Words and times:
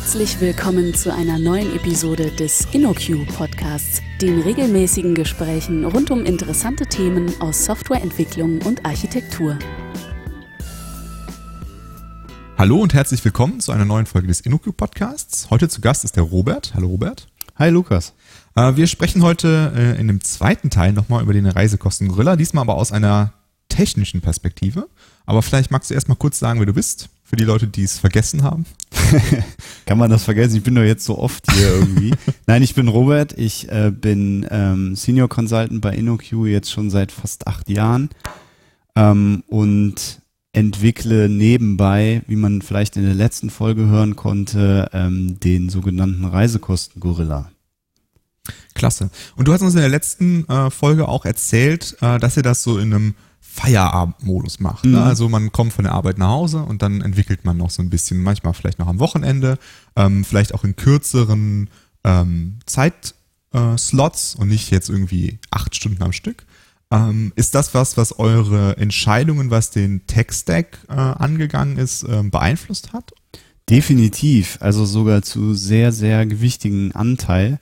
Herzlich 0.00 0.40
willkommen 0.40 0.94
zu 0.94 1.12
einer 1.12 1.40
neuen 1.40 1.74
Episode 1.74 2.30
des 2.30 2.68
InnoQ 2.72 3.26
Podcasts, 3.36 4.00
den 4.22 4.40
regelmäßigen 4.40 5.12
Gesprächen 5.12 5.84
rund 5.84 6.12
um 6.12 6.24
interessante 6.24 6.86
Themen 6.86 7.32
aus 7.40 7.64
Softwareentwicklung 7.64 8.62
und 8.62 8.86
Architektur. 8.86 9.58
Hallo 12.56 12.76
und 12.76 12.94
herzlich 12.94 13.24
willkommen 13.24 13.58
zu 13.58 13.72
einer 13.72 13.84
neuen 13.84 14.06
Folge 14.06 14.28
des 14.28 14.40
InnoQ 14.40 14.76
Podcasts. 14.76 15.50
Heute 15.50 15.68
zu 15.68 15.80
Gast 15.80 16.04
ist 16.04 16.14
der 16.14 16.22
Robert. 16.22 16.74
Hallo 16.76 16.86
Robert. 16.86 17.26
Hi 17.56 17.68
Lukas. 17.68 18.14
Äh, 18.54 18.76
wir 18.76 18.86
sprechen 18.86 19.24
heute 19.24 19.72
äh, 19.74 20.00
in 20.00 20.06
dem 20.06 20.22
zweiten 20.22 20.70
Teil 20.70 20.92
nochmal 20.92 21.24
über 21.24 21.32
den 21.32 21.46
Reisekosten 21.46 22.06
Gorilla, 22.06 22.36
diesmal 22.36 22.62
aber 22.62 22.76
aus 22.76 22.92
einer 22.92 23.32
technischen 23.68 24.20
Perspektive. 24.20 24.88
Aber 25.28 25.42
vielleicht 25.42 25.70
magst 25.70 25.90
du 25.90 25.94
erst 25.94 26.08
mal 26.08 26.14
kurz 26.14 26.38
sagen, 26.38 26.58
wer 26.58 26.64
du 26.64 26.72
bist, 26.72 27.10
für 27.22 27.36
die 27.36 27.44
Leute, 27.44 27.66
die 27.66 27.82
es 27.82 27.98
vergessen 27.98 28.44
haben. 28.44 28.64
Kann 29.84 29.98
man 29.98 30.08
das 30.08 30.24
vergessen? 30.24 30.56
Ich 30.56 30.62
bin 30.62 30.74
doch 30.74 30.82
jetzt 30.82 31.04
so 31.04 31.18
oft 31.18 31.44
hier 31.52 31.68
irgendwie. 31.68 32.14
Nein, 32.46 32.62
ich 32.62 32.74
bin 32.74 32.88
Robert. 32.88 33.38
Ich 33.38 33.70
äh, 33.70 33.90
bin 33.90 34.46
ähm, 34.50 34.96
Senior 34.96 35.28
Consultant 35.28 35.82
bei 35.82 35.94
InnoQ 35.94 36.46
jetzt 36.46 36.72
schon 36.72 36.88
seit 36.88 37.12
fast 37.12 37.46
acht 37.46 37.68
Jahren 37.68 38.08
ähm, 38.96 39.44
und 39.48 40.22
entwickle 40.52 41.28
nebenbei, 41.28 42.22
wie 42.26 42.36
man 42.36 42.62
vielleicht 42.62 42.96
in 42.96 43.04
der 43.04 43.12
letzten 43.12 43.50
Folge 43.50 43.84
hören 43.86 44.16
konnte, 44.16 44.88
ähm, 44.94 45.38
den 45.40 45.68
sogenannten 45.68 46.24
Reisekosten 46.24 47.00
Gorilla. 47.00 47.50
Klasse. 48.72 49.10
Und 49.36 49.46
du 49.46 49.52
hast 49.52 49.60
uns 49.60 49.74
in 49.74 49.80
der 49.80 49.90
letzten 49.90 50.48
äh, 50.48 50.70
Folge 50.70 51.06
auch 51.06 51.26
erzählt, 51.26 51.98
äh, 52.00 52.18
dass 52.18 52.38
ihr 52.38 52.42
das 52.42 52.62
so 52.62 52.78
in 52.78 52.94
einem 52.94 53.14
Feierabendmodus 53.58 54.60
macht. 54.60 54.84
Ne? 54.84 54.98
Mhm. 54.98 55.04
Also 55.04 55.28
man 55.28 55.50
kommt 55.50 55.72
von 55.72 55.84
der 55.84 55.92
Arbeit 55.92 56.18
nach 56.18 56.28
Hause 56.28 56.62
und 56.62 56.80
dann 56.82 57.00
entwickelt 57.00 57.44
man 57.44 57.56
noch 57.56 57.70
so 57.70 57.82
ein 57.82 57.90
bisschen, 57.90 58.22
manchmal 58.22 58.54
vielleicht 58.54 58.78
noch 58.78 58.86
am 58.86 59.00
Wochenende, 59.00 59.58
ähm, 59.96 60.24
vielleicht 60.24 60.54
auch 60.54 60.62
in 60.62 60.76
kürzeren 60.76 61.68
ähm, 62.04 62.60
Zeitslots 62.66 64.34
äh, 64.34 64.40
und 64.40 64.48
nicht 64.48 64.70
jetzt 64.70 64.88
irgendwie 64.88 65.40
acht 65.50 65.74
Stunden 65.74 66.02
am 66.02 66.12
Stück. 66.12 66.46
Ähm, 66.90 67.32
ist 67.34 67.54
das 67.56 67.74
was, 67.74 67.96
was 67.96 68.18
eure 68.18 68.76
Entscheidungen, 68.76 69.50
was 69.50 69.70
den 69.70 70.06
Tech-Stack 70.06 70.78
äh, 70.88 70.92
angegangen 70.92 71.78
ist, 71.78 72.04
äh, 72.04 72.22
beeinflusst 72.22 72.92
hat? 72.92 73.12
Definitiv, 73.68 74.56
also 74.60 74.86
sogar 74.86 75.22
zu 75.22 75.52
sehr, 75.52 75.90
sehr 75.92 76.24
gewichtigen 76.26 76.92
Anteil. 76.92 77.58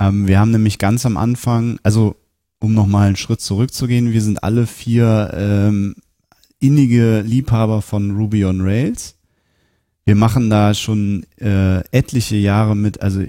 Ähm, 0.00 0.26
wir 0.26 0.40
haben 0.40 0.50
nämlich 0.50 0.78
ganz 0.78 1.06
am 1.06 1.16
Anfang, 1.16 1.78
also 1.84 2.16
um 2.60 2.74
nochmal 2.74 3.08
einen 3.08 3.16
Schritt 3.16 3.40
zurückzugehen, 3.40 4.12
wir 4.12 4.22
sind 4.22 4.44
alle 4.44 4.66
vier 4.66 5.30
ähm, 5.34 5.96
innige 6.58 7.22
Liebhaber 7.22 7.82
von 7.82 8.10
Ruby 8.12 8.44
on 8.44 8.60
Rails. 8.60 9.16
Wir 10.04 10.14
machen 10.14 10.50
da 10.50 10.74
schon 10.74 11.24
äh, 11.40 11.80
etliche 11.90 12.36
Jahre 12.36 12.76
mit, 12.76 13.00
also 13.00 13.22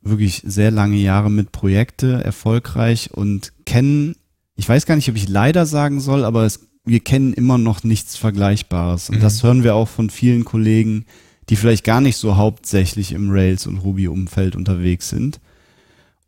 wirklich 0.00 0.42
sehr 0.44 0.70
lange 0.70 0.96
Jahre 0.96 1.30
mit 1.30 1.52
Projekte 1.52 2.22
erfolgreich 2.24 3.10
und 3.12 3.52
kennen, 3.64 4.16
ich 4.56 4.68
weiß 4.68 4.86
gar 4.86 4.96
nicht, 4.96 5.08
ob 5.08 5.16
ich 5.16 5.28
leider 5.28 5.66
sagen 5.66 6.00
soll, 6.00 6.24
aber 6.24 6.44
es, 6.44 6.60
wir 6.84 7.00
kennen 7.00 7.32
immer 7.32 7.58
noch 7.58 7.84
nichts 7.84 8.16
Vergleichbares. 8.16 9.10
Und 9.10 9.16
mhm. 9.16 9.22
das 9.22 9.42
hören 9.42 9.64
wir 9.64 9.74
auch 9.74 9.88
von 9.88 10.10
vielen 10.10 10.44
Kollegen, 10.44 11.06
die 11.48 11.56
vielleicht 11.56 11.84
gar 11.84 12.00
nicht 12.00 12.16
so 12.16 12.36
hauptsächlich 12.36 13.12
im 13.12 13.30
Rails 13.30 13.66
und 13.66 13.78
Ruby-Umfeld 13.78 14.56
unterwegs 14.56 15.08
sind. 15.08 15.40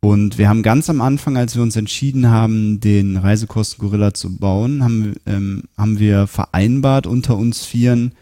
Und 0.05 0.37
wir 0.37 0.51
haben 0.51 0.63
ganz 0.63 0.91
am 0.91 1.01
Anfang, 1.01 1.39
als 1.39 1.57
wir 1.57 1.63
uns 1.63 1.77
entschieden 1.77 2.29
haben, 2.29 2.79
den 2.79 3.17
Reisekosten 3.17 3.79
Gorilla 3.79 4.13
zu 4.13 4.37
bauen, 4.37 4.85
haben, 4.85 5.15
ähm, 5.25 5.63
haben 5.79 5.99
wir 5.99 6.27
vereinbart 6.27 7.07
unter 7.07 7.39
uns 7.39 7.65
Vieren, 7.65 8.13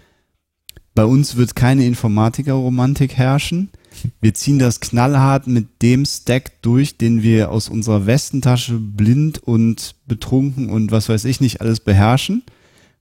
bei 0.94 1.04
uns 1.04 1.34
wird 1.34 1.56
keine 1.56 1.84
Informatiker-Romantik 1.84 3.14
herrschen. 3.14 3.70
Wir 4.20 4.32
ziehen 4.32 4.60
das 4.60 4.78
knallhart 4.78 5.48
mit 5.48 5.82
dem 5.82 6.04
Stack 6.04 6.62
durch, 6.62 6.98
den 6.98 7.24
wir 7.24 7.50
aus 7.50 7.68
unserer 7.68 8.06
Westentasche 8.06 8.78
blind 8.78 9.42
und 9.42 9.96
betrunken 10.06 10.70
und 10.70 10.92
was 10.92 11.08
weiß 11.08 11.24
ich 11.24 11.40
nicht 11.40 11.60
alles 11.60 11.80
beherrschen, 11.80 12.44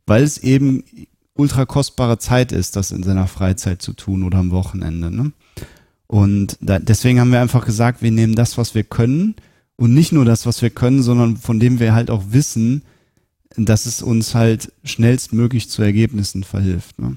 weil 0.07 0.23
es 0.23 0.39
eben 0.39 0.83
ultra 1.35 1.66
kostbare 1.66 2.17
Zeit 2.17 2.51
ist, 2.51 2.75
das 2.75 2.89
in 2.89 3.03
seiner 3.03 3.27
Freizeit 3.27 3.83
zu 3.83 3.94
tun 3.94 4.23
oder 4.23 4.39
am 4.39 4.50
Wochenende. 4.50 5.11
Ne? 5.11 5.33
Und 6.11 6.57
da, 6.59 6.77
deswegen 6.77 7.22
haben 7.22 7.31
wir 7.31 7.39
einfach 7.39 7.66
gesagt, 7.66 8.01
wir 8.01 8.11
nehmen 8.11 8.35
das, 8.35 8.57
was 8.57 8.75
wir 8.75 8.83
können 8.83 9.33
und 9.77 9.94
nicht 9.94 10.11
nur 10.11 10.25
das, 10.25 10.45
was 10.45 10.61
wir 10.61 10.69
können, 10.69 11.01
sondern 11.01 11.38
von 11.38 11.57
dem 11.57 11.79
wir 11.79 11.94
halt 11.94 12.11
auch 12.11 12.23
wissen, 12.31 12.81
dass 13.55 13.85
es 13.85 14.01
uns 14.01 14.35
halt 14.35 14.73
schnellstmöglich 14.83 15.69
zu 15.69 15.81
Ergebnissen 15.81 16.44
verhilft. 16.44 17.00
Ne? 17.00 17.16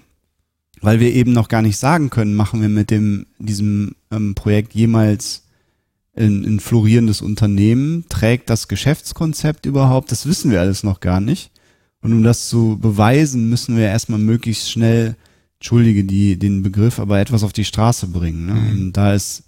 Weil 0.81 1.00
wir 1.00 1.12
eben 1.12 1.33
noch 1.33 1.49
gar 1.49 1.60
nicht 1.60 1.77
sagen 1.77 2.09
können, 2.09 2.37
machen 2.37 2.62
wir 2.62 2.69
mit 2.69 2.93
dem, 2.93 3.27
diesem 3.41 3.97
ähm, 4.12 4.37
Projekt 4.37 4.77
jemals 4.77 5.43
ein, 6.15 6.44
ein 6.44 6.60
florierendes 6.60 7.21
Unternehmen, 7.21 8.04
trägt 8.09 8.49
das 8.49 8.69
Geschäftskonzept 8.69 9.66
überhaupt, 9.66 10.12
das 10.12 10.25
wissen 10.27 10.53
wir 10.53 10.60
alles 10.60 10.84
noch 10.84 11.00
gar 11.00 11.19
nicht. 11.21 11.50
Und 12.00 12.12
um 12.12 12.22
das 12.22 12.49
zu 12.49 12.78
beweisen, 12.81 13.50
müssen 13.50 13.77
wir 13.77 13.87
erstmal 13.87 14.21
möglichst 14.21 14.71
schnell 14.71 15.16
entschuldige 15.65 16.05
die, 16.05 16.39
den 16.39 16.63
Begriff, 16.63 16.99
aber 16.99 17.21
etwas 17.21 17.43
auf 17.43 17.55
die 17.55 17.65
Straße 17.65 18.09
bringen. 18.09 18.45
Ne? 18.45 18.53
Mhm. 18.53 18.71
Und 18.71 18.93
da 18.93 19.15
ist 19.15 19.45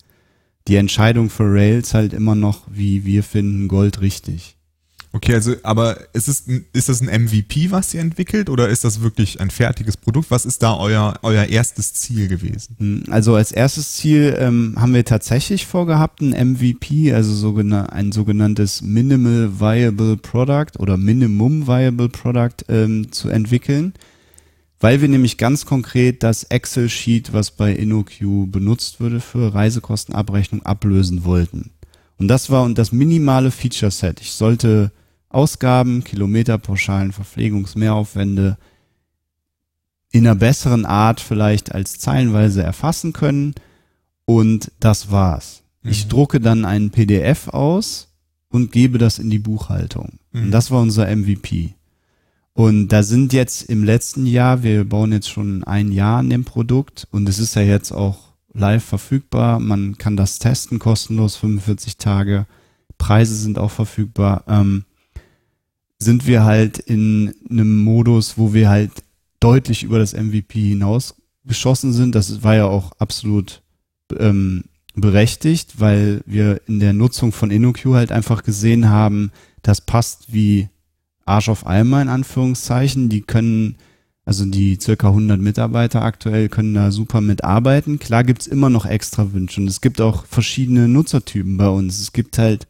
die 0.67 0.77
Entscheidung 0.77 1.29
für 1.29 1.45
Rails 1.45 1.93
halt 1.93 2.15
immer 2.15 2.35
noch, 2.35 2.63
wie 2.71 3.05
wir 3.05 3.23
finden, 3.23 3.69
Gold 3.69 4.01
richtig. 4.01 4.57
Okay, 5.13 5.35
also, 5.35 5.55
aber 5.63 5.99
ist 6.15 6.29
es, 6.29 6.45
ist 6.73 6.89
das 6.89 7.03
ein 7.03 7.25
MVP, 7.25 7.71
was 7.71 7.93
ihr 7.93 8.01
entwickelt 8.01 8.49
oder 8.49 8.67
ist 8.69 8.83
das 8.83 9.03
wirklich 9.03 9.41
ein 9.43 9.51
fertiges 9.51 9.99
Produkt? 9.99 10.31
Was 10.31 10.47
ist 10.47 10.63
da 10.63 10.75
euer, 10.79 11.19
euer 11.21 11.45
erstes 11.45 11.93
Ziel 11.93 12.29
gewesen? 12.29 12.77
Hm, 12.79 13.03
also 13.11 13.35
als 13.35 13.53
erstes 13.53 13.97
Ziel 13.97 14.37
ähm, 14.39 14.75
haben 14.79 14.95
wir 14.95 15.05
tatsächlich 15.05 15.67
vorgehabt, 15.67 16.23
ein 16.23 16.31
MVP, 16.31 17.13
also 17.13 17.35
sogenan 17.35 17.91
ein 17.91 18.13
sogenanntes 18.13 18.81
Minimal 18.81 19.61
Viable 19.61 20.17
Product 20.17 20.79
oder 20.79 20.97
Minimum 20.97 21.67
Viable 21.67 22.09
Product 22.09 22.65
ähm, 22.71 23.13
zu 23.13 23.29
entwickeln 23.29 23.93
weil 24.81 25.01
wir 25.01 25.09
nämlich 25.09 25.39
ganz 25.39 25.65
konkret 25.65 26.23
das 26.23 26.45
Excel-Sheet, 26.45 27.33
was 27.33 27.51
bei 27.51 27.73
InnoQ 27.73 28.51
benutzt 28.51 29.01
würde 29.01 29.21
für 29.21 29.55
Reisekostenabrechnung, 29.55 30.63
ablösen 30.63 31.25
wollten. 31.25 31.71
Und 32.19 32.29
das 32.29 32.51
war 32.51 32.63
und 32.63 32.79
das 32.79 32.93
minimale 32.93 33.51
Feature-Set. 33.51 34.21
Ich 34.21 34.33
sollte 34.33 34.93
Ausgaben, 35.29 36.05
Kilometerpauschalen, 36.05 37.13
Verpflegungsmehraufwände 37.13 38.57
in 40.13 40.27
einer 40.27 40.35
besseren 40.35 40.87
Art 40.87 41.21
vielleicht 41.21 41.75
als 41.75 41.99
zeilenweise 41.99 42.63
erfassen 42.63 43.13
können. 43.13 43.55
Und 44.25 44.73
das 44.81 45.11
war's. 45.11 45.63
Mhm. 45.83 45.91
Ich 45.91 46.09
drucke 46.09 46.41
dann 46.41 46.65
einen 46.65 46.91
PDF 46.91 47.49
aus 47.49 48.09
und 48.49 48.73
gebe 48.73 48.99
das 48.99 49.19
in 49.19 49.31
die 49.31 49.39
Buchhaltung. 49.39 50.19
Mhm. 50.33 50.45
Und 50.45 50.51
das 50.53 50.71
war 50.71 50.81
unser 50.81 51.15
MVP. 51.15 51.75
Und 52.57 52.89
da 52.89 53.03
sind 53.03 53.35
jetzt 53.35 53.65
im 53.65 53.85
letzten 53.85 54.25
Jahr, 54.25 54.63
wir 54.63 54.87
bauen 54.87 55.13
jetzt 55.13 55.29
schon 55.29 55.63
ein 55.65 55.93
Jahr 55.93 56.21
an 56.21 56.31
dem 56.31 56.47
Produkt 56.47 57.07
und 57.11 57.29
es 57.29 57.39
ist 57.39 57.55
ja 57.55 57.61
jetzt 57.61 57.93
auch 57.93 58.33
live 58.55 58.83
verfügbar. 58.83 59.61
Man 59.61 59.99
kann 59.99 60.17
das 60.17 60.39
testen 60.39 60.79
kostenlos, 60.79 61.37
45 61.37 61.99
Tage. 61.99 62.47
Preise 62.97 63.35
sind 63.35 63.59
auch 63.59 63.71
verfügbar. 63.71 64.45
Ähm, 64.49 64.87
sind 65.99 66.27
wir 66.27 66.45
halt 66.45 66.79
in 66.79 67.35
einem 67.51 67.77
Modus, 67.85 68.39
wo 68.39 68.55
wir 68.55 68.71
halt 68.71 68.93
deutlich 69.39 69.83
über 69.83 69.99
das 69.99 70.15
MVP 70.15 70.71
hinaus 70.71 71.15
geschossen 71.45 71.93
sind. 71.93 72.15
Das 72.15 72.43
war 72.43 72.55
ja 72.55 72.65
auch 72.65 72.93
absolut 72.93 73.61
ähm, 74.19 74.65
berechtigt, 74.95 75.79
weil 75.79 76.23
wir 76.25 76.63
in 76.67 76.81
der 76.81 76.95
Nutzung 76.95 77.33
von 77.33 77.51
InnoQ 77.51 77.85
halt 77.93 78.13
einfach 78.13 78.45
gesehen 78.45 78.89
haben, 78.89 79.31
das 79.61 79.83
passt 79.83 80.33
wie 80.33 80.71
Arsch 81.27 81.49
auf 81.49 81.67
Eimer 81.67 82.01
in 82.01 82.09
Anführungszeichen. 82.09 83.09
Die 83.09 83.21
können, 83.21 83.77
also 84.25 84.45
die 84.47 84.79
circa 84.81 85.09
100 85.09 85.41
Mitarbeiter 85.41 86.03
aktuell 86.03 86.49
können 86.49 86.75
da 86.75 86.91
super 86.91 87.21
mitarbeiten. 87.21 87.99
Klar 87.99 88.25
gibt's 88.25 88.47
immer 88.47 88.71
noch 88.71 88.87
extra 88.87 89.33
Wünsche 89.33 89.61
und 89.61 89.69
es 89.69 89.81
gibt 89.81 90.01
auch 90.01 90.25
verschiedene 90.25 90.89
Nutzertypen 90.89 91.57
bei 91.57 91.69
uns. 91.69 92.01
Es 92.01 92.13
gibt 92.13 92.39
halt 92.39 92.67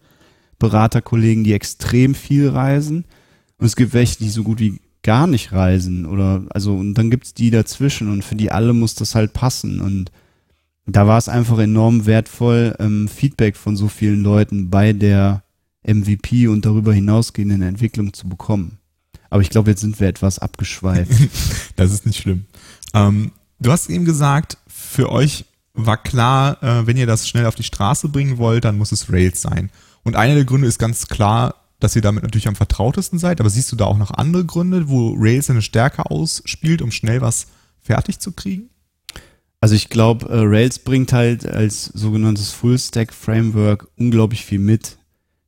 Beraterkollegen, 0.58 1.44
die 1.44 1.52
extrem 1.52 2.14
viel 2.14 2.48
reisen 2.48 3.04
und 3.58 3.66
es 3.66 3.76
gibt 3.76 3.92
welche, 3.94 4.18
die 4.18 4.30
so 4.30 4.42
gut 4.42 4.58
wie 4.58 4.80
gar 5.02 5.26
nicht 5.26 5.52
reisen 5.52 6.06
oder 6.06 6.44
also 6.48 6.74
und 6.74 6.94
dann 6.94 7.10
gibt's 7.10 7.32
die 7.32 7.50
dazwischen 7.50 8.10
und 8.10 8.24
für 8.24 8.34
die 8.34 8.50
alle 8.50 8.72
muss 8.72 8.96
das 8.96 9.14
halt 9.14 9.34
passen 9.34 9.80
und 9.80 10.10
da 10.86 11.06
war 11.06 11.18
es 11.18 11.28
einfach 11.28 11.58
enorm 11.58 12.06
wertvoll, 12.06 12.74
ähm, 12.78 13.08
Feedback 13.08 13.56
von 13.56 13.76
so 13.76 13.88
vielen 13.88 14.22
Leuten 14.22 14.70
bei 14.70 14.92
der 14.92 15.42
MVP 15.86 16.48
und 16.48 16.64
darüber 16.64 16.92
hinausgehenden 16.92 17.62
Entwicklung 17.62 18.12
zu 18.12 18.28
bekommen. 18.28 18.78
Aber 19.30 19.42
ich 19.42 19.50
glaube, 19.50 19.70
jetzt 19.70 19.80
sind 19.80 19.98
wir 20.00 20.08
etwas 20.08 20.38
abgeschweift. 20.38 21.12
das 21.76 21.92
ist 21.92 22.06
nicht 22.06 22.20
schlimm. 22.20 22.46
Ähm, 22.94 23.32
du 23.58 23.70
hast 23.70 23.90
eben 23.90 24.04
gesagt, 24.04 24.58
für 24.66 25.10
euch 25.10 25.44
war 25.74 26.02
klar, 26.02 26.62
äh, 26.62 26.86
wenn 26.86 26.96
ihr 26.96 27.06
das 27.06 27.28
schnell 27.28 27.46
auf 27.46 27.54
die 27.54 27.62
Straße 27.62 28.08
bringen 28.08 28.38
wollt, 28.38 28.64
dann 28.64 28.78
muss 28.78 28.92
es 28.92 29.12
Rails 29.12 29.42
sein. 29.42 29.70
Und 30.04 30.16
einer 30.16 30.34
der 30.34 30.44
Gründe 30.44 30.68
ist 30.68 30.78
ganz 30.78 31.08
klar, 31.08 31.54
dass 31.80 31.94
ihr 31.94 32.02
damit 32.02 32.22
natürlich 32.22 32.48
am 32.48 32.56
vertrautesten 32.56 33.18
seid. 33.18 33.40
Aber 33.40 33.50
siehst 33.50 33.70
du 33.72 33.76
da 33.76 33.84
auch 33.84 33.98
noch 33.98 34.10
andere 34.10 34.44
Gründe, 34.44 34.88
wo 34.88 35.14
Rails 35.16 35.50
eine 35.50 35.62
Stärke 35.62 36.10
ausspielt, 36.10 36.80
um 36.80 36.90
schnell 36.90 37.20
was 37.20 37.48
fertig 37.80 38.18
zu 38.18 38.32
kriegen? 38.32 38.70
Also 39.60 39.74
ich 39.74 39.88
glaube, 39.88 40.28
äh, 40.28 40.40
Rails 40.42 40.78
bringt 40.78 41.12
halt 41.12 41.46
als 41.46 41.86
sogenanntes 41.86 42.52
Full-Stack-Framework 42.52 43.88
unglaublich 43.96 44.44
viel 44.44 44.58
mit. 44.58 44.96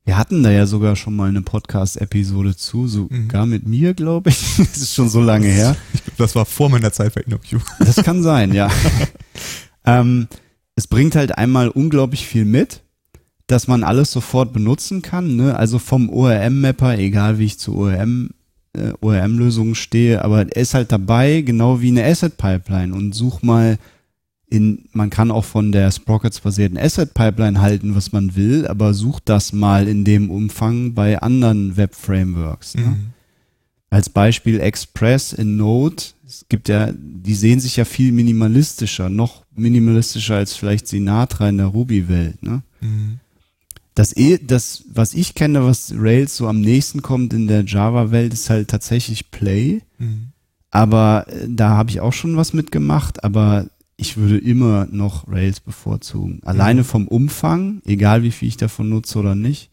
Wir 0.09 0.17
hatten 0.17 0.41
da 0.41 0.49
ja 0.49 0.65
sogar 0.65 0.95
schon 0.95 1.15
mal 1.15 1.29
eine 1.29 1.43
Podcast-Episode 1.43 2.55
zu, 2.55 2.87
sogar 2.87 3.45
mhm. 3.45 3.51
mit 3.51 3.67
mir, 3.67 3.93
glaube 3.93 4.31
ich. 4.31 4.55
das 4.57 4.77
ist 4.77 4.95
schon 4.95 5.07
so 5.07 5.21
lange 5.21 5.45
her. 5.45 5.75
Ich 5.93 6.03
glaube, 6.03 6.15
das 6.17 6.35
war 6.35 6.45
vor 6.47 6.67
meiner 6.67 6.91
Zeit 6.91 7.13
bei 7.13 7.21
InnoQ. 7.21 7.61
Das 7.77 7.97
kann 7.97 8.23
sein, 8.23 8.51
ja. 8.51 8.71
ähm, 9.85 10.27
es 10.75 10.87
bringt 10.87 11.15
halt 11.15 11.37
einmal 11.37 11.67
unglaublich 11.67 12.25
viel 12.25 12.43
mit, 12.43 12.81
dass 13.45 13.67
man 13.67 13.83
alles 13.83 14.11
sofort 14.11 14.51
benutzen 14.51 15.03
kann. 15.03 15.35
Ne? 15.35 15.55
Also 15.55 15.77
vom 15.77 16.09
ORM-Mapper, 16.09 16.97
egal 16.97 17.37
wie 17.37 17.45
ich 17.45 17.59
zu 17.59 17.75
ORM 17.75 18.31
äh, 18.73 18.93
ORM-Lösungen 19.01 19.75
stehe, 19.75 20.25
aber 20.25 20.39
er 20.39 20.59
ist 20.59 20.73
halt 20.73 20.91
dabei, 20.91 21.41
genau 21.41 21.81
wie 21.81 21.89
eine 21.89 22.03
Asset-Pipeline 22.03 22.95
und 22.95 23.13
such 23.13 23.43
mal 23.43 23.77
in, 24.49 24.89
man 24.93 25.09
kann 25.09 25.31
auch 25.31 25.45
von 25.45 25.71
der 25.71 25.91
Sprockets-basierten 25.91 26.77
Asset-Pipeline 26.77 27.61
halten, 27.61 27.95
was 27.95 28.11
man 28.11 28.35
will, 28.35 28.67
aber 28.67 28.93
such 28.93 29.19
das 29.19 29.53
mal 29.53 29.87
in 29.87 30.03
dem 30.03 30.31
Umfang 30.31 30.93
bei 30.93 31.21
anderen 31.21 31.77
Web-Frameworks. 31.77 32.75
Ne? 32.75 32.81
Mhm. 32.81 33.05
Als 33.91 34.09
Beispiel 34.09 34.59
Express 34.59 35.33
in 35.33 35.55
Node. 35.57 36.03
Es 36.27 36.45
gibt 36.49 36.69
ja, 36.69 36.89
die 36.93 37.35
sehen 37.35 37.59
sich 37.59 37.75
ja 37.75 37.85
viel 37.85 38.11
minimalistischer, 38.11 39.09
noch 39.09 39.43
minimalistischer 39.55 40.35
als 40.35 40.53
vielleicht 40.53 40.87
Sinatra 40.87 41.49
in 41.49 41.57
der 41.57 41.67
Ruby-Welt. 41.67 42.41
Ne? 42.41 42.63
Mhm. 42.81 43.19
Das, 43.93 44.15
eh, 44.15 44.39
das, 44.39 44.83
was 44.91 45.13
ich 45.13 45.35
kenne, 45.35 45.65
was 45.65 45.93
Rails 45.95 46.37
so 46.37 46.47
am 46.47 46.61
nächsten 46.61 47.01
kommt 47.01 47.33
in 47.33 47.47
der 47.47 47.65
Java-Welt, 47.65 48.33
ist 48.33 48.49
halt 48.49 48.69
tatsächlich 48.69 49.29
Play. 49.29 49.81
Mhm. 49.97 50.29
Aber 50.71 51.25
äh, 51.27 51.47
da 51.47 51.69
habe 51.69 51.91
ich 51.91 51.99
auch 51.99 52.13
schon 52.13 52.37
was 52.37 52.53
mitgemacht, 52.53 53.23
aber 53.23 53.67
ich 53.99 54.17
würde 54.17 54.37
immer 54.37 54.87
noch 54.91 55.27
Rails 55.27 55.59
bevorzugen. 55.59 56.41
Alleine 56.43 56.83
vom 56.83 57.07
Umfang, 57.07 57.81
egal 57.85 58.23
wie 58.23 58.31
viel 58.31 58.47
ich 58.47 58.57
davon 58.57 58.89
nutze 58.89 59.19
oder 59.19 59.35
nicht, 59.35 59.69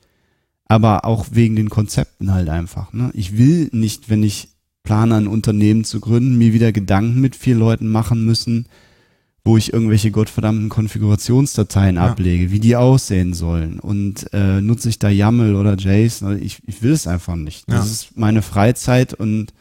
aber 0.66 1.04
auch 1.04 1.26
wegen 1.30 1.54
den 1.54 1.70
Konzepten 1.70 2.32
halt 2.32 2.48
einfach. 2.48 2.92
Ne? 2.92 3.10
Ich 3.14 3.38
will 3.38 3.68
nicht, 3.72 4.10
wenn 4.10 4.22
ich 4.22 4.48
plane, 4.82 5.14
ein 5.14 5.26
Unternehmen 5.28 5.84
zu 5.84 6.00
gründen, 6.00 6.38
mir 6.38 6.52
wieder 6.52 6.72
Gedanken 6.72 7.20
mit 7.20 7.36
vier 7.36 7.54
Leuten 7.54 7.88
machen 7.88 8.24
müssen, 8.24 8.66
wo 9.44 9.56
ich 9.56 9.72
irgendwelche 9.72 10.10
gottverdammten 10.10 10.68
Konfigurationsdateien 10.68 11.96
ja. 11.96 12.06
ablege, 12.06 12.50
wie 12.50 12.58
die 12.58 12.74
aussehen 12.74 13.32
sollen. 13.32 13.78
Und 13.78 14.32
äh, 14.32 14.60
nutze 14.60 14.88
ich 14.88 14.98
da 14.98 15.08
YAML 15.08 15.54
oder 15.54 15.76
JSON? 15.76 16.42
Ich, 16.42 16.62
ich 16.66 16.82
will 16.82 16.92
es 16.92 17.06
einfach 17.06 17.36
nicht. 17.36 17.64
Das 17.68 17.86
ja. 17.86 17.92
ist 17.92 18.16
meine 18.16 18.42
Freizeit 18.42 19.14
und 19.14 19.52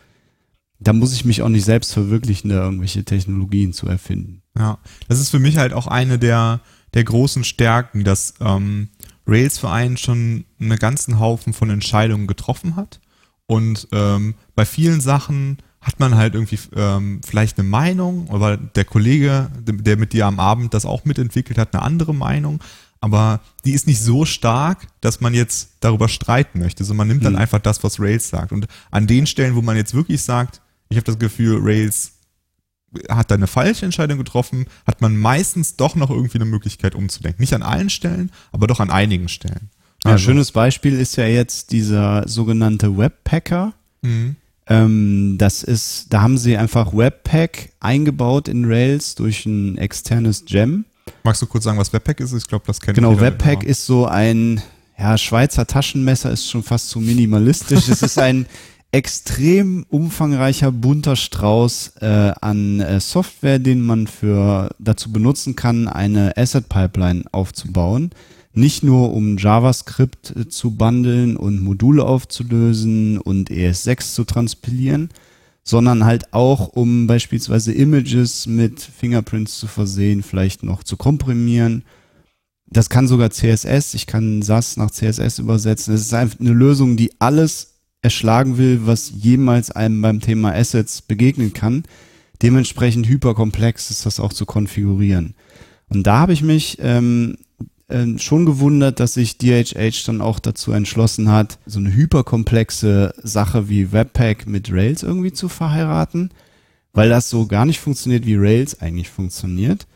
da 0.79 0.91
muss 0.91 1.13
ich 1.13 1.23
mich 1.23 1.43
auch 1.43 1.49
nicht 1.49 1.65
selbst 1.65 1.93
verwirklichen, 1.93 2.49
da 2.49 2.63
irgendwelche 2.63 3.03
Technologien 3.03 3.73
zu 3.73 3.87
erfinden. 3.87 4.41
Ja, 4.57 4.77
das 5.07 5.19
ist 5.19 5.29
für 5.29 5.39
mich 5.39 5.57
halt 5.57 5.73
auch 5.73 5.87
eine 5.87 6.17
der, 6.17 6.61
der 6.93 7.03
großen 7.03 7.43
Stärken, 7.43 8.03
dass 8.03 8.35
ähm, 8.39 8.89
Rails 9.27 9.59
für 9.59 9.69
einen 9.69 9.97
schon 9.97 10.45
einen 10.59 10.77
ganzen 10.79 11.19
Haufen 11.19 11.53
von 11.53 11.69
Entscheidungen 11.69 12.27
getroffen 12.27 12.75
hat. 12.75 12.99
Und 13.47 13.87
ähm, 13.91 14.35
bei 14.55 14.65
vielen 14.65 15.01
Sachen 15.01 15.57
hat 15.81 15.99
man 15.99 16.15
halt 16.15 16.33
irgendwie 16.33 16.57
ähm, 16.75 17.21
vielleicht 17.23 17.59
eine 17.59 17.67
Meinung, 17.67 18.27
aber 18.31 18.57
der 18.57 18.85
Kollege, 18.85 19.51
der 19.59 19.97
mit 19.97 20.13
dir 20.13 20.25
am 20.25 20.39
Abend 20.39 20.73
das 20.73 20.85
auch 20.85 21.05
mitentwickelt 21.05 21.59
hat, 21.59 21.73
eine 21.73 21.83
andere 21.83 22.13
Meinung. 22.15 22.59
Aber 23.01 23.41
die 23.65 23.73
ist 23.73 23.85
nicht 23.85 24.01
so 24.01 24.25
stark, 24.25 24.87
dass 25.01 25.21
man 25.21 25.35
jetzt 25.35 25.77
darüber 25.81 26.09
streiten 26.09 26.57
möchte, 26.57 26.83
sondern 26.83 26.97
man 26.97 27.07
nimmt 27.09 27.25
dann 27.25 27.33
mhm. 27.33 27.39
einfach 27.39 27.59
das, 27.59 27.83
was 27.83 27.99
Rails 27.99 28.29
sagt. 28.29 28.51
Und 28.51 28.65
an 28.89 29.05
den 29.05 29.27
Stellen, 29.27 29.55
wo 29.55 29.61
man 29.61 29.77
jetzt 29.77 29.93
wirklich 29.93 30.23
sagt, 30.23 30.61
ich 30.89 30.97
habe 30.97 31.05
das 31.05 31.19
Gefühl, 31.19 31.59
Rails 31.61 32.13
hat 33.09 33.31
da 33.31 33.35
eine 33.35 33.47
falsche 33.47 33.85
Entscheidung 33.85 34.17
getroffen, 34.17 34.65
hat 34.85 35.01
man 35.01 35.15
meistens 35.17 35.75
doch 35.75 35.95
noch 35.95 36.09
irgendwie 36.09 36.37
eine 36.37 36.45
Möglichkeit 36.45 36.95
umzudenken. 36.95 37.41
Nicht 37.41 37.53
an 37.53 37.63
allen 37.63 37.89
Stellen, 37.89 38.31
aber 38.51 38.67
doch 38.67 38.79
an 38.79 38.89
einigen 38.89 39.29
Stellen. 39.29 39.69
Ja, 40.03 40.11
also. 40.11 40.25
schönes 40.25 40.51
Beispiel 40.51 40.99
ist 40.99 41.15
ja 41.15 41.25
jetzt 41.25 41.71
dieser 41.71 42.27
sogenannte 42.27 42.97
Webpacker. 42.97 43.73
Mhm. 44.01 44.35
Ähm, 44.67 45.35
das 45.37 45.63
ist, 45.63 46.07
da 46.11 46.21
haben 46.21 46.37
sie 46.37 46.57
einfach 46.57 46.93
Webpack 46.93 47.71
eingebaut 47.79 48.47
in 48.47 48.65
Rails 48.65 49.15
durch 49.15 49.45
ein 49.45 49.77
externes 49.77 50.45
Gem. 50.45 50.85
Magst 51.23 51.41
du 51.41 51.45
kurz 51.45 51.63
sagen, 51.63 51.77
was 51.77 51.93
Webpack 51.93 52.19
ist? 52.19 52.33
Ich 52.33 52.47
glaube, 52.47 52.65
das 52.67 52.79
kennt 52.79 52.95
Genau, 52.95 53.19
Webpack 53.19 53.61
immer. 53.61 53.69
ist 53.69 53.85
so 53.85 54.05
ein, 54.05 54.61
ja, 54.97 55.17
Schweizer 55.17 55.67
Taschenmesser 55.67 56.31
ist 56.31 56.49
schon 56.49 56.63
fast 56.63 56.89
zu 56.89 56.99
minimalistisch. 56.99 57.87
es 57.89 58.01
ist 58.01 58.17
ein 58.17 58.45
extrem 58.95 59.85
umfangreicher, 59.89 60.71
bunter 60.71 61.17
Strauß 61.17 61.95
äh, 61.99 62.31
an 62.39 62.79
äh, 62.79 63.01
Software, 63.01 63.59
den 63.59 63.81
man 63.81 64.07
für 64.07 64.73
dazu 64.79 65.11
benutzen 65.11 65.57
kann, 65.57 65.89
eine 65.89 66.37
Asset 66.37 66.69
Pipeline 66.69 67.25
aufzubauen. 67.33 68.11
Nicht 68.53 68.83
nur 68.83 69.11
um 69.13 69.37
JavaScript 69.37 70.33
äh, 70.37 70.47
zu 70.47 70.71
bundeln 70.71 71.35
und 71.35 71.61
Module 71.61 72.05
aufzulösen 72.05 73.17
und 73.17 73.51
ES6 73.51 74.13
zu 74.13 74.23
transpilieren, 74.23 75.09
sondern 75.61 76.05
halt 76.05 76.33
auch 76.33 76.69
um 76.69 77.05
beispielsweise 77.05 77.73
Images 77.73 78.47
mit 78.47 78.79
Fingerprints 78.79 79.59
zu 79.59 79.67
versehen, 79.67 80.23
vielleicht 80.23 80.63
noch 80.63 80.83
zu 80.83 80.95
komprimieren. 80.95 81.83
Das 82.67 82.89
kann 82.89 83.09
sogar 83.09 83.29
CSS. 83.29 83.93
Ich 83.93 84.07
kann 84.07 84.41
SAS 84.41 84.77
nach 84.77 84.89
CSS 84.89 85.39
übersetzen. 85.39 85.93
Es 85.93 86.03
ist 86.03 86.13
einfach 86.13 86.39
eine 86.39 86.53
Lösung, 86.53 86.95
die 86.95 87.11
alles 87.19 87.74
erschlagen 88.05 88.57
will, 88.57 88.81
was 88.85 89.11
jemals 89.15 89.71
einem 89.71 90.01
beim 90.01 90.21
Thema 90.21 90.53
Assets 90.53 91.01
begegnen 91.01 91.53
kann. 91.53 91.83
Dementsprechend 92.41 93.07
hyperkomplex 93.07 93.89
ist 93.89 94.05
das 94.05 94.19
auch 94.19 94.31
zu 94.31 94.45
konfigurieren. 94.45 95.33
Und 95.89 96.05
da 96.05 96.19
habe 96.19 96.33
ich 96.33 96.43
mich 96.43 96.77
ähm, 96.81 97.37
äh, 97.87 98.17
schon 98.19 98.45
gewundert, 98.45 98.99
dass 98.99 99.15
sich 99.15 99.39
DHH 99.39 100.05
dann 100.05 100.21
auch 100.21 100.39
dazu 100.39 100.71
entschlossen 100.71 101.31
hat, 101.31 101.57
so 101.65 101.79
eine 101.79 101.93
hyperkomplexe 101.93 103.15
Sache 103.23 103.69
wie 103.69 103.91
Webpack 103.91 104.47
mit 104.47 104.71
Rails 104.71 105.01
irgendwie 105.01 105.33
zu 105.33 105.49
verheiraten, 105.49 106.29
weil 106.93 107.09
das 107.09 107.29
so 107.29 107.47
gar 107.47 107.65
nicht 107.65 107.79
funktioniert, 107.79 108.25
wie 108.25 108.35
Rails 108.35 108.79
eigentlich 108.81 109.09
funktioniert. 109.09 109.87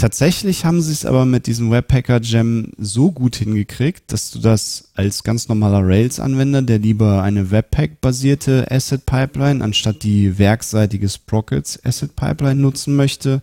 Tatsächlich 0.00 0.64
haben 0.64 0.80
sie 0.80 0.92
es 0.92 1.04
aber 1.04 1.26
mit 1.26 1.46
diesem 1.46 1.70
Webpacker 1.70 2.20
Gem 2.20 2.72
so 2.78 3.12
gut 3.12 3.36
hingekriegt, 3.36 4.10
dass 4.10 4.30
du 4.30 4.38
das 4.38 4.88
als 4.94 5.24
ganz 5.24 5.48
normaler 5.48 5.86
Rails-Anwender, 5.86 6.62
der 6.62 6.78
lieber 6.78 7.22
eine 7.22 7.50
Webpack-basierte 7.50 8.70
Asset 8.70 9.04
Pipeline 9.04 9.62
anstatt 9.62 10.02
die 10.02 10.38
werkseitige 10.38 11.06
Sprockets 11.06 11.84
Asset 11.84 12.16
Pipeline 12.16 12.62
nutzen 12.62 12.96
möchte, 12.96 13.42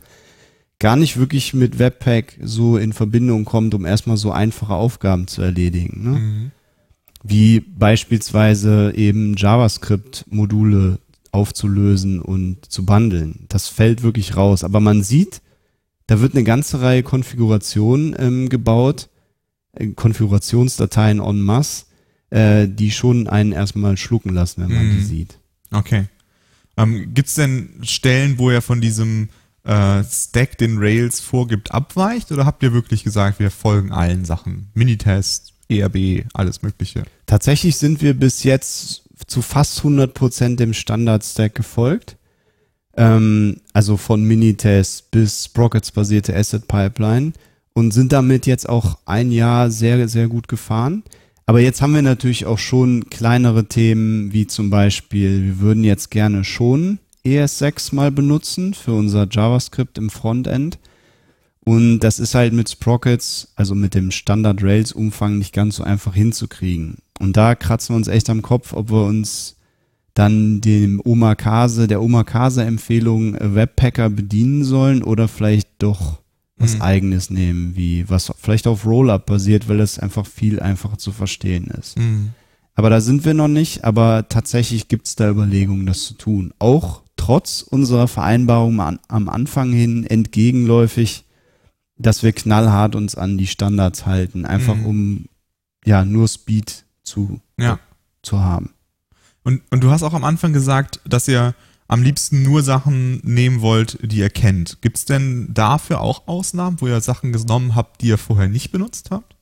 gar 0.80 0.95
nicht 0.95 1.18
wirklich 1.18 1.54
mit 1.54 1.77
Webpack 1.77 2.39
so 2.42 2.77
in 2.77 2.92
Verbindung 2.92 3.45
kommt, 3.45 3.76
um 3.76 3.85
erstmal 3.85 4.18
so 4.18 4.31
einfache 4.31 4.73
Aufgaben 4.73 5.28
zu 5.28 5.44
erledigen. 5.44 6.04
Ne? 6.04 6.19
Mhm. 6.19 6.52
Wie 7.21 7.59
beispielsweise 7.59 8.94
eben 8.95 9.35
JavaScript-Module 9.37 10.97
aufzulösen 11.31 12.19
und 12.19 12.66
zu 12.71 12.83
bundeln. 12.83 13.45
Das 13.47 13.68
fällt 13.68 14.02
wirklich 14.02 14.35
raus. 14.35 14.64
Aber 14.64 14.80
man 14.80 15.04
sieht, 15.04 15.42
da 16.07 16.19
wird 16.21 16.33
eine 16.33 16.44
ganze 16.44 16.81
Reihe 16.81 17.04
Konfigurationen 17.04 18.16
ähm, 18.18 18.49
gebaut, 18.49 19.09
äh, 19.73 19.87
Konfigurationsdateien 19.87 21.19
en 21.19 21.42
masse, 21.42 21.85
äh, 22.30 22.68
die 22.68 22.92
schon 22.92 23.28
einen 23.28 23.52
erstmal 23.52 23.97
schlucken 23.97 24.33
lassen, 24.33 24.64
wenn 24.64 24.73
man 24.73 24.87
mm. 24.87 24.92
die 24.92 24.97
mhm. 24.97 25.06
sieht. 25.06 25.40
Okay. 25.71 26.06
Ähm, 26.78 27.14
Gibt 27.14 27.28
es 27.30 27.35
denn 27.35 27.69
Stellen, 27.83 28.37
wo 28.37 28.49
er 28.49 28.61
von 28.61 28.81
diesem 28.81 29.30
äh, 29.64 30.04
Stack, 30.04 30.57
den 30.57 30.78
Rails 30.78 31.19
vorgibt, 31.19 31.71
abweicht? 31.71 32.31
Oder 32.31 32.45
habt 32.45 32.64
ihr 32.64 32.73
wirklich 32.73 33.04
gesagt, 33.04 33.40
wir 33.40 33.52
folgen 33.52 33.92
allen 33.92 34.26
Sachen? 34.26 34.69
Minitest, 34.73 35.54
ERB, 35.69 36.26
alles 36.33 36.61
Mögliche? 36.61 37.04
Tatsächlich 37.26 37.78
sind 37.78 38.02
wir 38.02 38.14
bis 38.14 38.44
jetzt 38.44 39.04
zu 39.26 39.42
fast 39.42 39.81
100% 39.81 40.56
dem 40.56 40.73
Standard-Stack 40.73 41.56
gefolgt. 41.56 42.17
Ähm, 42.97 43.61
also 43.73 43.95
von 43.95 44.23
Minitest 44.23 45.11
bis 45.11 45.45
Sprockets-basierte 45.45 46.35
Asset 46.35 46.68
Pipeline 46.68 47.33
und 47.73 47.92
sind 47.92 48.11
damit 48.11 48.47
jetzt 48.47 48.68
auch 48.68 48.97
ein 49.06 49.31
Jahr 49.31 49.69
sehr, 49.69 50.07
sehr 50.07 50.27
gut 50.27 50.47
gefahren. 50.47 51.04
Aber 51.45 51.61
jetzt 51.61 51.81
haben 51.81 51.94
wir 51.94 52.01
natürlich 52.01 52.45
auch 52.45 52.57
schon 52.57 53.09
kleinere 53.09 53.66
Themen, 53.66 54.33
wie 54.33 54.47
zum 54.47 54.69
Beispiel, 54.69 55.44
wir 55.44 55.59
würden 55.59 55.83
jetzt 55.83 56.11
gerne 56.11 56.44
schon 56.44 56.99
ES6 57.23 57.94
mal 57.94 58.11
benutzen 58.11 58.73
für 58.73 58.94
unser 58.94 59.27
JavaScript 59.30 59.97
im 59.97 60.09
Frontend. 60.09 60.80
Und 61.63 61.99
das 61.99 62.19
ist 62.19 62.33
halt 62.33 62.54
mit 62.54 62.69
Sprockets, 62.69 63.49
also 63.56 63.75
mit 63.75 63.94
dem 63.94 64.11
Standard 64.11 64.63
Rails 64.63 64.92
Umfang 64.92 65.37
nicht 65.37 65.54
ganz 65.54 65.75
so 65.75 65.83
einfach 65.83 66.16
hinzukriegen. 66.16 66.97
Und 67.19 67.37
da 67.37 67.56
kratzen 67.56 67.94
wir 67.94 67.97
uns 67.97 68.07
echt 68.07 68.30
am 68.30 68.42
Kopf, 68.42 68.73
ob 68.73 68.89
wir 68.89 69.04
uns 69.04 69.56
dann 70.18 70.62
dem 70.62 71.00
Omakase, 71.04 71.88
der 71.88 72.02
Omakase-Empfehlung 72.02 73.36
äh, 73.36 73.54
Webpacker 73.54 74.09
bedienen 74.09 74.64
sollen 74.64 75.04
oder 75.04 75.28
vielleicht 75.28 75.69
doch 75.80 76.21
was 76.57 76.76
mhm. 76.76 76.81
eigenes 76.81 77.30
nehmen, 77.30 77.76
wie 77.76 78.09
was 78.09 78.33
vielleicht 78.40 78.66
auf 78.66 78.86
Rollup 78.86 79.28
basiert, 79.28 79.69
weil 79.69 79.78
das 79.78 80.00
einfach 80.00 80.26
viel 80.26 80.59
einfacher 80.59 80.97
zu 80.97 81.12
verstehen 81.12 81.66
ist. 81.66 82.00
Mhm. 82.00 82.30
Aber 82.74 82.90
da 82.90 83.00
sind 83.00 83.26
wir 83.26 83.36
noch 83.36 83.47
nicht, 83.47 83.83
aber 83.83 84.28
tatsächlich 84.28 84.88
gibt 84.88 85.07
es 85.07 85.16
da 85.16 85.30
Überlegungen, 85.30 85.86
das 85.86 86.06
zu 86.06 86.16
tun. 86.16 86.52
Auch 86.57 87.02
trotz 87.16 87.62
unserer 87.62 88.07
Vereinbarung 88.07 88.80
am, 88.81 89.00
am 89.07 89.30
Anfang 89.30 89.71
hin 89.71 90.04
entgegenläufig, 90.04 91.26
dass 91.97 92.24
wir 92.24 92.31
knallhart 92.31 92.95
uns 92.95 93.16
an 93.16 93.38
die 93.38 93.47
Standards 93.47 94.06
halten, 94.07 94.45
einfach 94.45 94.76
Mhm. 94.76 94.86
um 94.86 95.26
ja 95.86 96.06
nur 96.06 96.28
Speed 96.28 96.86
zu, 97.04 97.40
Ja. 97.59 97.80
zu 98.24 98.40
haben. 98.40 98.71
Und, 99.47 99.61
und 99.69 99.81
du 99.81 99.92
hast 99.92 100.04
auch 100.04 100.13
am 100.13 100.25
Anfang 100.25 100.51
gesagt, 100.51 100.99
dass 101.07 101.25
ihr 101.30 101.56
am 101.87 102.04
liebsten 102.04 102.44
nur 102.44 102.63
Sachen 102.63 103.21
nehmen 103.23 103.61
wollt, 103.61 103.97
die 104.01 104.18
ihr 104.18 104.30
kennt. 104.30 104.81
Gibt 104.81 104.97
es 104.97 105.06
denn 105.06 105.54
dafür 105.54 106.01
auch 106.01 106.27
Ausnahmen, 106.27 106.81
wo 106.81 106.87
ihr 106.87 106.99
Sachen 106.99 107.31
genommen 107.31 107.73
habt, 107.73 108.01
die 108.01 108.07
ihr 108.07 108.18
vorher 108.18 108.49
nicht 108.49 108.73
benutzt 108.73 109.09
habt? 109.09 109.37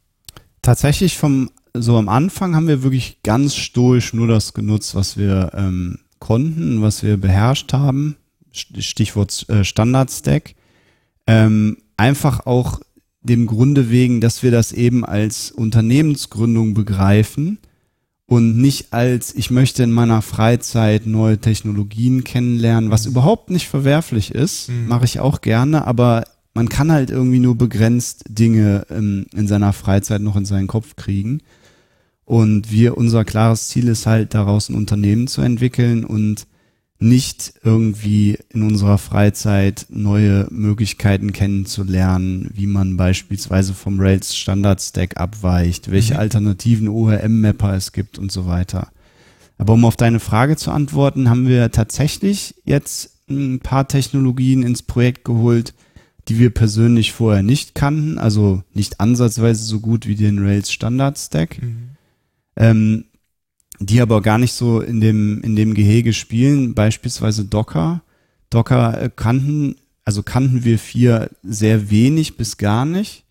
Tatsächlich 0.62 1.17
vom 1.17 1.50
so 1.74 1.97
am 1.97 2.07
Anfang 2.07 2.55
haben 2.55 2.67
wir 2.67 2.83
wirklich 2.83 3.24
ganz 3.24 3.55
stoisch 3.55 4.13
nur 4.13 4.27
das 4.27 4.53
genutzt, 4.53 4.93
was 4.93 5.17
wir 5.17 5.50
ähm, 5.55 5.97
konnten, 6.19 6.83
was 6.83 7.01
wir 7.01 7.17
beherrscht 7.17 7.74
haben. 7.74 8.15
St- 8.53 8.83
Stichwort 8.83 9.50
äh, 9.50 9.63
Standard-Stack. 9.63 10.53
Ähm, 11.25 11.77
einfach 11.97 12.45
auch 12.45 12.79
dem 13.21 13.47
Grunde 13.47 13.89
wegen, 13.89 14.21
dass 14.21 14.43
wir 14.43 14.51
das 14.51 14.71
eben 14.71 15.03
als 15.03 15.50
Unternehmensgründung 15.50 16.75
begreifen 16.75 17.57
und 18.27 18.58
nicht 18.58 18.91
als 18.94 19.36
ich 19.36 19.51
möchte 19.51 19.84
in 19.84 19.91
meiner 19.91 20.22
Freizeit 20.22 21.05
neue 21.05 21.38
Technologien 21.39 22.24
kennenlernen, 22.24 22.89
was 22.91 23.05
überhaupt 23.05 23.51
nicht 23.51 23.67
verwerflich 23.67 24.34
ist, 24.34 24.70
Mhm. 24.70 24.88
mache 24.88 25.05
ich 25.05 25.20
auch 25.20 25.41
gerne, 25.41 25.86
aber 25.86 26.24
man 26.53 26.70
kann 26.70 26.91
halt 26.91 27.10
irgendwie 27.12 27.39
nur 27.39 27.55
begrenzt 27.55 28.24
Dinge 28.29 28.86
ähm, 28.89 29.25
in 29.36 29.48
seiner 29.48 29.74
Freizeit 29.74 30.22
noch 30.22 30.36
in 30.38 30.46
seinen 30.46 30.67
Kopf 30.67 30.96
kriegen. 30.96 31.41
Und 32.24 32.72
wir, 32.72 32.98
unser 32.98 33.24
klares 33.25 33.67
Ziel 33.67 33.88
ist 33.89 34.08
halt 34.08 34.34
daraus 34.34 34.70
ein 34.70 34.75
Unternehmen 34.75 35.27
zu 35.27 35.41
entwickeln 35.41 36.03
und 36.03 36.48
nicht 36.97 37.53
irgendwie 37.63 38.37
in 38.49 38.63
unserer 38.63 38.97
Freizeit 38.97 39.85
neue 39.89 40.47
Möglichkeiten 40.49 41.33
kennenzulernen, 41.33 42.49
wie 42.53 42.67
man 42.67 42.95
beispielsweise 42.95 43.73
vom 43.73 43.99
Rails 43.99 44.35
Standard 44.35 44.81
Stack 44.81 45.17
abweicht, 45.17 45.91
welche 45.91 46.13
Mhm. 46.13 46.19
alternativen 46.19 46.87
ORM-Mapper 46.87 47.73
es 47.75 47.91
gibt 47.91 48.17
und 48.17 48.31
so 48.31 48.47
weiter. 48.47 48.89
Aber 49.57 49.73
um 49.73 49.85
auf 49.85 49.95
deine 49.97 50.19
Frage 50.19 50.55
zu 50.55 50.71
antworten, 50.71 51.29
haben 51.29 51.47
wir 51.47 51.71
tatsächlich 51.71 52.55
jetzt 52.65 53.11
ein 53.29 53.59
paar 53.59 53.87
Technologien 53.87 54.63
ins 54.63 54.83
Projekt 54.83 55.25
geholt, 55.25 55.73
die 56.27 56.39
wir 56.39 56.49
persönlich 56.49 57.11
vorher 57.13 57.43
nicht 57.43 57.75
kannten, 57.75 58.17
also 58.17 58.63
nicht 58.73 58.99
ansatzweise 58.99 59.63
so 59.63 59.79
gut 59.79 60.07
wie 60.07 60.15
den 60.15 60.39
Rails 60.39 60.71
Standard 60.71 61.17
Stack 61.17 61.57
ähm, 62.55 63.05
die 63.79 64.01
aber 64.01 64.22
gar 64.22 64.38
nicht 64.38 64.53
so 64.53 64.79
in 64.79 65.01
dem, 65.01 65.41
in 65.41 65.55
dem 65.55 65.74
Gehege 65.74 66.13
spielen, 66.13 66.74
beispielsweise 66.74 67.46
Docker. 67.46 68.01
Docker 68.50 69.01
äh, 69.01 69.10
kannten, 69.13 69.75
also 70.03 70.24
kannten 70.24 70.63
wir 70.63 70.79
vier 70.79 71.29
sehr 71.44 71.89
wenig 71.89 72.38
bis 72.38 72.58
gar 72.58 72.86
nicht. 72.86 73.24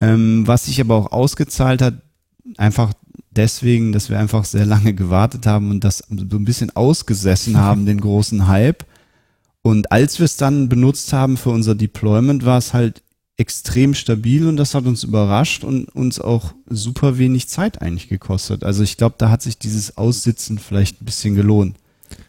Ähm, 0.00 0.46
was 0.46 0.66
sich 0.66 0.80
aber 0.80 0.94
auch 0.94 1.12
ausgezahlt 1.12 1.80
hat, 1.80 1.94
einfach 2.58 2.92
deswegen, 3.30 3.92
dass 3.92 4.10
wir 4.10 4.18
einfach 4.18 4.44
sehr 4.44 4.66
lange 4.66 4.94
gewartet 4.94 5.46
haben 5.46 5.70
und 5.70 5.84
das 5.84 5.98
so 6.08 6.36
ein 6.36 6.44
bisschen 6.44 6.74
ausgesessen 6.74 7.56
haben, 7.58 7.86
den 7.86 8.00
großen 8.00 8.46
Hype. 8.46 8.84
Und 9.62 9.90
als 9.90 10.18
wir 10.18 10.24
es 10.24 10.36
dann 10.36 10.68
benutzt 10.68 11.12
haben 11.12 11.36
für 11.36 11.50
unser 11.50 11.74
Deployment, 11.74 12.44
war 12.44 12.58
es 12.58 12.72
halt 12.72 13.02
extrem 13.38 13.94
stabil 13.94 14.46
und 14.46 14.56
das 14.56 14.74
hat 14.74 14.86
uns 14.86 15.04
überrascht 15.04 15.62
und 15.62 15.86
uns 15.94 16.20
auch 16.20 16.54
super 16.68 17.18
wenig 17.18 17.48
Zeit 17.48 17.82
eigentlich 17.82 18.08
gekostet. 18.08 18.64
Also 18.64 18.82
ich 18.82 18.96
glaube, 18.96 19.16
da 19.18 19.30
hat 19.30 19.42
sich 19.42 19.58
dieses 19.58 19.96
Aussitzen 19.98 20.58
vielleicht 20.58 21.02
ein 21.02 21.04
bisschen 21.04 21.34
gelohnt. 21.34 21.76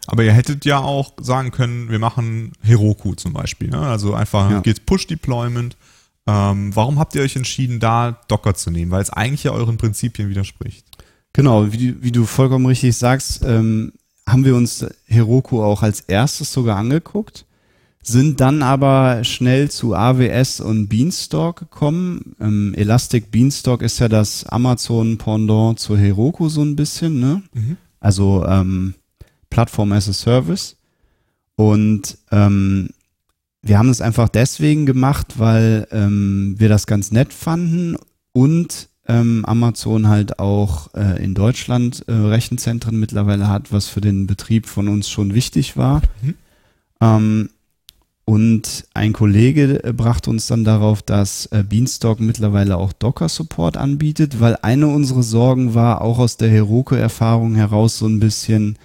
Aber 0.07 0.23
ihr 0.23 0.33
hättet 0.33 0.65
ja 0.65 0.79
auch 0.79 1.13
sagen 1.21 1.51
können, 1.51 1.89
wir 1.89 1.99
machen 1.99 2.51
Heroku 2.61 3.13
zum 3.15 3.33
Beispiel. 3.33 3.69
Ne? 3.69 3.79
Also 3.79 4.13
einfach 4.13 4.49
Ja. 4.51 4.59
geht's 4.61 4.79
Push-Deployment. 4.81 5.77
Ähm, 6.25 6.75
warum 6.75 6.99
habt 6.99 7.15
ihr 7.15 7.21
euch 7.21 7.35
entschieden, 7.37 7.79
da 7.79 8.19
Docker 8.27 8.53
zu 8.53 8.69
nehmen? 8.71 8.91
Weil 8.91 9.01
es 9.01 9.09
eigentlich 9.11 9.43
ja 9.45 9.51
euren 9.51 9.77
Prinzipien 9.77 10.29
widerspricht. 10.29 10.85
Genau, 11.31 11.71
wie, 11.71 11.91
du- 11.93 12.03
wie 12.03 12.11
du 12.11 12.25
vollkommen 12.25 12.65
richtig 12.65 12.97
sagst, 12.97 13.43
ähm, 13.45 13.93
haben 14.27 14.43
wir 14.43 14.55
uns 14.55 14.85
Heroku 15.05 15.61
auch 15.63 15.83
als 15.83 16.01
erstes 16.01 16.51
sogar 16.51 16.75
angeguckt, 16.77 17.45
sind 18.07 18.39
dann 18.39 18.63
aber 18.63 19.23
schnell 19.25 19.69
zu 19.69 19.93
AWS 19.93 20.61
und 20.61 20.87
Beanstalk 20.87 21.57
gekommen. 21.57 22.35
Ähm, 22.39 22.73
Elastic 22.75 23.31
Beanstalk 23.31 23.81
ist 23.81 23.99
ja 23.99 24.07
das 24.07 24.45
Amazon-Pendant 24.45 25.77
zu 25.77 25.97
Heroku 25.97 26.47
so 26.47 26.61
ein 26.63 26.77
bisschen, 26.77 27.19
ne? 27.19 27.43
Also 27.99 28.45
ähm, 28.47 28.93
Plattform 29.49 29.91
as 29.91 30.07
a 30.07 30.13
Service. 30.13 30.77
Und 31.55 32.17
ähm, 32.31 32.89
wir 33.61 33.77
haben 33.77 33.89
es 33.89 33.99
einfach 33.99 34.29
deswegen 34.29 34.85
gemacht, 34.85 35.37
weil 35.37 35.87
ähm, 35.91 36.55
wir 36.57 36.69
das 36.69 36.87
ganz 36.87 37.11
nett 37.11 37.33
fanden 37.33 37.97
und 38.31 38.87
ähm, 39.09 39.43
Amazon 39.45 40.07
halt 40.07 40.39
auch 40.39 40.93
äh, 40.93 41.21
in 41.23 41.33
Deutschland 41.33 42.05
äh, 42.07 42.13
Rechenzentren 42.13 42.99
mittlerweile 42.99 43.49
hat, 43.49 43.71
was 43.71 43.87
für 43.87 44.01
den 44.01 44.27
Betrieb 44.27 44.65
von 44.65 44.87
uns 44.87 45.09
schon 45.09 45.33
wichtig 45.33 45.75
war. 45.75 46.01
Mhm. 46.21 46.35
Ähm, 47.01 47.49
und 48.29 48.85
ein 48.93 49.13
Kollege 49.13 49.81
äh, 49.85 49.93
brachte 49.93 50.29
uns 50.29 50.47
dann 50.47 50.65
darauf, 50.65 51.01
dass 51.01 51.45
äh, 51.47 51.63
Beanstalk 51.63 52.19
mittlerweile 52.19 52.75
auch 52.75 52.91
Docker-Support 52.91 53.77
anbietet, 53.77 54.41
weil 54.41 54.57
eine 54.61 54.87
unserer 54.87 55.23
Sorgen 55.23 55.73
war, 55.73 56.01
auch 56.01 56.19
aus 56.19 56.35
der 56.35 56.49
Heroku-Erfahrung 56.49 57.55
heraus 57.55 57.99
so 57.99 58.05
ein 58.05 58.19
bisschen, 58.19 58.77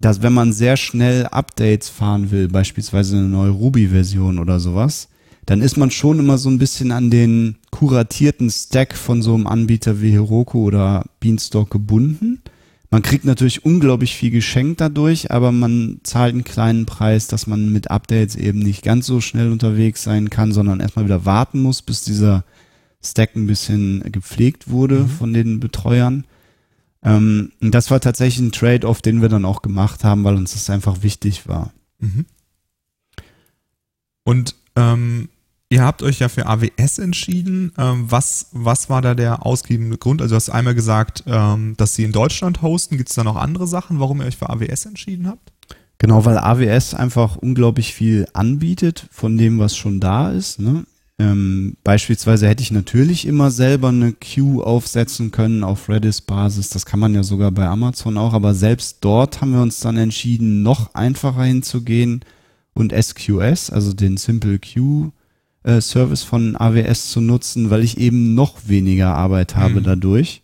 dass 0.00 0.22
wenn 0.22 0.32
man 0.32 0.52
sehr 0.52 0.76
schnell 0.76 1.26
Updates 1.26 1.88
fahren 1.88 2.32
will, 2.32 2.48
beispielsweise 2.48 3.16
eine 3.16 3.28
neue 3.28 3.50
Ruby-Version 3.50 4.40
oder 4.40 4.58
sowas, 4.58 5.08
dann 5.46 5.60
ist 5.60 5.76
man 5.76 5.92
schon 5.92 6.18
immer 6.18 6.36
so 6.36 6.50
ein 6.50 6.58
bisschen 6.58 6.90
an 6.90 7.10
den 7.10 7.58
kuratierten 7.70 8.50
Stack 8.50 8.96
von 8.96 9.22
so 9.22 9.34
einem 9.34 9.46
Anbieter 9.46 10.02
wie 10.02 10.10
Heroku 10.10 10.64
oder 10.64 11.04
Beanstalk 11.20 11.70
gebunden. 11.70 12.42
Man 12.90 13.02
kriegt 13.02 13.26
natürlich 13.26 13.64
unglaublich 13.64 14.16
viel 14.16 14.30
geschenkt 14.30 14.80
dadurch, 14.80 15.30
aber 15.30 15.52
man 15.52 16.00
zahlt 16.04 16.32
einen 16.32 16.44
kleinen 16.44 16.86
Preis, 16.86 17.26
dass 17.26 17.46
man 17.46 17.70
mit 17.70 17.90
Updates 17.90 18.34
eben 18.34 18.60
nicht 18.60 18.82
ganz 18.82 19.06
so 19.06 19.20
schnell 19.20 19.52
unterwegs 19.52 20.02
sein 20.02 20.30
kann, 20.30 20.52
sondern 20.52 20.80
erstmal 20.80 21.04
wieder 21.04 21.26
warten 21.26 21.60
muss, 21.60 21.82
bis 21.82 22.02
dieser 22.02 22.44
Stack 23.04 23.36
ein 23.36 23.46
bisschen 23.46 24.10
gepflegt 24.10 24.70
wurde 24.70 25.06
von 25.06 25.34
den 25.34 25.60
Betreuern. 25.60 26.24
Ähm, 27.02 27.52
das 27.60 27.90
war 27.90 28.00
tatsächlich 28.00 28.40
ein 28.40 28.52
Trade-off, 28.52 29.02
den 29.02 29.20
wir 29.20 29.28
dann 29.28 29.44
auch 29.44 29.60
gemacht 29.60 30.02
haben, 30.02 30.24
weil 30.24 30.36
uns 30.36 30.54
das 30.54 30.70
einfach 30.70 31.02
wichtig 31.02 31.46
war. 31.46 31.72
Mhm. 31.98 32.24
Und 34.24 34.54
ähm, 34.76 35.28
ihr 35.70 35.82
habt 35.82 36.02
euch 36.02 36.18
ja 36.20 36.28
für 36.28 36.46
AWS 36.46 36.98
entschieden. 36.98 37.72
Ähm, 37.78 38.10
was, 38.10 38.48
was 38.52 38.88
war 38.88 39.02
da 39.02 39.14
der 39.14 39.44
ausgebende 39.44 39.98
Grund? 39.98 40.22
Also 40.22 40.32
du 40.32 40.36
hast 40.36 40.50
einmal 40.50 40.74
gesagt, 40.74 41.24
ähm, 41.26 41.74
dass 41.76 41.94
sie 41.94 42.04
in 42.04 42.12
Deutschland 42.12 42.62
hosten. 42.62 42.96
Gibt 42.96 43.10
es 43.10 43.16
da 43.16 43.24
noch 43.24 43.36
andere 43.36 43.66
Sachen, 43.66 44.00
warum 44.00 44.20
ihr 44.20 44.26
euch 44.26 44.36
für 44.36 44.50
AWS 44.50 44.86
entschieden 44.86 45.26
habt? 45.26 45.52
Genau, 45.98 46.24
weil 46.24 46.38
AWS 46.38 46.94
einfach 46.94 47.36
unglaublich 47.36 47.92
viel 47.92 48.26
anbietet 48.32 49.06
von 49.10 49.36
dem, 49.36 49.58
was 49.58 49.76
schon 49.76 49.98
da 49.98 50.30
ist. 50.30 50.60
Ne? 50.60 50.84
Ähm, 51.18 51.76
beispielsweise 51.82 52.48
hätte 52.48 52.62
ich 52.62 52.70
natürlich 52.70 53.26
immer 53.26 53.50
selber 53.50 53.88
eine 53.88 54.12
Queue 54.12 54.64
aufsetzen 54.64 55.32
können 55.32 55.64
auf 55.64 55.88
Redis-Basis. 55.88 56.70
Das 56.70 56.86
kann 56.86 57.00
man 57.00 57.14
ja 57.14 57.24
sogar 57.24 57.50
bei 57.50 57.66
Amazon 57.66 58.16
auch. 58.16 58.32
Aber 58.32 58.54
selbst 58.54 58.98
dort 59.00 59.40
haben 59.40 59.52
wir 59.52 59.60
uns 59.60 59.80
dann 59.80 59.96
entschieden, 59.96 60.62
noch 60.62 60.94
einfacher 60.94 61.42
hinzugehen 61.42 62.24
und 62.74 62.92
SQS, 62.92 63.70
also 63.70 63.92
den 63.92 64.16
Simple 64.16 64.60
Queue 64.60 65.10
äh, 65.68 65.80
Service 65.80 66.22
von 66.22 66.56
AWS 66.56 67.10
zu 67.10 67.20
nutzen, 67.20 67.70
weil 67.70 67.84
ich 67.84 67.98
eben 67.98 68.34
noch 68.34 68.66
weniger 68.66 69.14
Arbeit 69.14 69.54
habe 69.54 69.80
Mhm. 69.80 69.84
dadurch. 69.84 70.42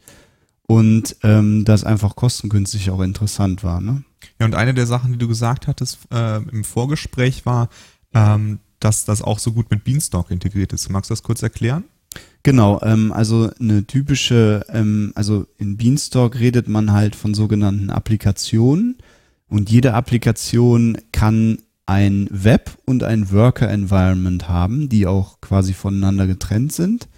Und 0.66 1.16
ähm, 1.23 1.64
das 1.64 1.85
einfach 1.85 2.16
kostengünstig 2.16 2.90
auch 2.90 3.00
interessant 3.00 3.62
war. 3.64 3.81
Ne? 3.81 4.02
Ja, 4.40 4.47
und 4.47 4.54
eine 4.54 4.73
der 4.75 4.87
Sachen, 4.87 5.12
die 5.12 5.19
du 5.19 5.28
gesagt 5.28 5.66
hattest 5.66 5.99
äh, 6.11 6.37
im 6.37 6.64
Vorgespräch 6.64 7.45
war, 7.45 7.69
ähm, 8.14 8.61
dass 8.81 9.04
das 9.04 9.21
auch 9.23 9.38
so 9.38 9.52
gut 9.52 9.71
mit 9.71 9.85
Beanstalk 9.85 10.31
integriert 10.31 10.73
ist. 10.73 10.88
Magst 10.90 11.11
du 11.11 11.12
das 11.12 11.23
kurz 11.23 11.43
erklären? 11.43 11.85
Genau, 12.43 12.81
ähm, 12.83 13.12
also 13.12 13.50
eine 13.61 13.87
typische, 13.87 14.64
ähm, 14.69 15.12
also 15.14 15.47
in 15.59 15.76
Beanstalk 15.76 16.38
redet 16.38 16.69
man 16.69 16.93
halt 16.93 17.16
von 17.16 17.35
sogenannten 17.35 17.90
Applikationen 17.90 18.97
und 19.49 19.71
jede 19.71 19.95
Applikation 19.95 20.97
kann 21.12 21.59
ein 21.86 22.28
Web 22.30 22.78
und 22.84 23.02
ein 23.02 23.30
Worker-Environment 23.30 24.48
haben, 24.48 24.88
die 24.88 25.06
auch 25.06 25.40
quasi 25.40 25.74
voneinander 25.74 26.26
getrennt 26.26 26.72
sind. 26.72 27.08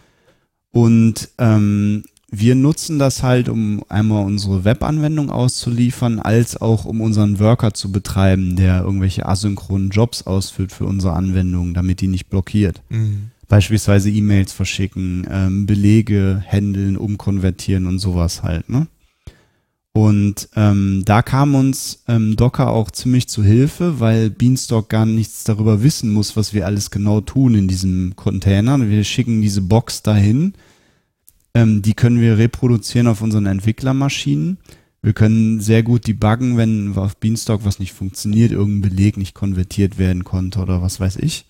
Und 0.72 1.28
ähm, 1.38 2.02
wir 2.30 2.54
nutzen 2.54 2.98
das 2.98 3.22
halt, 3.22 3.48
um 3.48 3.82
einmal 3.88 4.24
unsere 4.24 4.64
Web-Anwendung 4.64 5.30
auszuliefern, 5.30 6.18
als 6.18 6.60
auch 6.60 6.84
um 6.84 7.00
unseren 7.00 7.38
Worker 7.38 7.72
zu 7.72 7.92
betreiben, 7.92 8.56
der 8.56 8.82
irgendwelche 8.82 9.26
asynchronen 9.26 9.90
Jobs 9.90 10.22
ausführt 10.24 10.72
für 10.72 10.84
unsere 10.84 11.14
Anwendung, 11.14 11.72
damit 11.72 12.00
die 12.00 12.08
nicht 12.08 12.28
blockiert. 12.28 12.82
Beispielsweise 13.48 14.10
E-Mails 14.10 14.52
verschicken, 14.52 15.26
ähm, 15.30 15.66
Belege 15.66 16.42
handeln, 16.46 16.96
umkonvertieren 16.96 17.86
und 17.86 18.00
sowas 18.00 18.42
halt, 18.42 18.68
ne? 18.68 18.88
Und 19.96 20.50
ähm, 20.56 21.04
da 21.06 21.22
kam 21.22 21.54
uns 21.54 22.02
ähm, 22.06 22.36
Docker 22.36 22.68
auch 22.68 22.90
ziemlich 22.90 23.30
zu 23.30 23.42
Hilfe, 23.42 23.98
weil 23.98 24.28
Beanstalk 24.28 24.90
gar 24.90 25.06
nichts 25.06 25.44
darüber 25.44 25.82
wissen 25.82 26.12
muss, 26.12 26.36
was 26.36 26.52
wir 26.52 26.66
alles 26.66 26.90
genau 26.90 27.22
tun 27.22 27.54
in 27.54 27.66
diesem 27.66 28.14
Container. 28.14 28.78
Wir 28.90 29.04
schicken 29.04 29.40
diese 29.40 29.62
Box 29.62 30.02
dahin. 30.02 30.52
Ähm, 31.54 31.80
die 31.80 31.94
können 31.94 32.20
wir 32.20 32.36
reproduzieren 32.36 33.06
auf 33.06 33.22
unseren 33.22 33.46
Entwicklermaschinen. 33.46 34.58
Wir 35.00 35.14
können 35.14 35.60
sehr 35.60 35.82
gut 35.82 36.06
debuggen, 36.06 36.58
wenn 36.58 36.94
auf 36.98 37.16
Beanstalk 37.16 37.64
was 37.64 37.78
nicht 37.78 37.94
funktioniert, 37.94 38.52
irgendein 38.52 38.90
Beleg 38.90 39.16
nicht 39.16 39.32
konvertiert 39.32 39.96
werden 39.96 40.24
konnte 40.24 40.58
oder 40.58 40.82
was 40.82 41.00
weiß 41.00 41.16
ich 41.16 41.46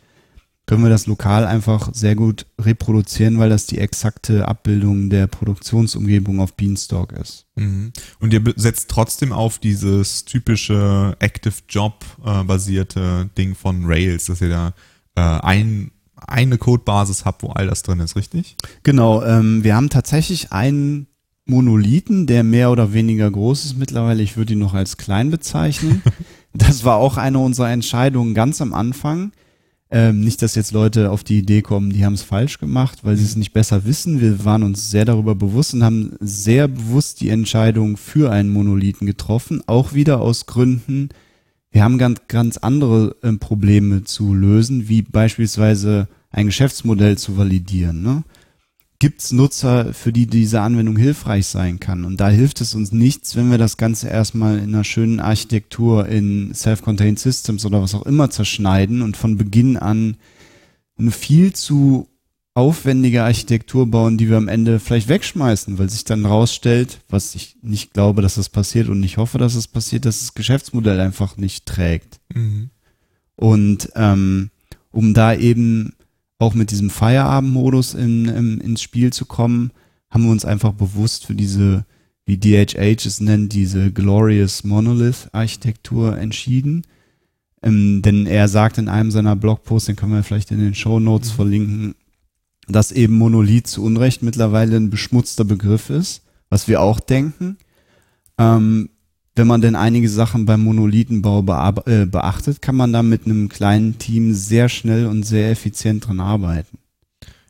können 0.67 0.83
wir 0.83 0.91
das 0.91 1.07
lokal 1.07 1.47
einfach 1.47 1.91
sehr 1.95 2.17
gut 2.17 2.47
reproduzieren, 2.61 3.39
weil 3.39 3.49
das 3.49 3.67
die 3.67 3.79
exakte 3.79 4.49
Abbildung 4.49 5.11
der 5.11 5.29
Produktionsumgebung 5.29 6.41
auf 6.41 6.55
Beanstalk 6.55 7.13
ist. 7.13 7.47
Mhm. 7.55 7.93
Und 8.19 8.33
ihr 8.33 8.43
setzt 8.57 8.91
trotzdem 8.91 9.33
auf 9.33 9.61
dieses 9.61 10.25
typische 10.25 11.17
Active 11.21 11.55
Job 11.69 12.05
äh, 12.25 12.43
basierte 12.43 13.31
Ding 13.39 13.55
von 13.55 13.85
Rails, 13.85 14.27
dass 14.27 14.41
ihr 14.41 14.49
da 14.49 14.75
äh, 15.15 15.21
ein, 15.21 15.93
eine 16.17 16.59
Codebasis 16.59 17.25
habt, 17.25 17.45
wo 17.45 17.51
all 17.51 17.69
das 17.69 17.83
drin 17.83 18.01
ist, 18.01 18.17
richtig? 18.17 18.57
Genau, 18.83 19.23
ähm, 19.23 19.63
wir 19.63 19.77
haben 19.77 19.89
tatsächlich 19.89 20.51
einen 20.51 21.07
Monolithen, 21.45 22.27
der 22.27 22.43
mehr 22.43 22.73
oder 22.73 22.93
weniger 22.93 23.31
groß 23.31 23.67
ist 23.67 23.79
mittlerweile. 23.79 24.21
Ich 24.21 24.37
würde 24.37 24.55
ihn 24.55 24.59
noch 24.59 24.75
als 24.75 24.97
klein 24.97 25.31
bezeichnen. 25.31 26.03
das 26.55 26.83
war 26.83 26.97
auch 26.97 27.19
eine 27.19 27.39
unserer 27.39 27.71
Entscheidungen 27.71 28.35
ganz 28.35 28.61
am 28.61 28.75
Anfang 28.75 29.31
ähm, 29.91 30.21
nicht, 30.21 30.43
dass 30.43 30.55
jetzt 30.55 30.73
Leute 30.73 31.11
auf 31.11 31.23
die 31.23 31.39
Idee 31.39 31.63
kommen, 31.63 31.91
die 31.91 32.05
haben 32.05 32.15
es 32.15 32.23
falsch 32.23 32.59
gemacht, 32.59 33.01
weil 33.03 33.17
sie 33.17 33.25
es 33.25 33.37
nicht 33.37 33.53
besser 33.53 33.85
wissen. 33.85 34.21
Wir 34.21 34.45
waren 34.45 34.63
uns 34.63 34.91
sehr 34.91 35.05
darüber 35.05 35.35
bewusst 35.35 35.75
und 35.75 35.85
haben 35.85 36.17
sehr 36.21 36.69
bewusst 36.69 37.21
die 37.21 37.29
Entscheidung 37.29 37.97
für 37.97 38.31
einen 38.31 38.51
Monolithen 38.51 39.07
getroffen, 39.07 39.63
auch 39.67 39.93
wieder 39.93 40.21
aus 40.21 40.47
Gründen, 40.47 41.11
wir 41.77 41.85
haben 41.85 41.99
ganz, 41.99 42.23
ganz 42.29 42.57
andere 42.57 43.17
äh, 43.21 43.33
Probleme 43.33 44.03
zu 44.03 44.33
lösen, 44.33 44.89
wie 44.89 45.03
beispielsweise 45.03 46.09
ein 46.31 46.47
Geschäftsmodell 46.47 47.19
zu 47.19 47.37
validieren. 47.37 48.03
Ne? 48.03 48.23
Gibt 48.99 49.21
es 49.21 49.33
Nutzer, 49.33 49.93
für 49.93 50.13
die 50.13 50.27
diese 50.27 50.61
Anwendung 50.61 50.97
hilfreich 50.97 51.47
sein 51.47 51.81
kann. 51.81 52.05
Und 52.05 52.19
da 52.19 52.29
hilft 52.29 52.61
es 52.61 52.75
uns 52.75 52.93
nichts, 52.93 53.37
wenn 53.37 53.51
wir 53.51 53.59
das 53.59 53.77
Ganze 53.77 54.09
erstmal 54.09 54.59
in 54.59 54.75
einer 54.75 54.85
schönen 54.85 55.21
Architektur 55.21 56.09
in 56.09 56.55
Self-Contained 56.55 57.19
Systems 57.19 57.67
oder 57.67 57.83
was 57.83 57.95
auch 57.95 58.07
immer 58.07 58.31
zerschneiden 58.31 59.03
und 59.03 59.17
von 59.17 59.37
Beginn 59.37 59.77
an 59.77 60.17
eine 60.99 61.11
viel 61.11 61.53
zu 61.53 62.09
aufwendige 62.55 63.23
Architektur 63.23 63.87
bauen, 63.87 64.17
die 64.17 64.31
wir 64.31 64.39
am 64.39 64.49
Ende 64.49 64.81
vielleicht 64.81 65.09
wegschmeißen, 65.09 65.77
weil 65.77 65.91
sich 65.91 66.05
dann 66.05 66.25
rausstellt, 66.25 67.01
was 67.11 67.35
ich 67.35 67.59
nicht 67.61 67.93
glaube, 67.93 68.23
dass 68.23 68.37
das 68.37 68.49
passiert 68.49 68.89
und 68.89 69.03
ich 69.03 69.19
hoffe, 69.19 69.37
dass 69.37 69.53
es 69.55 69.65
das 69.65 69.69
passiert, 69.69 70.07
dass 70.07 70.21
das 70.21 70.33
Geschäftsmodell 70.33 70.99
einfach 71.01 71.37
nicht 71.37 71.67
trägt. 71.67 72.19
Mhm. 72.35 72.71
Und 73.35 73.91
ähm, 73.95 74.49
um 74.91 75.13
da 75.13 75.35
eben 75.35 75.93
auch 76.39 76.55
mit 76.55 76.71
diesem 76.71 76.91
Feierabendmodus 76.91 77.95
in, 77.95 78.27
in, 78.27 78.61
ins 78.61 78.83
Spiel 78.83 79.13
zu 79.13 79.25
kommen, 79.25 79.71
haben 80.11 80.25
wir 80.25 80.31
uns 80.31 80.45
einfach 80.45 80.73
bewusst 80.73 81.27
für 81.27 81.35
diese, 81.35 81.85
wie 82.25 82.39
DHH 82.39 83.07
es 83.07 83.21
nennt, 83.21 83.53
diese 83.53 83.91
Glorious 83.93 84.65
Monolith 84.65 85.29
Architektur 85.33 86.19
entschieden. 86.19 86.83
Ähm, 87.63 88.03
denn 88.03 88.27
er 88.27 88.49
sagt 88.49 88.79
in 88.79 88.89
einem 88.89 89.11
seiner 89.11 89.35
Blogposts, 89.35 89.87
den 89.87 89.97
können 89.97 90.13
wir 90.13 90.23
vielleicht 90.23 90.51
in 90.51 90.59
den 90.59 90.75
Show 90.75 91.01
Notes 91.01 91.33
mhm. 91.33 91.37
verlinken, 91.37 91.95
dass 92.69 92.93
eben 92.93 93.17
Monolith 93.17 93.67
zu 93.67 93.83
Unrecht 93.83 94.23
mittlerweile 94.23 94.77
ein 94.77 94.91
beschmutzter 94.91 95.45
Begriff 95.45 95.91
ist, 95.91 96.23
was 96.51 96.69
wir 96.69 96.81
auch 96.81 97.01
denken. 97.01 97.57
Ähm, 98.39 98.91
wenn 99.37 99.47
man 99.47 99.61
denn 99.61 99.77
einige 99.77 100.09
Sachen 100.09 100.47
beim 100.47 100.65
Monolithenbau 100.65 101.41
äh, 101.87 102.07
beachtet, 102.07 102.63
kann 102.63 102.75
man 102.75 102.93
da 102.93 103.03
mit 103.03 103.27
einem 103.27 103.49
kleinen 103.49 103.99
Team 103.99 104.33
sehr 104.33 104.69
schnell 104.69 105.07
und 105.07 105.23
sehr 105.25 105.51
effizient 105.51 106.09
dran 106.09 106.21
arbeiten. 106.21 106.79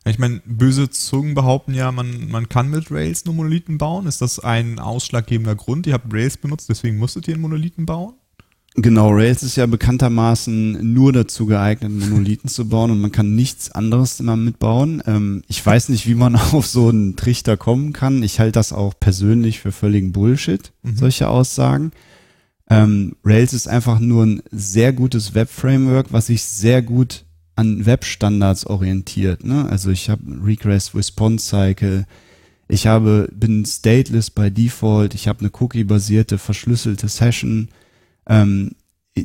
Ich 0.05 0.19
meine, 0.19 0.41
böse 0.45 0.91
Zungen 0.91 1.35
behaupten 1.35 1.75
ja, 1.75 1.91
man, 1.91 2.29
man 2.29 2.49
kann 2.49 2.71
mit 2.71 2.91
Rails 2.91 3.25
nur 3.25 3.35
Monolithen 3.35 3.79
bauen. 3.79 4.07
Ist 4.07 4.21
das 4.21 4.39
ein 4.39 4.79
ausschlaggebender 4.79 5.57
Grund? 5.57 5.87
Ihr 5.87 5.95
habt 5.95 6.13
Rails 6.13 6.37
benutzt, 6.37 6.69
deswegen 6.69 6.99
musstet 6.99 7.27
ihr 7.27 7.35
einen 7.35 7.43
Monolithen 7.43 7.87
bauen? 7.87 8.15
Genau, 8.79 9.09
Rails 9.11 9.43
ist 9.43 9.57
ja 9.57 9.65
bekanntermaßen 9.65 10.93
nur 10.93 11.11
dazu 11.13 11.47
geeignet, 11.47 11.93
Monolithen 11.93 12.51
zu 12.51 12.69
bauen 12.69 12.91
und 12.91 13.01
man 13.01 13.11
kann 13.11 13.35
nichts 13.35 13.71
anderes 13.71 14.21
immer 14.21 14.37
mitbauen. 14.37 15.03
Ähm, 15.07 15.43
ich 15.49 15.65
weiß 15.65 15.89
nicht, 15.89 16.07
wie 16.07 16.15
man 16.15 16.37
auf 16.53 16.67
so 16.67 16.91
einen 16.91 17.17
Trichter 17.17 17.57
kommen 17.57 17.95
kann. 17.95 18.23
Ich 18.23 18.39
halte 18.39 18.53
das 18.53 18.75
auch 18.75 18.93
persönlich 19.01 19.61
für 19.61 19.73
völligen 19.73 20.13
Bullshit, 20.13 20.73
mhm. 20.83 20.97
solche 20.97 21.29
Aussagen. 21.29 21.93
Ähm, 22.69 23.17
Rails 23.25 23.55
ist 23.55 23.67
einfach 23.67 23.99
nur 23.99 24.27
ein 24.27 24.43
sehr 24.51 24.93
gutes 24.93 25.35
Web-Framework, 25.35 26.13
was 26.13 26.27
sich 26.27 26.43
sehr 26.43 26.83
gut 26.83 27.25
an 27.55 27.87
Web-Standards 27.87 28.67
orientiert. 28.67 29.43
Ne? 29.43 29.67
Also 29.71 29.91
ich 29.91 30.11
habe 30.11 30.23
Regress 30.45 30.95
Response 30.95 31.47
Cycle, 31.47 32.05
ich 32.69 32.87
habe 32.87 33.29
bin 33.33 33.65
stateless 33.65 34.29
by 34.31 34.51
Default, 34.51 35.15
ich 35.15 35.29
habe 35.29 35.41
eine 35.41 35.51
Cookie-basierte 35.59 36.37
verschlüsselte 36.37 37.09
Session 37.09 37.69
ähm, 38.29 38.73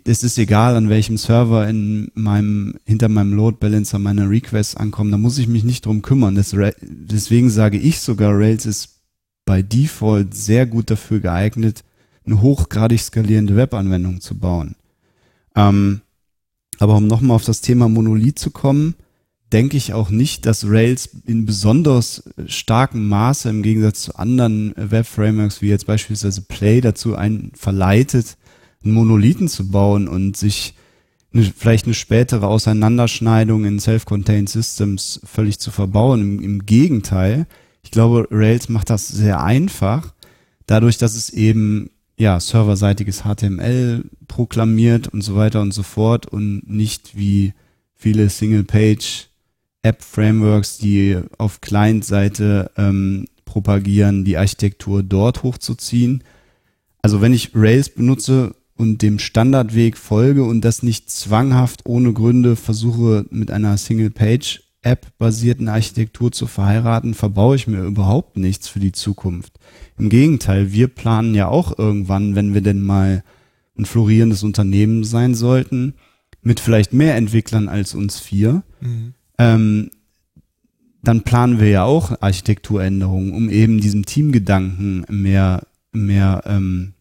es 0.06 0.24
ist 0.24 0.38
egal, 0.38 0.76
an 0.76 0.90
welchem 0.90 1.18
Server 1.18 1.68
in 1.68 2.12
meinem, 2.14 2.76
hinter 2.86 3.10
meinem 3.10 3.34
Load 3.34 3.58
Balancer 3.60 4.00
meine 4.00 4.30
Requests 4.30 4.78
ankommen, 4.78 5.12
da 5.12 5.18
muss 5.18 5.38
ich 5.38 5.48
mich 5.48 5.66
nicht 5.66 5.86
drum 5.86 6.02
kümmern. 6.02 6.36
Das, 6.36 6.56
deswegen 6.82 7.50
sage 7.50 7.78
ich 7.78 8.00
sogar, 8.00 8.32
Rails 8.34 8.66
ist 8.66 9.02
bei 9.46 9.62
Default 9.62 10.34
sehr 10.34 10.66
gut 10.66 10.90
dafür 10.90 11.20
geeignet, 11.20 11.84
eine 12.26 12.42
hochgradig 12.42 13.02
skalierende 13.02 13.56
Webanwendung 13.58 14.22
zu 14.22 14.38
bauen. 14.38 14.76
Ähm, 15.56 16.02
aber 16.80 16.96
um 16.96 17.08
nochmal 17.08 17.36
auf 17.36 17.44
das 17.44 17.62
Thema 17.62 17.90
Monolith 17.90 18.40
zu 18.40 18.52
kommen, 18.52 18.96
denke 19.52 19.76
ich 19.76 19.94
auch 19.94 20.10
nicht, 20.10 20.46
dass 20.46 20.66
Rails 20.66 21.10
in 21.26 21.46
besonders 21.46 22.24
starkem 22.46 23.10
Maße 23.10 23.50
im 23.50 23.62
Gegensatz 23.62 24.04
zu 24.04 24.16
anderen 24.16 24.74
Web-Frameworks 24.78 25.62
wie 25.62 25.68
jetzt 25.68 25.88
beispielsweise 25.88 26.42
Play 26.44 26.80
dazu 26.80 27.16
einen 27.16 27.52
verleitet, 27.56 28.38
einen 28.84 28.94
Monolithen 28.94 29.48
zu 29.48 29.70
bauen 29.70 30.08
und 30.08 30.38
sich 30.38 30.74
eine, 31.34 31.44
vielleicht 31.44 31.86
eine 31.86 31.94
spätere 31.94 32.48
Auseinanderschneidung 32.48 33.65
in 33.65 33.80
Self-Contained 33.80 34.50
Systems 34.50 35.22
völlig 35.24 35.60
zu 35.60 35.72
verbauen. 35.72 36.22
Im, 36.22 36.41
Im 36.41 36.65
Gegenteil, 36.65 37.48
ich 37.84 37.91
glaube, 37.91 38.28
Rails 38.32 38.70
macht 38.70 38.89
das 38.89 39.08
sehr 39.08 39.44
einfach, 39.44 40.13
dadurch, 40.65 40.98
dass 40.98 41.15
es 41.15 41.30
eben 41.30 41.89
ja 42.17 42.39
serverseitiges 42.39 43.24
HTML 43.24 44.06
proklamiert 44.28 45.08
und 45.08 45.22
so 45.22 45.36
weiter 45.36 45.62
und 45.62 45.74
so 45.74 45.84
fort 45.84 46.28
und 46.28 46.70
nicht 46.70 47.17
wie 47.17 47.54
viele 47.96 48.30
Single-Page 48.30 49.28
App-Frameworks, 49.84 50.78
die 50.78 51.20
auf 51.38 51.62
Client-Seite 51.62 52.72
ähm, 52.78 53.26
propagieren, 53.46 54.24
die 54.24 54.38
Architektur 54.38 55.02
dort 55.02 55.44
hochzuziehen. 55.44 56.24
Also 57.02 57.22
wenn 57.22 57.34
ich 57.34 57.52
Rails 57.56 57.89
benutze, 57.89 58.56
und 58.82 59.04
dem 59.04 59.20
Standardweg 59.20 59.96
folge 59.96 60.44
und 60.44 60.65
das 60.65 60.82
nicht 60.82 61.12
zwanghaft 61.12 61.82
ohne 61.86 62.13
Gründe 62.13 62.56
versuche 62.56 63.28
mit 63.30 63.52
einer 63.52 63.78
Single-Page-App 63.78 65.06
basierten 65.20 65.70
Architektur 65.70 66.32
zu 66.32 66.48
verheiraten, 66.48 67.13
verbaue 67.13 67.56
ich 67.56 67.67
mir 67.67 67.84
überhaupt 67.84 68.38
nichts 68.38 68.67
für 68.67 68.80
die 68.80 68.91
Zukunft. 68.91 69.60
Im 70.00 70.10
Gegenteil, 70.10 70.72
wir 70.72 70.88
planen 70.88 71.36
ja 71.36 71.48
auch 71.48 71.78
irgendwann, 71.78 72.34
wenn 72.34 72.56
wir 72.56 72.62
denn 72.62 72.82
mal 72.82 73.24
ein 73.78 73.86
florierendes 73.86 74.41
Unternehmen 74.41 75.04
sein 75.04 75.36
sollten, 75.36 75.94
mit 76.41 76.60
vielleicht 76.60 76.91
mehr 76.91 77.15
Entwicklern 77.15 77.70
als 77.70 77.94
uns 77.94 78.20
vier, 78.20 78.63
mhm. 78.82 79.13
ähm, 79.38 79.91
dann 81.04 81.22
planen 81.22 81.60
wir 81.60 81.70
ja 81.70 81.84
auch 81.84 82.20
Architekturänderungen, 82.20 83.34
um 83.34 83.48
eben 83.48 83.80
diesem 83.80 84.08
Teamgedanken 84.08 85.06
mehr, 85.08 85.67
mehr 85.91 86.41
ähm, 86.48 86.96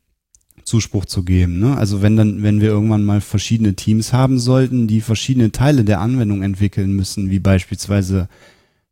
Zuspruch 0.70 1.04
zu 1.04 1.24
geben. 1.24 1.58
Ne? 1.58 1.76
Also 1.76 2.00
wenn 2.00 2.16
dann, 2.16 2.44
wenn 2.44 2.60
wir 2.60 2.68
irgendwann 2.68 3.04
mal 3.04 3.20
verschiedene 3.20 3.74
Teams 3.74 4.12
haben 4.12 4.38
sollten, 4.38 4.86
die 4.86 5.00
verschiedene 5.00 5.50
Teile 5.50 5.84
der 5.84 6.00
Anwendung 6.00 6.42
entwickeln 6.42 6.94
müssen, 6.94 7.28
wie 7.28 7.40
beispielsweise 7.40 8.28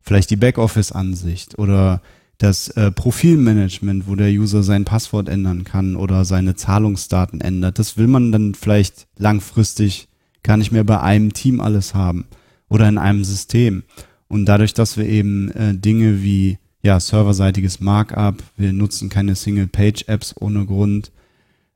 vielleicht 0.01 0.29
die 0.29 0.35
Backoffice-Ansicht 0.35 1.57
oder 1.57 2.01
das 2.37 2.67
äh, 2.69 2.91
Profilmanagement, 2.91 4.07
wo 4.07 4.15
der 4.15 4.29
User 4.29 4.61
sein 4.61 4.83
Passwort 4.83 5.29
ändern 5.29 5.63
kann 5.63 5.95
oder 5.95 6.25
seine 6.25 6.55
Zahlungsdaten 6.55 7.39
ändert. 7.39 7.79
Das 7.79 7.97
will 7.97 8.07
man 8.07 8.33
dann 8.33 8.55
vielleicht 8.55 9.07
langfristig 9.17 10.09
gar 10.43 10.57
nicht 10.57 10.73
mehr 10.73 10.83
bei 10.83 10.99
einem 10.99 11.31
Team 11.31 11.61
alles 11.61 11.93
haben 11.95 12.25
oder 12.67 12.89
in 12.89 12.97
einem 12.97 13.23
System. 13.23 13.83
Und 14.27 14.45
dadurch, 14.45 14.73
dass 14.73 14.97
wir 14.97 15.05
eben 15.05 15.49
äh, 15.51 15.75
Dinge 15.75 16.21
wie 16.23 16.57
ja, 16.81 16.99
serverseitiges 16.99 17.79
Markup, 17.79 18.43
wir 18.57 18.73
nutzen 18.73 19.09
keine 19.09 19.35
Single-Page-Apps 19.35 20.35
ohne 20.39 20.65
Grund, 20.65 21.11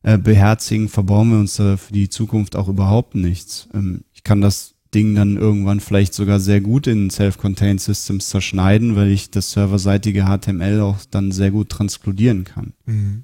äh, 0.04 0.18
beherzigen, 0.18 0.90
verbauen 0.90 1.32
wir 1.32 1.40
uns 1.40 1.56
da 1.56 1.78
für 1.78 1.94
die 1.94 2.10
Zukunft 2.10 2.56
auch 2.56 2.68
überhaupt 2.68 3.16
nichts. 3.16 3.68
Ähm, 3.74 4.04
ich 4.14 4.24
kann 4.24 4.42
das 4.42 4.76
Ding 4.94 5.16
dann 5.16 5.38
irgendwann 5.38 5.80
vielleicht 5.80 6.14
sogar 6.14 6.40
sehr 6.40 6.62
gut 6.62 6.88
in 6.88 7.10
Self-Contained 7.10 7.82
Systems 7.82 8.30
zerschneiden, 8.30 8.96
weil 8.96 9.10
ich 9.10 9.32
das 9.32 9.52
serverseitige 9.52 10.26
HTML 10.26 10.82
auch 10.82 10.98
dann 11.10 11.32
sehr 11.32 11.52
gut 11.52 11.70
transkodieren 11.70 12.44
kann. 12.44 12.74
Mhm. 12.86 13.24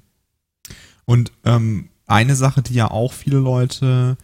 Und 1.04 1.32
ähm, 1.44 1.88
eine 2.06 2.34
Sache, 2.34 2.62
die 2.62 2.74
ja 2.74 2.90
auch 2.90 3.12
viele 3.12 3.38
Leute 3.38 4.16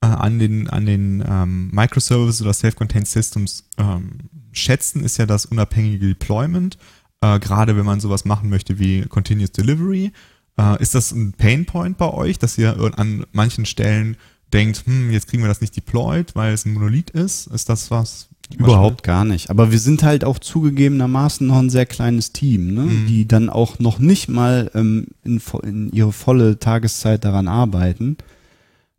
äh, 0.00 0.06
an 0.06 0.38
den, 0.38 0.68
an 0.68 0.86
den 0.86 1.24
ähm, 1.26 1.70
Microservices 1.72 2.42
oder 2.42 2.52
Self-Contained 2.52 3.08
Systems 3.08 3.64
ähm, 3.76 4.18
schätzen, 4.52 5.02
ist 5.02 5.18
ja 5.18 5.26
das 5.26 5.46
unabhängige 5.46 6.08
Deployment. 6.08 6.78
Äh, 7.20 7.38
Gerade 7.40 7.76
wenn 7.76 7.86
man 7.86 8.00
sowas 8.00 8.24
machen 8.24 8.48
möchte 8.50 8.78
wie 8.78 9.02
Continuous 9.02 9.52
Delivery. 9.52 10.12
Äh, 10.58 10.82
ist 10.82 10.94
das 10.94 11.12
ein 11.12 11.32
Painpoint 11.32 11.98
bei 11.98 12.12
euch, 12.12 12.38
dass 12.38 12.58
ihr 12.58 12.76
an 12.96 13.24
manchen 13.32 13.66
Stellen 13.66 14.16
denkt, 14.52 14.84
hm, 14.86 15.10
jetzt 15.10 15.28
kriegen 15.28 15.42
wir 15.42 15.48
das 15.48 15.60
nicht 15.60 15.76
deployed, 15.76 16.34
weil 16.34 16.52
es 16.52 16.64
ein 16.64 16.72
Monolith 16.72 17.10
ist? 17.10 17.46
Ist 17.48 17.68
das 17.68 17.90
was? 17.90 18.28
Überhaupt 18.56 19.04
gar 19.04 19.24
nicht. 19.24 19.50
Aber 19.50 19.70
wir 19.70 19.78
sind 19.78 20.02
halt 20.02 20.24
auch 20.24 20.38
zugegebenermaßen 20.38 21.46
noch 21.46 21.58
ein 21.58 21.70
sehr 21.70 21.86
kleines 21.86 22.32
Team, 22.32 22.74
ne? 22.74 22.82
Mhm. 22.82 23.06
die 23.06 23.28
dann 23.28 23.48
auch 23.48 23.78
noch 23.78 23.98
nicht 23.98 24.28
mal 24.28 24.70
ähm, 24.74 25.06
in, 25.22 25.40
in, 25.62 25.92
ihre 25.92 26.12
volle 26.12 26.58
Tageszeit 26.58 27.24
daran 27.24 27.46
arbeiten, 27.46 28.16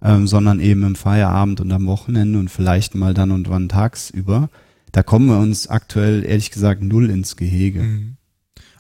ähm, 0.02 0.26
sondern 0.26 0.60
eben 0.60 0.84
im 0.84 0.96
Feierabend 0.96 1.60
und 1.60 1.72
am 1.72 1.86
Wochenende 1.86 2.40
und 2.40 2.50
vielleicht 2.50 2.96
mal 2.96 3.14
dann 3.14 3.32
und 3.32 3.50
wann 3.50 3.68
tagsüber. 3.68 4.50
Da 4.94 5.04
kommen 5.04 5.28
wir 5.28 5.40
uns 5.40 5.68
aktuell 5.68 6.24
ehrlich 6.24 6.52
gesagt 6.52 6.82
null 6.82 7.10
ins 7.10 7.36
Gehege. 7.36 7.82
Mhm. 7.82 8.18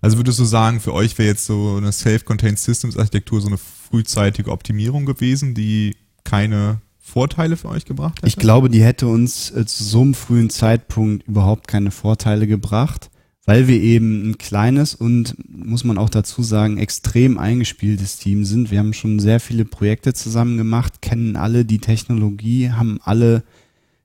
Also 0.01 0.17
würdest 0.17 0.39
du 0.39 0.45
sagen, 0.45 0.79
für 0.79 0.93
euch 0.93 1.17
wäre 1.19 1.29
jetzt 1.29 1.45
so 1.45 1.75
eine 1.77 1.91
Self-Contained 1.91 2.57
Systems 2.57 2.97
Architektur 2.97 3.39
so 3.39 3.47
eine 3.47 3.57
frühzeitige 3.57 4.51
Optimierung 4.51 5.05
gewesen, 5.05 5.53
die 5.53 5.95
keine 6.23 6.81
Vorteile 6.99 7.55
für 7.55 7.69
euch 7.69 7.85
gebracht 7.85 8.17
hätte? 8.17 8.27
Ich 8.27 8.37
glaube, 8.37 8.69
die 8.69 8.83
hätte 8.83 9.07
uns 9.07 9.51
äh, 9.51 9.65
zu 9.65 9.83
so 9.83 10.01
einem 10.01 10.15
frühen 10.15 10.49
Zeitpunkt 10.49 11.27
überhaupt 11.27 11.67
keine 11.67 11.91
Vorteile 11.91 12.47
gebracht, 12.47 13.11
weil 13.45 13.67
wir 13.67 13.79
eben 13.79 14.31
ein 14.31 14.37
kleines 14.39 14.95
und, 14.95 15.35
muss 15.47 15.83
man 15.83 15.99
auch 15.99 16.09
dazu 16.09 16.41
sagen, 16.41 16.79
extrem 16.79 17.37
eingespieltes 17.37 18.17
Team 18.17 18.43
sind. 18.43 18.71
Wir 18.71 18.79
haben 18.79 18.93
schon 18.93 19.19
sehr 19.19 19.39
viele 19.39 19.65
Projekte 19.65 20.13
zusammen 20.13 20.57
gemacht, 20.57 21.01
kennen 21.03 21.35
alle 21.35 21.63
die 21.63 21.79
Technologie, 21.79 22.71
haben 22.71 22.99
alle 23.03 23.43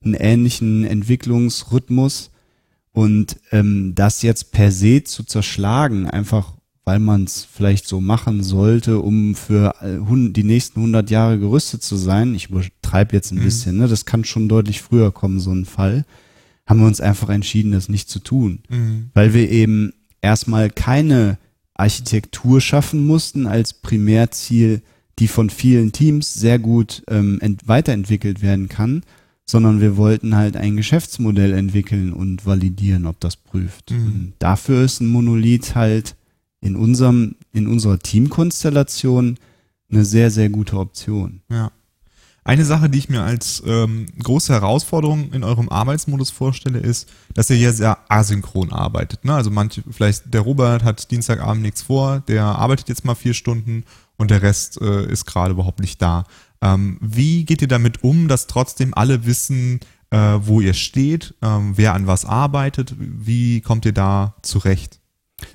einen 0.05 0.15
ähnlichen 0.15 0.85
Entwicklungsrhythmus 0.85 2.31
und 2.97 3.37
ähm, 3.53 3.93
das 3.95 4.23
jetzt 4.23 4.53
per 4.53 4.73
se 4.73 5.05
zu 5.05 5.23
zerschlagen, 5.23 6.09
einfach 6.09 6.55
weil 6.87 6.99
man 6.99 7.25
es 7.25 7.45
vielleicht 7.45 7.87
so 7.87 8.01
machen 8.01 8.43
sollte, 8.43 9.01
um 9.01 9.35
für 9.35 9.75
äh, 9.83 9.99
die 10.33 10.45
nächsten 10.45 10.81
100 10.81 11.11
Jahre 11.11 11.39
gerüstet 11.39 11.83
zu 11.83 11.97
sein. 11.97 12.35
Ich 12.35 12.49
übertreibe 12.49 13.15
jetzt 13.15 13.33
ein 13.33 13.41
mhm. 13.41 13.45
bisschen, 13.45 13.77
ne? 13.77 13.87
das 13.87 14.07
kann 14.07 14.25
schon 14.25 14.49
deutlich 14.49 14.81
früher 14.81 15.13
kommen, 15.13 15.41
so 15.41 15.53
ein 15.53 15.67
Fall. 15.67 16.07
Haben 16.65 16.81
wir 16.81 16.87
uns 16.87 17.03
einfach 17.03 17.29
entschieden, 17.29 17.73
das 17.73 17.91
nicht 17.91 18.09
zu 18.09 18.19
tun, 18.19 18.61
mhm. 18.71 19.11
weil 19.13 19.35
wir 19.35 19.51
eben 19.51 19.93
erstmal 20.23 20.71
keine 20.71 21.37
Architektur 21.75 22.63
schaffen 22.63 23.07
mussten 23.07 23.47
als 23.47 23.75
Primärziel, 23.75 24.81
die 25.19 25.29
von 25.29 25.51
vielen 25.51 25.93
Teams 25.93 26.33
sehr 26.33 26.59
gut 26.59 27.03
ähm, 27.09 27.41
weiterentwickelt 27.67 28.41
werden 28.41 28.71
kann, 28.71 29.03
sondern 29.47 29.81
wir 29.81 29.97
wollten 29.97 30.35
halt 30.35 30.57
ein 30.57 30.77
Geschäftsmodell 30.77 31.53
entwickeln 31.53 32.13
und 32.13 32.45
validieren, 32.45 33.07
ob 33.07 33.21
das 33.21 33.37
prüft. 33.37 33.93
Mhm. 33.93 34.33
Dafür 34.39 34.83
ist 34.83 35.01
ein 35.01 35.07
Monolith 35.07 35.75
halt 35.75 36.17
in 36.61 36.75
unserem, 36.75 37.37
in 37.53 37.69
unserer 37.69 37.99
Teamkonstellation 37.99 39.39
eine 39.91 40.05
sehr, 40.05 40.31
sehr 40.33 40.49
gute 40.49 40.77
Option. 40.79 41.43
Ja. 41.49 41.71
Eine 42.43 42.65
Sache, 42.65 42.89
die 42.89 42.99
ich 42.99 43.09
mir 43.09 43.23
als 43.23 43.61
ähm, 43.67 44.07
große 44.23 44.53
Herausforderung 44.53 45.33
in 45.33 45.43
eurem 45.43 45.69
Arbeitsmodus 45.69 46.31
vorstelle, 46.31 46.79
ist, 46.79 47.09
dass 47.35 47.51
ihr 47.51 47.57
ja 47.57 47.73
sehr 47.73 47.99
asynchron 48.09 48.73
arbeitet. 48.73 49.25
Ne? 49.25 49.35
Also 49.35 49.51
manche, 49.51 49.83
vielleicht 49.91 50.33
der 50.33 50.43
Robert 50.43 50.85
hat 50.85 51.11
Dienstagabend 51.11 51.63
nichts 51.63 51.83
vor, 51.83 52.21
der 52.29 52.45
arbeitet 52.45 52.89
jetzt 52.89 53.05
mal 53.05 53.17
vier 53.17 53.35
Stunden 53.35 53.83
und 54.17 54.31
der 54.31 54.43
Rest 54.43 54.81
äh, 54.81 55.11
ist 55.11 55.27
gerade 55.27 55.53
überhaupt 55.53 55.81
nicht 55.81 56.01
da. 56.01 56.25
Ähm, 56.67 56.99
wie 57.01 57.45
geht 57.45 57.63
ihr 57.63 57.69
damit 57.69 58.03
um, 58.03 58.27
dass 58.27 58.49
trotzdem 58.49 58.93
alle 58.93 59.25
wissen, 59.25 59.79
äh, 60.11 60.17
wo 60.41 60.61
ihr 60.61 60.75
steht, 60.75 61.35
ähm, 61.43 61.75
wer 61.77 61.95
an 61.95 62.07
was 62.09 62.25
arbeitet? 62.25 62.95
Wie 62.99 63.61
kommt 63.61 63.85
ihr 63.87 63.93
da 63.93 64.35
zurecht? 64.43 64.99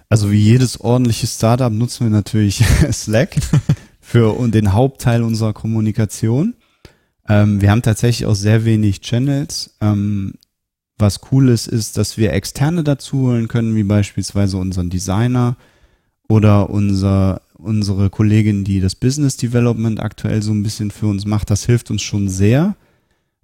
Also 0.09 0.31
wie 0.31 0.39
jedes 0.39 0.79
ordentliche 0.79 1.27
Startup 1.27 1.71
nutzen 1.71 2.05
wir 2.05 2.11
natürlich 2.11 2.63
Slack 2.91 3.35
für 3.99 4.35
den 4.47 4.71
Hauptteil 4.71 5.23
unserer 5.23 5.53
Kommunikation. 5.53 6.55
Ähm, 7.27 7.61
wir 7.61 7.71
haben 7.71 7.81
tatsächlich 7.81 8.25
auch 8.25 8.35
sehr 8.35 8.63
wenig 8.63 9.01
Channels. 9.01 9.75
Ähm, 9.81 10.35
was 10.97 11.19
cool 11.31 11.49
ist, 11.49 11.67
ist, 11.67 11.97
dass 11.97 12.17
wir 12.17 12.31
Externe 12.31 12.83
dazu 12.83 13.23
holen 13.23 13.49
können, 13.49 13.75
wie 13.75 13.83
beispielsweise 13.83 14.57
unseren 14.57 14.89
Designer 14.89 15.57
oder 16.29 16.69
unser, 16.69 17.41
unsere 17.61 18.09
Kollegin, 18.09 18.63
die 18.63 18.79
das 18.79 18.95
Business 18.95 19.37
Development 19.37 19.99
aktuell 19.99 20.41
so 20.41 20.51
ein 20.51 20.63
bisschen 20.63 20.91
für 20.91 21.07
uns 21.07 21.25
macht. 21.25 21.49
Das 21.49 21.65
hilft 21.65 21.91
uns 21.91 22.01
schon 22.01 22.29
sehr. 22.29 22.75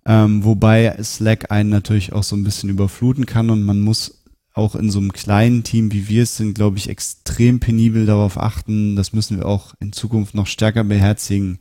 Ähm, 0.05 0.43
wobei 0.43 0.97
Slack 1.03 1.51
einen 1.51 1.69
natürlich 1.69 2.13
auch 2.13 2.23
so 2.23 2.35
ein 2.35 2.43
bisschen 2.43 2.69
überfluten 2.69 3.25
kann 3.25 3.49
und 3.49 3.63
man 3.63 3.81
muss 3.81 4.23
auch 4.53 4.75
in 4.75 4.89
so 4.89 4.99
einem 4.99 5.13
kleinen 5.13 5.63
Team, 5.63 5.91
wie 5.91 6.07
wir 6.09 6.23
es 6.23 6.37
sind, 6.37 6.55
glaube 6.55 6.77
ich, 6.77 6.89
extrem 6.89 7.59
penibel 7.59 8.05
darauf 8.05 8.39
achten. 8.39 8.95
Das 8.95 9.13
müssen 9.13 9.37
wir 9.37 9.45
auch 9.45 9.75
in 9.79 9.93
Zukunft 9.93 10.33
noch 10.33 10.47
stärker 10.47 10.83
beherzigen, 10.83 11.59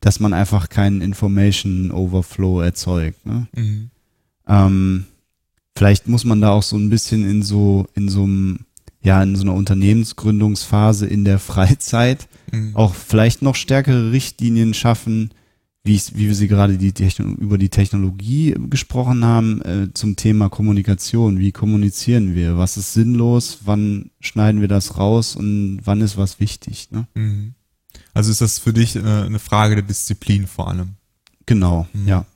dass 0.00 0.20
man 0.20 0.32
einfach 0.32 0.68
keinen 0.68 1.00
Information 1.00 1.90
Overflow 1.90 2.60
erzeugt. 2.60 3.26
Ne? 3.26 3.48
Mhm. 3.56 3.90
Ähm, 4.46 5.06
vielleicht 5.74 6.06
muss 6.06 6.24
man 6.24 6.40
da 6.40 6.50
auch 6.50 6.62
so 6.62 6.76
ein 6.76 6.90
bisschen 6.90 7.28
in 7.28 7.42
so, 7.42 7.86
in 7.94 8.08
so 8.08 8.22
einem, 8.22 8.65
ja, 9.06 9.22
in 9.22 9.36
so 9.36 9.42
einer 9.42 9.54
Unternehmensgründungsphase 9.54 11.06
in 11.06 11.24
der 11.24 11.38
Freizeit 11.38 12.26
mhm. 12.50 12.74
auch 12.74 12.92
vielleicht 12.92 13.40
noch 13.40 13.54
stärkere 13.54 14.10
Richtlinien 14.10 14.74
schaffen, 14.74 15.30
wie, 15.84 16.02
wie 16.14 16.26
wir 16.26 16.34
sie 16.34 16.48
gerade 16.48 16.76
die 16.76 16.92
über 17.38 17.56
die 17.56 17.68
Technologie 17.68 18.56
gesprochen 18.68 19.24
haben, 19.24 19.62
äh, 19.62 19.94
zum 19.94 20.16
Thema 20.16 20.48
Kommunikation. 20.48 21.38
Wie 21.38 21.52
kommunizieren 21.52 22.34
wir? 22.34 22.58
Was 22.58 22.76
ist 22.76 22.94
sinnlos? 22.94 23.60
Wann 23.64 24.10
schneiden 24.18 24.60
wir 24.60 24.66
das 24.66 24.98
raus 24.98 25.36
und 25.36 25.82
wann 25.84 26.00
ist 26.00 26.16
was 26.16 26.40
wichtig? 26.40 26.88
Ne? 26.90 27.06
Mhm. 27.14 27.54
Also 28.12 28.32
ist 28.32 28.40
das 28.40 28.58
für 28.58 28.72
dich 28.72 28.96
äh, 28.96 29.02
eine 29.02 29.38
Frage 29.38 29.76
der 29.76 29.84
Disziplin 29.84 30.48
vor 30.48 30.66
allem? 30.66 30.96
Genau, 31.46 31.86
mhm. 31.92 32.08
ja. 32.08 32.26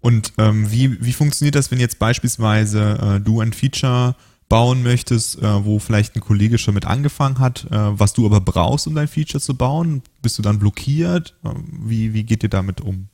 Und 0.00 0.32
ähm, 0.38 0.72
wie, 0.72 1.04
wie 1.04 1.12
funktioniert 1.12 1.54
das, 1.54 1.70
wenn 1.70 1.80
jetzt 1.80 1.98
beispielsweise 1.98 2.98
äh, 3.16 3.20
du 3.20 3.42
ein 3.42 3.52
Feature 3.52 4.16
bauen 4.48 4.82
möchtest, 4.82 5.42
äh, 5.42 5.64
wo 5.64 5.78
vielleicht 5.78 6.16
ein 6.16 6.20
Kollege 6.20 6.58
schon 6.58 6.74
mit 6.74 6.86
angefangen 6.86 7.38
hat, 7.38 7.66
äh, 7.70 7.76
was 7.98 8.12
du 8.12 8.26
aber 8.26 8.40
brauchst, 8.40 8.86
um 8.86 8.94
dein 8.94 9.08
Feature 9.08 9.40
zu 9.40 9.54
bauen? 9.54 10.02
Bist 10.22 10.38
du 10.38 10.42
dann 10.42 10.58
blockiert? 10.58 11.36
Äh, 11.44 11.50
wie, 11.84 12.14
wie 12.14 12.24
geht 12.24 12.42
ihr 12.42 12.48
damit 12.48 12.80
um? 12.80 13.08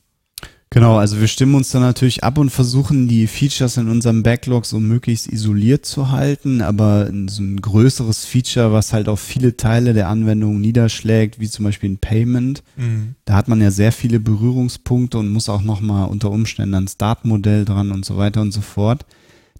Genau, 0.74 0.96
also 0.96 1.20
wir 1.20 1.28
stimmen 1.28 1.54
uns 1.54 1.70
dann 1.70 1.82
natürlich 1.82 2.24
ab 2.24 2.36
und 2.36 2.50
versuchen 2.50 3.06
die 3.06 3.28
Features 3.28 3.76
in 3.76 3.88
unserem 3.88 4.24
Backlog 4.24 4.66
so 4.66 4.80
möglichst 4.80 5.28
isoliert 5.28 5.86
zu 5.86 6.10
halten, 6.10 6.62
aber 6.62 7.12
so 7.28 7.44
ein 7.44 7.60
größeres 7.60 8.24
Feature, 8.24 8.72
was 8.72 8.92
halt 8.92 9.08
auf 9.08 9.20
viele 9.20 9.56
Teile 9.56 9.94
der 9.94 10.08
Anwendung 10.08 10.60
niederschlägt, 10.60 11.38
wie 11.38 11.48
zum 11.48 11.64
Beispiel 11.64 11.90
ein 11.90 11.98
Payment, 11.98 12.64
mhm. 12.76 13.14
da 13.24 13.34
hat 13.36 13.46
man 13.46 13.60
ja 13.60 13.70
sehr 13.70 13.92
viele 13.92 14.18
Berührungspunkte 14.18 15.16
und 15.16 15.28
muss 15.28 15.48
auch 15.48 15.62
nochmal 15.62 16.08
unter 16.08 16.32
Umständen 16.32 16.74
ans 16.74 16.94
Startmodell 16.94 17.64
dran 17.64 17.92
und 17.92 18.04
so 18.04 18.16
weiter 18.16 18.40
und 18.40 18.50
so 18.50 18.60
fort. 18.60 19.06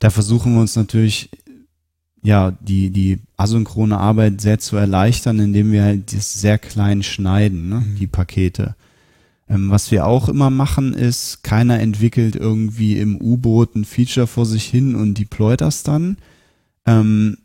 Da 0.01 0.11
versuchen 0.11 0.55
wir 0.55 0.61
uns 0.63 0.75
natürlich 0.75 1.31
ja, 2.25 2.53
die, 2.53 2.91
die 2.91 3.21
asynchrone 3.37 3.99
Arbeit 3.99 4.41
sehr 4.41 4.59
zu 4.59 4.77
erleichtern, 4.77 5.39
indem 5.39 5.73
wir 5.73 5.85
halt 5.85 6.15
das 6.15 6.41
sehr 6.41 6.59
klein 6.59 7.03
schneiden, 7.03 7.69
ne, 7.69 7.81
mhm. 7.81 7.97
die 7.97 8.07
Pakete. 8.07 8.75
Ähm, 9.47 9.71
was 9.71 9.91
wir 9.91 10.07
auch 10.07 10.31
immer 10.31 10.49
machen, 10.49 10.95
ist, 10.95 11.45
keiner 11.45 11.79
entwickelt 11.81 12.35
irgendwie 12.35 12.99
im 12.99 13.21
U-Boot 13.21 13.77
ein 13.77 13.85
Feature 13.85 14.27
vor 14.27 14.47
sich 14.47 14.65
hin 14.65 14.95
und 14.95 15.19
deployt 15.19 15.61
das 15.61 15.83
dann. 15.83 16.17
Ähm, 16.87 17.37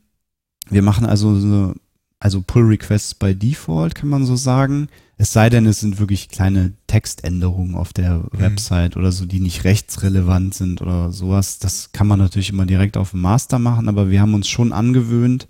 wir 0.70 0.82
machen 0.82 1.06
also 1.06 1.38
so, 1.38 1.76
also 2.22 2.42
Pull 2.42 2.64
Requests 2.64 3.14
by 3.14 3.36
Default, 3.36 3.96
kann 3.96 4.08
man 4.08 4.26
so 4.26 4.38
sagen. 4.38 4.88
Es 5.22 5.34
sei 5.34 5.50
denn, 5.50 5.66
es 5.66 5.82
sind 5.82 6.00
wirklich 6.00 6.30
kleine 6.30 6.72
Textänderungen 6.88 7.76
auf 7.76 7.92
der 7.92 8.20
mhm. 8.20 8.30
Website 8.32 8.96
oder 8.96 9.12
so, 9.12 9.26
die 9.26 9.42
nicht 9.42 9.66
rechtsrelevant 9.66 10.54
sind 10.54 10.82
oder 10.82 11.12
sowas. 11.12 11.60
Das 11.60 11.92
kann 11.92 12.08
man 12.08 12.20
natürlich 12.20 12.52
immer 12.52 12.66
direkt 12.66 12.96
auf 12.96 13.12
dem 13.12 13.20
Master 13.20 13.60
machen, 13.60 13.90
aber 13.90 14.10
wir 14.10 14.22
haben 14.22 14.34
uns 14.34 14.48
schon 14.48 14.72
angewöhnt, 14.72 15.50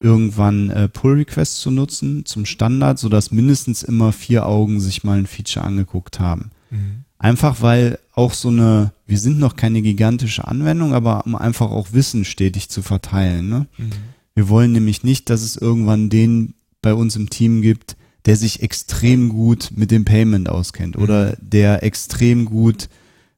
irgendwann 0.00 0.70
äh, 0.70 0.88
Pull 0.88 1.18
Requests 1.18 1.60
zu 1.60 1.70
nutzen 1.70 2.24
zum 2.24 2.46
Standard, 2.46 2.98
sodass 2.98 3.30
mindestens 3.30 3.82
immer 3.82 4.12
vier 4.12 4.46
Augen 4.46 4.80
sich 4.80 5.04
mal 5.04 5.18
ein 5.18 5.26
Feature 5.26 5.66
angeguckt 5.66 6.18
haben. 6.18 6.50
Mhm. 6.70 7.04
Einfach 7.18 7.60
weil 7.60 7.98
auch 8.14 8.32
so 8.32 8.48
eine, 8.48 8.92
wir 9.06 9.18
sind 9.18 9.38
noch 9.38 9.56
keine 9.56 9.82
gigantische 9.82 10.48
Anwendung, 10.48 10.94
aber 10.94 11.26
um 11.26 11.36
einfach 11.36 11.70
auch 11.70 11.92
Wissen 11.92 12.24
stetig 12.24 12.70
zu 12.70 12.80
verteilen. 12.80 13.50
Ne? 13.50 13.66
Mhm. 13.76 13.90
Wir 14.34 14.48
wollen 14.48 14.72
nämlich 14.72 15.04
nicht, 15.04 15.28
dass 15.28 15.42
es 15.42 15.56
irgendwann 15.56 16.08
den 16.08 16.54
bei 16.80 16.94
uns 16.94 17.14
im 17.16 17.28
Team 17.28 17.60
gibt, 17.60 17.98
der 18.26 18.36
sich 18.36 18.62
extrem 18.62 19.28
gut 19.28 19.70
mit 19.74 19.90
dem 19.90 20.04
Payment 20.04 20.48
auskennt 20.48 20.96
oder 20.96 21.30
mhm. 21.30 21.36
der 21.40 21.82
extrem 21.82 22.44
gut 22.44 22.88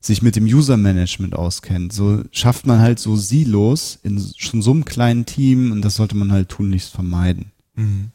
sich 0.01 0.23
mit 0.23 0.37
dem 0.37 0.45
User 0.45 0.77
Management 0.77 1.35
auskennt. 1.35 1.93
So 1.93 2.23
schafft 2.31 2.67
man 2.67 2.81
halt 2.81 2.99
so 2.99 3.17
Silos 3.17 3.99
in 4.03 4.25
schon 4.37 4.63
so 4.63 4.71
einem 4.71 4.85
kleinen 4.85 5.27
Team 5.27 5.73
und 5.73 5.83
das 5.83 5.97
sollte 5.97 6.17
man 6.17 6.33
halt 6.33 6.49
tunlichst 6.49 6.93
vermeiden. 6.93 7.53
Mhm. 7.75 8.11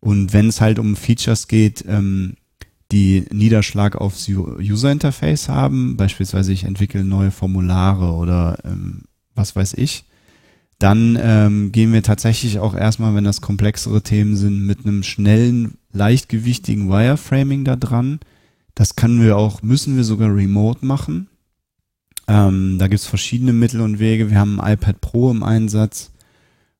Und 0.00 0.32
wenn 0.32 0.48
es 0.48 0.60
halt 0.60 0.78
um 0.78 0.96
Features 0.96 1.48
geht, 1.48 1.84
ähm, 1.86 2.34
die 2.90 3.24
Niederschlag 3.30 3.96
aufs 3.96 4.28
User 4.28 4.90
Interface 4.90 5.48
haben, 5.48 5.96
beispielsweise 5.96 6.52
ich 6.52 6.64
entwickle 6.64 7.04
neue 7.04 7.30
Formulare 7.30 8.12
oder 8.12 8.58
ähm, 8.64 9.02
was 9.34 9.54
weiß 9.54 9.74
ich, 9.74 10.04
dann 10.82 11.16
ähm, 11.20 11.70
gehen 11.70 11.92
wir 11.92 12.02
tatsächlich 12.02 12.58
auch 12.58 12.74
erstmal, 12.74 13.14
wenn 13.14 13.22
das 13.22 13.40
komplexere 13.40 14.02
Themen 14.02 14.34
sind, 14.34 14.66
mit 14.66 14.84
einem 14.84 15.04
schnellen, 15.04 15.74
leichtgewichtigen 15.92 16.88
Wireframing 16.88 17.64
da 17.64 17.76
dran. 17.76 18.18
Das 18.74 18.96
können 18.96 19.22
wir 19.22 19.36
auch, 19.36 19.62
müssen 19.62 19.94
wir 19.94 20.02
sogar 20.02 20.34
remote 20.34 20.84
machen. 20.84 21.28
Ähm, 22.26 22.78
da 22.80 22.88
gibt's 22.88 23.06
verschiedene 23.06 23.52
Mittel 23.52 23.80
und 23.80 24.00
Wege. 24.00 24.30
Wir 24.30 24.40
haben 24.40 24.60
ein 24.60 24.72
iPad 24.72 25.00
Pro 25.00 25.30
im 25.30 25.44
Einsatz, 25.44 26.10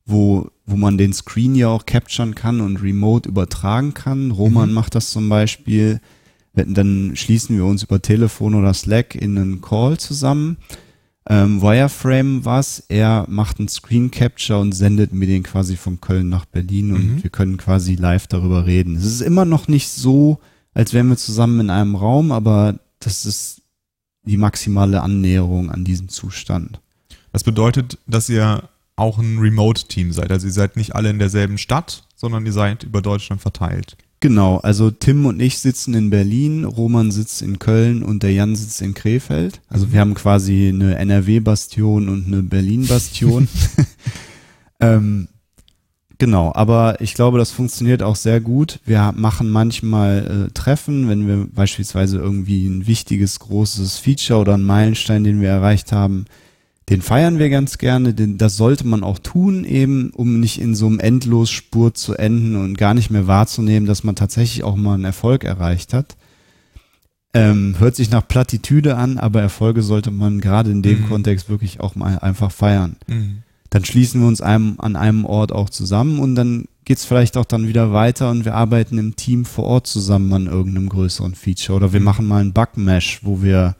wo, 0.04 0.50
wo 0.66 0.74
man 0.74 0.98
den 0.98 1.12
Screen 1.12 1.54
ja 1.54 1.68
auch 1.68 1.86
capturen 1.86 2.34
kann 2.34 2.60
und 2.60 2.82
remote 2.82 3.28
übertragen 3.28 3.94
kann. 3.94 4.32
Roman 4.32 4.70
mhm. 4.70 4.74
macht 4.74 4.96
das 4.96 5.10
zum 5.10 5.28
Beispiel. 5.28 6.00
Dann 6.54 7.12
schließen 7.14 7.56
wir 7.56 7.64
uns 7.64 7.84
über 7.84 8.02
Telefon 8.02 8.54
oder 8.54 8.74
Slack 8.74 9.14
in 9.14 9.38
einen 9.38 9.60
Call 9.60 9.98
zusammen. 9.98 10.56
Ähm, 11.28 11.62
Wireframe 11.62 12.44
was, 12.44 12.80
er 12.88 13.26
macht 13.28 13.58
einen 13.58 13.68
Screen 13.68 14.10
Capture 14.10 14.58
und 14.58 14.72
sendet 14.72 15.12
mir 15.12 15.26
den 15.26 15.44
quasi 15.44 15.76
von 15.76 16.00
Köln 16.00 16.28
nach 16.28 16.46
Berlin 16.46 16.92
und 16.92 17.14
mhm. 17.14 17.22
wir 17.22 17.30
können 17.30 17.58
quasi 17.58 17.94
live 17.94 18.26
darüber 18.26 18.66
reden. 18.66 18.96
Es 18.96 19.04
ist 19.04 19.20
immer 19.20 19.44
noch 19.44 19.68
nicht 19.68 19.88
so, 19.88 20.40
als 20.74 20.92
wären 20.92 21.08
wir 21.08 21.16
zusammen 21.16 21.60
in 21.60 21.70
einem 21.70 21.94
Raum, 21.94 22.32
aber 22.32 22.78
das 22.98 23.24
ist 23.24 23.62
die 24.24 24.36
maximale 24.36 25.00
Annäherung 25.02 25.70
an 25.70 25.84
diesem 25.84 26.08
Zustand. 26.08 26.80
Das 27.32 27.44
bedeutet, 27.44 27.98
dass 28.06 28.28
ihr 28.28 28.68
auch 28.96 29.18
ein 29.18 29.38
Remote-Team 29.38 30.12
seid. 30.12 30.30
Also 30.30 30.46
ihr 30.46 30.52
seid 30.52 30.76
nicht 30.76 30.94
alle 30.94 31.10
in 31.10 31.18
derselben 31.18 31.58
Stadt, 31.58 32.04
sondern 32.14 32.46
ihr 32.46 32.52
seid 32.52 32.82
über 32.82 33.00
Deutschland 33.00 33.40
verteilt. 33.40 33.96
Genau, 34.22 34.58
also 34.58 34.92
Tim 34.92 35.26
und 35.26 35.42
ich 35.42 35.58
sitzen 35.58 35.94
in 35.94 36.08
Berlin, 36.08 36.64
Roman 36.64 37.10
sitzt 37.10 37.42
in 37.42 37.58
Köln 37.58 38.04
und 38.04 38.22
der 38.22 38.32
Jan 38.32 38.54
sitzt 38.54 38.80
in 38.80 38.94
Krefeld. 38.94 39.60
Also 39.68 39.86
mhm. 39.86 39.92
wir 39.92 40.00
haben 40.00 40.14
quasi 40.14 40.68
eine 40.68 40.94
NRW-Bastion 40.94 42.08
und 42.08 42.28
eine 42.28 42.44
Berlin-Bastion. 42.44 43.48
ähm, 44.80 45.26
genau, 46.18 46.52
aber 46.54 47.00
ich 47.00 47.14
glaube, 47.14 47.38
das 47.38 47.50
funktioniert 47.50 48.04
auch 48.04 48.14
sehr 48.14 48.40
gut. 48.40 48.78
Wir 48.84 49.12
machen 49.16 49.50
manchmal 49.50 50.46
äh, 50.46 50.52
Treffen, 50.52 51.08
wenn 51.08 51.26
wir 51.26 51.48
beispielsweise 51.52 52.18
irgendwie 52.18 52.64
ein 52.68 52.86
wichtiges, 52.86 53.40
großes 53.40 53.98
Feature 53.98 54.38
oder 54.38 54.54
einen 54.54 54.62
Meilenstein, 54.62 55.24
den 55.24 55.40
wir 55.40 55.48
erreicht 55.48 55.90
haben, 55.90 56.26
den 56.88 57.00
feiern 57.00 57.38
wir 57.38 57.48
ganz 57.48 57.78
gerne, 57.78 58.12
denn 58.12 58.38
das 58.38 58.56
sollte 58.56 58.86
man 58.86 59.04
auch 59.04 59.18
tun, 59.18 59.64
eben, 59.64 60.10
um 60.10 60.40
nicht 60.40 60.60
in 60.60 60.74
so 60.74 60.86
einem 60.86 60.98
Endlosspur 60.98 61.94
zu 61.94 62.14
enden 62.14 62.56
und 62.56 62.76
gar 62.76 62.94
nicht 62.94 63.10
mehr 63.10 63.26
wahrzunehmen, 63.26 63.86
dass 63.86 64.04
man 64.04 64.16
tatsächlich 64.16 64.64
auch 64.64 64.76
mal 64.76 64.94
einen 64.94 65.04
Erfolg 65.04 65.44
erreicht 65.44 65.94
hat. 65.94 66.16
Ähm, 67.34 67.76
hört 67.78 67.96
sich 67.96 68.10
nach 68.10 68.26
Plattitüde 68.26 68.96
an, 68.96 69.16
aber 69.16 69.40
Erfolge 69.40 69.82
sollte 69.82 70.10
man 70.10 70.40
gerade 70.40 70.70
in 70.70 70.82
dem 70.82 71.02
mhm. 71.02 71.08
Kontext 71.08 71.48
wirklich 71.48 71.80
auch 71.80 71.94
mal 71.94 72.18
einfach 72.18 72.50
feiern. 72.50 72.96
Mhm. 73.06 73.42
Dann 73.70 73.86
schließen 73.86 74.20
wir 74.20 74.28
uns 74.28 74.42
einem, 74.42 74.74
an 74.78 74.96
einem 74.96 75.24
Ort 75.24 75.50
auch 75.50 75.70
zusammen 75.70 76.18
und 76.18 76.34
dann 76.34 76.66
geht's 76.84 77.06
vielleicht 77.06 77.38
auch 77.38 77.46
dann 77.46 77.68
wieder 77.68 77.92
weiter 77.92 78.30
und 78.30 78.44
wir 78.44 78.54
arbeiten 78.54 78.98
im 78.98 79.16
Team 79.16 79.46
vor 79.46 79.64
Ort 79.64 79.86
zusammen 79.86 80.30
an 80.34 80.46
irgendeinem 80.46 80.90
größeren 80.90 81.34
Feature 81.34 81.76
oder 81.76 81.92
wir 81.94 82.00
mhm. 82.00 82.04
machen 82.04 82.26
mal 82.26 82.42
einen 82.42 82.52
Bugmesh, 82.52 83.20
wo 83.22 83.40
wir 83.40 83.76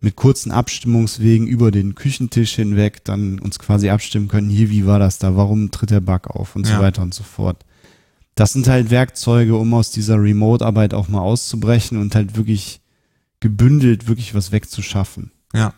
mit 0.00 0.16
kurzen 0.16 0.50
Abstimmungswegen 0.50 1.46
über 1.46 1.70
den 1.70 1.94
Küchentisch 1.94 2.54
hinweg 2.54 3.04
dann 3.04 3.38
uns 3.38 3.58
quasi 3.58 3.90
abstimmen 3.90 4.28
können, 4.28 4.48
hier, 4.48 4.70
wie 4.70 4.86
war 4.86 4.98
das 4.98 5.18
da, 5.18 5.36
warum 5.36 5.70
tritt 5.70 5.90
der 5.90 6.00
Bug 6.00 6.28
auf 6.28 6.56
und 6.56 6.66
ja. 6.66 6.76
so 6.76 6.82
weiter 6.82 7.02
und 7.02 7.12
so 7.12 7.22
fort. 7.22 7.64
Das 8.34 8.52
sind 8.54 8.66
halt 8.68 8.90
Werkzeuge, 8.90 9.56
um 9.56 9.74
aus 9.74 9.90
dieser 9.90 10.16
Remote-Arbeit 10.16 10.94
auch 10.94 11.08
mal 11.08 11.20
auszubrechen 11.20 11.98
und 11.98 12.14
halt 12.14 12.36
wirklich 12.36 12.80
gebündelt 13.40 14.08
wirklich 14.08 14.34
was 14.34 14.52
wegzuschaffen. 14.52 15.32
Ja. 15.54 15.74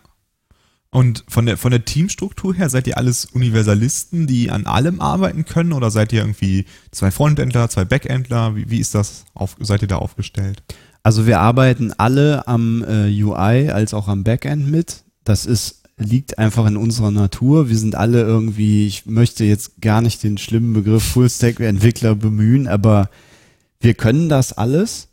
Und 0.91 1.25
von 1.27 1.47
der, 1.47 1.57
von 1.57 1.71
der 1.71 1.87
Teamstruktur 1.87 2.55
her, 2.55 2.69
seid 2.69 2.87
ihr 2.87 2.99
alles 2.99 3.25
Universalisten, 3.25 4.27
die 4.27 4.51
an 4.51 4.67
allem 4.67 5.01
arbeiten 5.01 5.47
können 5.47 5.73
oder 5.73 5.91
seid 5.91 6.13
ihr 6.13 6.21
irgendwie 6.21 6.67
zwei 6.91 7.11
Frontendler, 7.11 7.71
zwei 7.71 7.87
Backendler? 7.87 8.57
Wie, 8.57 8.69
wie 8.69 8.79
ist 8.79 8.95
das 8.95 9.25
auf, 9.33 9.57
seid 9.59 9.81
ihr 9.81 9.89
da 9.89 9.97
aufgestellt? 9.97 10.63
Also 11.03 11.27
wir 11.27 11.41
arbeiten 11.41 11.93
alle 11.97 12.47
am 12.47 12.85
äh, 12.85 13.23
UI 13.23 13.71
als 13.71 13.93
auch 13.95 14.09
am 14.09 14.25
Backend 14.25 14.71
mit. 14.71 15.03
Das 15.25 15.47
ist 15.47 15.83
liegt 15.99 16.38
einfach 16.38 16.67
in 16.67 16.77
unserer 16.77 17.11
Natur. 17.11 17.69
Wir 17.69 17.77
sind 17.77 17.95
alle 17.95 18.23
irgendwie, 18.23 18.87
ich 18.87 19.07
möchte 19.07 19.45
jetzt 19.45 19.81
gar 19.81 20.01
nicht 20.01 20.23
den 20.23 20.38
schlimmen 20.38 20.73
Begriff 20.73 21.05
Full-Stack-Entwickler 21.05 22.15
bemühen, 22.15 22.67
aber 22.67 23.09
wir 23.81 23.95
können 23.95 24.29
das 24.29 24.53
alles. 24.53 25.09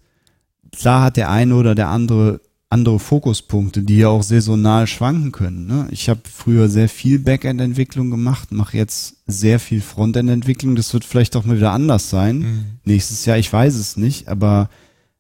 Klar 0.71 1.04
hat 1.04 1.17
der 1.17 1.30
eine 1.30 1.56
oder 1.56 1.75
der 1.75 1.89
andere 1.89 2.41
andere 2.71 2.99
Fokuspunkte, 2.99 3.82
die 3.82 3.97
ja 3.97 4.10
auch 4.10 4.21
saisonal 4.21 4.86
schwanken 4.86 5.32
können. 5.32 5.65
Ne? 5.65 5.88
Ich 5.89 6.08
habe 6.08 6.21
früher 6.32 6.69
sehr 6.69 6.88
viel 6.88 7.17
Backend-Entwicklung 7.17 8.12
gemacht, 8.12 8.52
mache 8.52 8.78
jetzt 8.78 9.15
sehr 9.25 9.60
viel 9.60 9.82
Frontend-Entwicklung. 9.82 10.75
Das 10.75 10.93
wird 10.93 11.04
vielleicht 11.04 11.36
auch 11.36 11.45
mal 11.45 11.58
wieder 11.58 11.71
anders 11.71 12.12
sein. 12.12 12.38
Mhm. 12.38 12.65
Nächstes 12.86 13.25
Jahr, 13.25 13.39
ich 13.39 13.52
weiß 13.52 13.73
es 13.73 13.97
nicht, 13.97 14.28
aber 14.28 14.69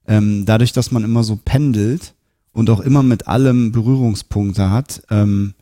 ähm, 0.09 0.43
dadurch, 0.45 0.73
dass 0.73 0.91
man 0.91 1.03
immer 1.03 1.23
so 1.23 1.37
pendelt 1.37 2.15
und 2.51 2.69
auch 2.71 2.79
immer 2.79 3.03
mit 3.03 3.27
allem 3.27 3.71
Berührungspunkte 3.71 4.71
hat, 4.71 5.03
ähm, 5.11 5.53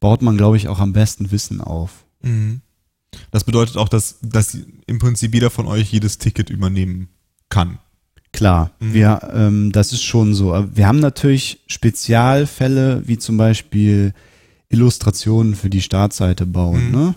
baut 0.00 0.22
man, 0.22 0.38
glaube 0.38 0.56
ich, 0.56 0.68
auch 0.68 0.80
am 0.80 0.94
besten 0.94 1.30
Wissen 1.30 1.60
auf. 1.60 2.06
Mhm. 2.22 2.62
Das 3.30 3.44
bedeutet 3.44 3.76
auch, 3.76 3.90
dass, 3.90 4.18
dass 4.22 4.56
im 4.86 4.98
Prinzip 4.98 5.34
jeder 5.34 5.50
von 5.50 5.66
euch 5.66 5.92
jedes 5.92 6.16
Ticket 6.16 6.48
übernehmen 6.48 7.08
kann. 7.50 7.78
Klar, 8.32 8.70
mhm. 8.80 8.94
wir, 8.94 9.30
ähm, 9.34 9.72
das 9.72 9.92
ist 9.92 10.02
schon 10.02 10.32
so. 10.32 10.66
Wir 10.74 10.86
haben 10.86 11.00
natürlich 11.00 11.60
Spezialfälle, 11.66 13.02
wie 13.06 13.18
zum 13.18 13.36
Beispiel 13.36 14.14
Illustrationen 14.70 15.54
für 15.54 15.68
die 15.68 15.82
Startseite 15.82 16.46
bauen, 16.46 16.86
mhm. 16.86 16.92
ne? 16.92 17.14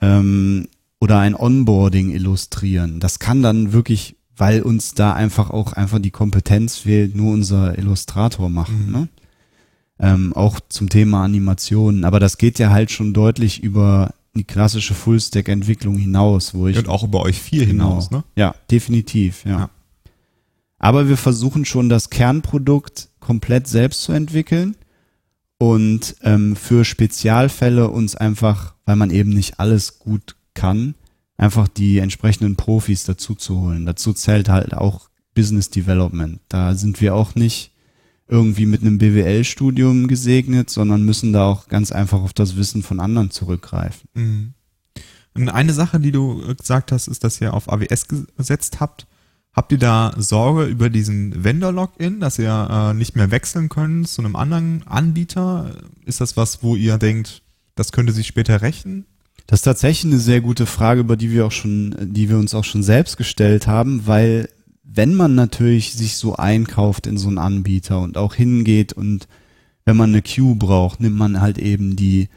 Ähm, 0.00 0.68
oder 0.98 1.18
ein 1.18 1.34
Onboarding 1.34 2.10
illustrieren. 2.10 3.00
Das 3.00 3.18
kann 3.18 3.42
dann 3.42 3.72
wirklich 3.72 4.16
weil 4.36 4.62
uns 4.62 4.94
da 4.94 5.12
einfach 5.12 5.50
auch 5.50 5.72
einfach 5.72 5.98
die 5.98 6.10
Kompetenz 6.10 6.78
fehlt, 6.78 7.14
nur 7.14 7.32
unser 7.32 7.78
Illustrator 7.78 8.48
machen. 8.48 8.86
Mhm. 8.86 8.92
Ne? 8.92 9.08
Ähm, 9.98 10.32
auch 10.32 10.60
zum 10.68 10.88
Thema 10.88 11.24
Animationen. 11.24 12.04
Aber 12.04 12.18
das 12.18 12.38
geht 12.38 12.58
ja 12.58 12.70
halt 12.70 12.90
schon 12.90 13.12
deutlich 13.12 13.62
über 13.62 14.14
die 14.34 14.44
klassische 14.44 14.94
Full-Stack-Entwicklung 14.94 15.96
hinaus, 15.96 16.54
wo 16.54 16.66
ich. 16.66 16.78
Und 16.78 16.88
auch 16.88 17.04
über 17.04 17.20
euch 17.20 17.40
vier 17.40 17.66
genau, 17.66 17.88
hinaus, 17.88 18.10
ne? 18.10 18.24
Ja, 18.34 18.54
definitiv, 18.70 19.44
ja. 19.44 19.50
ja. 19.50 19.70
Aber 20.78 21.08
wir 21.08 21.16
versuchen 21.16 21.64
schon 21.64 21.88
das 21.88 22.10
Kernprodukt 22.10 23.10
komplett 23.20 23.68
selbst 23.68 24.02
zu 24.02 24.12
entwickeln 24.12 24.74
und 25.58 26.16
ähm, 26.22 26.56
für 26.56 26.84
Spezialfälle 26.84 27.88
uns 27.88 28.16
einfach, 28.16 28.74
weil 28.84 28.96
man 28.96 29.10
eben 29.10 29.30
nicht 29.30 29.60
alles 29.60 30.00
gut 30.00 30.34
kann, 30.54 30.96
einfach 31.36 31.68
die 31.68 31.98
entsprechenden 31.98 32.56
Profis 32.56 33.04
dazu 33.04 33.34
zu 33.34 33.60
holen. 33.60 33.86
Dazu 33.86 34.12
zählt 34.12 34.48
halt 34.48 34.74
auch 34.74 35.08
Business 35.34 35.70
Development. 35.70 36.40
Da 36.48 36.74
sind 36.74 37.00
wir 37.00 37.14
auch 37.14 37.34
nicht 37.34 37.72
irgendwie 38.28 38.66
mit 38.66 38.80
einem 38.80 38.98
BWL-Studium 38.98 40.08
gesegnet, 40.08 40.70
sondern 40.70 41.02
müssen 41.02 41.32
da 41.32 41.44
auch 41.44 41.68
ganz 41.68 41.92
einfach 41.92 42.22
auf 42.22 42.32
das 42.32 42.56
Wissen 42.56 42.82
von 42.82 43.00
anderen 43.00 43.30
zurückgreifen. 43.30 44.08
Mhm. 44.14 44.54
Und 45.34 45.48
eine 45.48 45.72
Sache, 45.72 45.98
die 45.98 46.12
du 46.12 46.54
gesagt 46.56 46.92
hast, 46.92 47.08
ist, 47.08 47.24
dass 47.24 47.40
ihr 47.40 47.54
auf 47.54 47.72
AWS 47.72 48.06
gesetzt 48.36 48.80
habt. 48.80 49.06
Habt 49.54 49.72
ihr 49.72 49.78
da 49.78 50.14
Sorge 50.16 50.64
über 50.64 50.88
diesen 50.88 51.44
Vendor-Login, 51.44 52.20
dass 52.20 52.38
ihr 52.38 52.68
äh, 52.70 52.94
nicht 52.94 53.16
mehr 53.16 53.30
wechseln 53.30 53.68
könnt 53.68 54.08
zu 54.08 54.22
einem 54.22 54.36
anderen 54.36 54.86
Anbieter? 54.86 55.76
Ist 56.04 56.20
das 56.20 56.36
was, 56.36 56.62
wo 56.62 56.74
ihr 56.74 56.96
denkt, 56.98 57.42
das 57.74 57.92
könnte 57.92 58.12
sich 58.12 58.26
später 58.26 58.62
rächen? 58.62 59.06
Das 59.46 59.60
ist 59.60 59.64
tatsächlich 59.64 60.12
eine 60.12 60.20
sehr 60.20 60.40
gute 60.40 60.66
Frage, 60.66 61.00
über 61.00 61.16
die 61.16 61.30
wir 61.30 61.46
auch 61.46 61.52
schon, 61.52 61.94
die 62.00 62.28
wir 62.28 62.38
uns 62.38 62.54
auch 62.54 62.64
schon 62.64 62.82
selbst 62.82 63.16
gestellt 63.16 63.66
haben, 63.66 64.06
weil 64.06 64.48
wenn 64.84 65.14
man 65.14 65.34
natürlich 65.34 65.92
sich 65.94 66.16
so 66.16 66.36
einkauft 66.36 67.06
in 67.06 67.16
so 67.16 67.28
einen 67.28 67.38
Anbieter 67.38 68.00
und 68.00 68.16
auch 68.16 68.34
hingeht 68.34 68.92
und 68.92 69.26
wenn 69.84 69.96
man 69.96 70.10
eine 70.10 70.22
Queue 70.22 70.54
braucht, 70.54 71.00
nimmt 71.00 71.16
man 71.16 71.40
halt 71.40 71.58
eben 71.58 71.96
die 71.96 72.28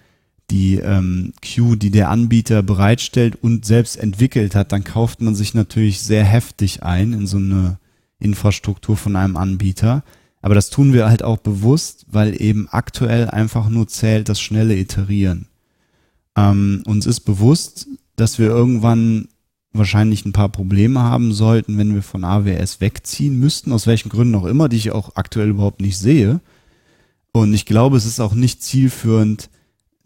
die 0.52 0.76
ähm, 0.76 1.34
Queue, 1.41 1.76
die 1.76 1.89
der 1.89 2.10
Anbieter 2.10 2.62
bereitstellt 2.62 3.36
und 3.41 3.65
selbst 3.65 3.98
entwickelt 3.98 4.56
hat, 4.56 4.72
dann 4.72 4.84
kauft 4.84 5.22
man 5.22 5.34
sich 5.36 5.54
natürlich 5.54 6.02
sehr 6.02 6.24
heftig 6.24 6.84
ein 6.84 7.13
in 7.13 7.28
so 7.28 7.38
eine 7.38 7.80
Infrastruktur 8.20 8.96
von 8.96 9.15
einem 9.15 9.38
Anbieter. 9.38 10.04
Aber 10.41 10.54
das 10.54 10.70
tun 10.70 10.94
wir 10.94 11.10
halt 11.10 11.24
auch 11.24 11.38
bewusst, 11.38 12.06
weil 12.10 12.39
eben 12.39 12.68
aktuell 12.70 13.28
einfach 13.28 13.70
nur 13.70 13.88
zählt 13.88 14.30
das 14.30 14.39
schnelle 14.39 14.76
Iterieren. 14.76 15.48
Ähm, 16.36 16.84
uns 16.86 17.06
ist 17.06 17.21
bewusst, 17.21 17.88
dass 18.15 18.39
wir 18.39 18.48
irgendwann 18.48 19.28
wahrscheinlich 19.74 20.26
ein 20.26 20.32
paar 20.34 20.50
Probleme 20.50 21.02
haben 21.02 21.34
sollten, 21.34 21.78
wenn 21.78 21.93
wir 21.93 22.02
von 22.04 22.24
AWS 22.24 22.80
wegziehen 22.82 23.39
müssten, 23.39 23.71
aus 23.74 23.88
welchen 23.88 24.10
Gründen 24.10 24.36
auch 24.36 24.45
immer, 24.45 24.69
die 24.69 24.78
ich 24.78 24.91
auch 24.91 25.15
aktuell 25.15 25.50
überhaupt 25.50 25.82
nicht 25.82 25.98
sehe. 25.98 26.39
Und 27.34 27.54
ich 27.54 27.65
glaube, 27.65 27.98
es 27.98 28.06
ist 28.06 28.21
auch 28.21 28.34
nicht 28.34 28.63
zielführend, 28.63 29.50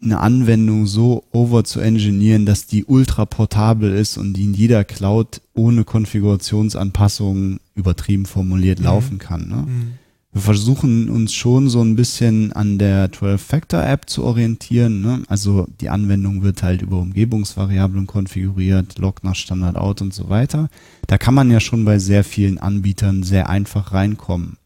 eine 0.02 0.18
Anwendung 0.18 0.86
so 0.86 1.24
over 1.30 1.62
zu 1.62 1.78
engineeren, 1.80 2.46
dass 2.46 2.66
die 2.66 2.84
ultra 2.86 3.26
portabel 3.26 3.92
ist 3.92 4.16
und 4.16 4.32
die 4.32 4.44
in 4.44 4.54
jeder 4.54 4.82
Cloud 4.82 5.42
ohne 5.54 5.84
Konfigurationsanpassungen 5.84 7.60
übertrieben 7.74 8.26
formuliert 8.26 8.78
Mhm. 8.78 8.84
laufen 8.84 9.18
kann. 9.18 9.48
Ne? 9.48 9.56
Mhm. 9.68 9.92
Wir 10.32 10.42
versuchen 10.42 11.10
uns 11.10 11.32
schon 11.34 11.68
so 11.68 11.82
ein 11.82 11.96
bisschen 11.96 12.52
an 12.52 12.78
der 12.78 13.10
12-Factor-App 13.10 14.08
zu 14.08 14.22
orientieren. 14.22 15.00
Ne? 15.02 15.24
Also 15.26 15.66
die 15.80 15.88
Anwendung 15.88 16.42
wird 16.42 16.62
halt 16.62 16.82
über 16.82 16.98
Umgebungsvariablen 16.98 18.06
konfiguriert, 18.06 18.98
loggt 18.98 19.24
nach 19.24 19.34
Standard 19.34 19.76
out 19.76 20.02
und 20.02 20.14
so 20.14 20.28
weiter. 20.28 20.68
Da 21.08 21.18
kann 21.18 21.34
man 21.34 21.50
ja 21.50 21.58
schon 21.58 21.84
bei 21.84 21.98
sehr 21.98 22.22
vielen 22.22 22.58
Anbietern 22.58 23.24
sehr 23.24 23.48
einfach 23.48 23.92
reinkommen. 23.92 24.56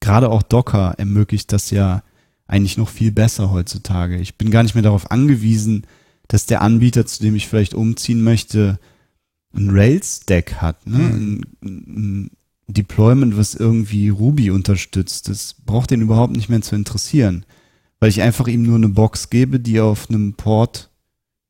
Gerade 0.00 0.28
auch 0.28 0.42
Docker 0.42 0.94
ermöglicht 0.98 1.52
das 1.52 1.70
ja 1.70 2.02
eigentlich 2.46 2.76
noch 2.76 2.90
viel 2.90 3.10
besser 3.10 3.50
heutzutage. 3.50 4.18
Ich 4.18 4.36
bin 4.36 4.50
gar 4.50 4.62
nicht 4.62 4.74
mehr 4.74 4.82
darauf 4.82 5.10
angewiesen, 5.10 5.86
dass 6.28 6.44
der 6.44 6.60
Anbieter, 6.60 7.06
zu 7.06 7.22
dem 7.22 7.34
ich 7.34 7.48
vielleicht 7.48 7.72
umziehen 7.72 8.22
möchte, 8.22 8.78
ein 9.54 9.70
Rails-Stack 9.70 10.60
hat, 10.60 10.86
ne? 10.86 10.98
Mhm. 10.98 11.40
Ein, 11.62 11.70
ein 11.86 12.30
Deployment, 12.66 13.36
was 13.36 13.54
irgendwie 13.54 14.08
Ruby 14.08 14.50
unterstützt. 14.50 15.28
Das 15.28 15.54
braucht 15.66 15.90
den 15.90 16.00
überhaupt 16.00 16.34
nicht 16.36 16.48
mehr 16.48 16.62
zu 16.62 16.74
interessieren, 16.74 17.44
weil 18.00 18.08
ich 18.08 18.22
einfach 18.22 18.46
ihm 18.48 18.62
nur 18.62 18.76
eine 18.76 18.88
Box 18.88 19.30
gebe, 19.30 19.60
die 19.60 19.80
auf 19.80 20.08
einem 20.08 20.34
Port 20.34 20.90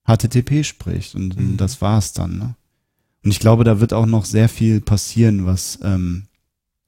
HTTP 0.06 0.64
spricht 0.64 1.14
und 1.14 1.36
Mhm. 1.38 1.56
das 1.56 1.80
war's 1.80 2.12
dann. 2.12 2.38
Ne? 2.38 2.54
Und 3.24 3.30
ich 3.30 3.38
glaube, 3.38 3.64
da 3.64 3.80
wird 3.80 3.92
auch 3.92 4.06
noch 4.06 4.24
sehr 4.24 4.48
viel 4.48 4.80
passieren, 4.80 5.46
was 5.46 5.78
ähm, 5.82 6.24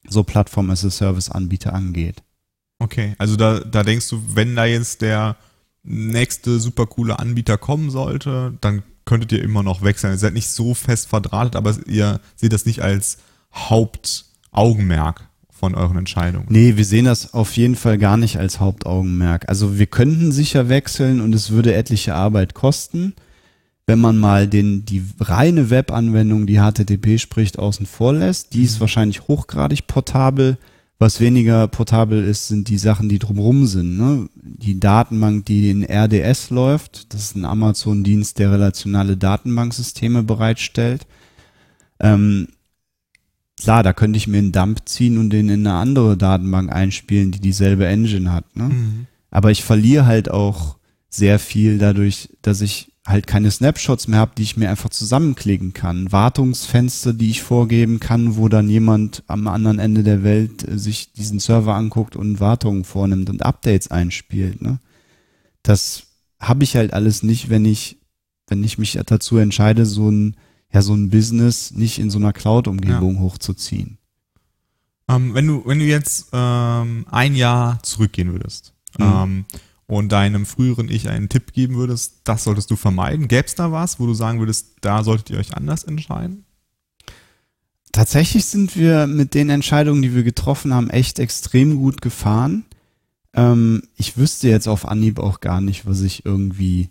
so 0.07 0.23
Plattform-as-a-Service-Anbieter 0.23 1.73
angeht. 1.73 2.21
Okay, 2.79 3.15
also 3.17 3.35
da, 3.35 3.59
da 3.59 3.83
denkst 3.83 4.07
du, 4.09 4.21
wenn 4.35 4.55
da 4.55 4.65
jetzt 4.65 5.01
der 5.01 5.35
nächste 5.83 6.59
super 6.59 6.85
coole 6.85 7.17
Anbieter 7.17 7.57
kommen 7.57 7.89
sollte, 7.89 8.55
dann 8.61 8.83
könntet 9.05 9.31
ihr 9.31 9.41
immer 9.41 9.63
noch 9.63 9.81
wechseln. 9.81 10.13
Ihr 10.13 10.17
seid 10.19 10.33
nicht 10.33 10.49
so 10.49 10.73
fest 10.73 11.07
verdrahtet, 11.07 11.55
aber 11.55 11.75
ihr 11.87 12.19
seht 12.35 12.53
das 12.53 12.65
nicht 12.65 12.81
als 12.81 13.17
Hauptaugenmerk 13.57 15.27
von 15.49 15.75
euren 15.75 15.97
Entscheidungen. 15.97 16.45
Nee, 16.49 16.77
wir 16.77 16.85
sehen 16.85 17.05
das 17.05 17.33
auf 17.33 17.57
jeden 17.57 17.75
Fall 17.75 17.97
gar 17.97 18.17
nicht 18.17 18.37
als 18.37 18.59
Hauptaugenmerk. 18.59 19.49
Also 19.49 19.79
wir 19.79 19.87
könnten 19.87 20.31
sicher 20.31 20.69
wechseln 20.69 21.19
und 21.19 21.33
es 21.33 21.49
würde 21.49 21.73
etliche 21.73 22.13
Arbeit 22.13 22.53
kosten. 22.53 23.13
Wenn 23.87 23.99
man 23.99 24.17
mal 24.17 24.47
den, 24.47 24.85
die 24.85 25.03
reine 25.19 25.69
Webanwendung, 25.69 26.45
die 26.45 26.59
HTTP 26.59 27.19
spricht, 27.19 27.57
außen 27.57 27.85
vor 27.85 28.13
lässt, 28.13 28.53
die 28.53 28.63
ist 28.63 28.79
wahrscheinlich 28.79 29.27
hochgradig 29.27 29.87
portabel. 29.87 30.57
Was 30.99 31.19
weniger 31.19 31.67
portabel 31.67 32.23
ist, 32.23 32.47
sind 32.47 32.69
die 32.69 32.77
Sachen, 32.77 33.07
die 33.07 33.19
drumrum 33.19 33.65
sind. 33.65 33.97
Ne? 33.97 34.29
Die 34.35 34.79
Datenbank, 34.79 35.45
die 35.45 35.69
in 35.69 35.83
RDS 35.83 36.49
läuft, 36.49 37.13
das 37.13 37.21
ist 37.21 37.35
ein 37.35 37.45
Amazon-Dienst, 37.45 38.39
der 38.39 38.51
relationale 38.51 39.15
Datenbanksysteme 39.15 40.23
bereitstellt. 40.23 41.07
Ähm, 41.99 42.47
klar, 43.59 43.83
da 43.83 43.93
könnte 43.93 44.17
ich 44.17 44.27
mir 44.27 44.37
einen 44.37 44.51
Dump 44.51 44.81
ziehen 44.85 45.17
und 45.17 45.29
den 45.31 45.49
in 45.49 45.65
eine 45.65 45.77
andere 45.77 46.17
Datenbank 46.17 46.71
einspielen, 46.71 47.31
die 47.31 47.39
dieselbe 47.39 47.87
Engine 47.87 48.31
hat. 48.31 48.55
Ne? 48.55 48.65
Mhm. 48.65 49.07
Aber 49.31 49.51
ich 49.51 49.63
verliere 49.63 50.05
halt 50.05 50.31
auch 50.31 50.77
sehr 51.09 51.39
viel 51.39 51.77
dadurch, 51.77 52.29
dass 52.41 52.61
ich 52.61 52.91
halt 53.07 53.25
keine 53.25 53.49
Snapshots 53.49 54.07
mehr 54.07 54.19
habe, 54.19 54.33
die 54.37 54.43
ich 54.43 54.57
mir 54.57 54.69
einfach 54.69 54.89
zusammenklicken 54.89 55.73
kann. 55.73 56.11
Wartungsfenster, 56.11 57.13
die 57.13 57.29
ich 57.29 57.41
vorgeben 57.41 58.01
kann, 58.01 58.35
wo 58.35 58.49
dann 58.49 58.69
jemand 58.69 59.23
am 59.27 59.47
anderen 59.47 59.79
Ende 59.79 60.03
der 60.03 60.23
Welt 60.23 60.67
äh, 60.67 60.77
sich 60.77 61.13
diesen 61.13 61.39
Server 61.39 61.73
anguckt 61.73 62.15
und 62.17 62.41
Wartungen 62.41 62.83
vornimmt 62.83 63.29
und 63.29 63.43
Updates 63.43 63.89
einspielt. 63.89 64.61
Ne? 64.61 64.79
Das 65.63 66.03
habe 66.39 66.65
ich 66.65 66.75
halt 66.75 66.93
alles 66.93 67.23
nicht, 67.23 67.49
wenn 67.49 67.63
ich, 67.63 67.97
wenn 68.47 68.63
ich 68.63 68.77
mich 68.77 68.99
dazu 69.05 69.37
entscheide, 69.37 69.85
so 69.85 70.09
ein, 70.09 70.35
ja, 70.71 70.81
so 70.81 70.93
ein 70.93 71.09
Business 71.09 71.71
nicht 71.71 71.99
in 71.99 72.09
so 72.09 72.17
einer 72.19 72.33
Cloud-Umgebung 72.33 73.19
hochzuziehen. 73.19 73.97
Ähm, 75.09 75.33
wenn 75.33 75.47
du, 75.47 75.63
wenn 75.65 75.79
du 75.79 75.85
jetzt 75.85 76.27
ähm, 76.33 77.05
ein 77.09 77.35
Jahr 77.35 77.81
zurückgehen 77.83 78.31
würdest 78.33 78.73
Mhm. 78.97 79.05
ähm, 79.05 79.45
und 79.85 80.11
deinem 80.11 80.45
früheren 80.45 80.89
Ich 80.89 81.07
einen 81.07 81.29
Tipp 81.29 81.53
geben 81.53 81.75
würdest, 81.75 82.21
das 82.25 82.43
solltest 82.43 82.69
du 82.71 82.75
vermeiden. 82.75 83.27
Gäbe 83.27 83.45
es 83.45 83.55
da 83.55 83.71
was, 83.71 83.99
wo 83.99 84.05
du 84.05 84.13
sagen 84.13 84.39
würdest, 84.39 84.75
da 84.81 85.03
solltet 85.03 85.29
ihr 85.29 85.37
euch 85.37 85.55
anders 85.55 85.83
entscheiden? 85.83 86.45
Tatsächlich 87.91 88.45
sind 88.45 88.75
wir 88.75 89.07
mit 89.07 89.33
den 89.33 89.49
Entscheidungen, 89.49 90.01
die 90.01 90.13
wir 90.13 90.23
getroffen 90.23 90.73
haben, 90.73 90.89
echt 90.89 91.19
extrem 91.19 91.77
gut 91.77 92.01
gefahren. 92.01 92.65
Ähm, 93.33 93.83
ich 93.95 94.17
wüsste 94.17 94.49
jetzt 94.49 94.67
auf 94.67 94.87
Anhieb 94.87 95.19
auch 95.19 95.39
gar 95.39 95.61
nicht, 95.61 95.85
was 95.85 96.01
ich 96.01 96.25
irgendwie, 96.25 96.89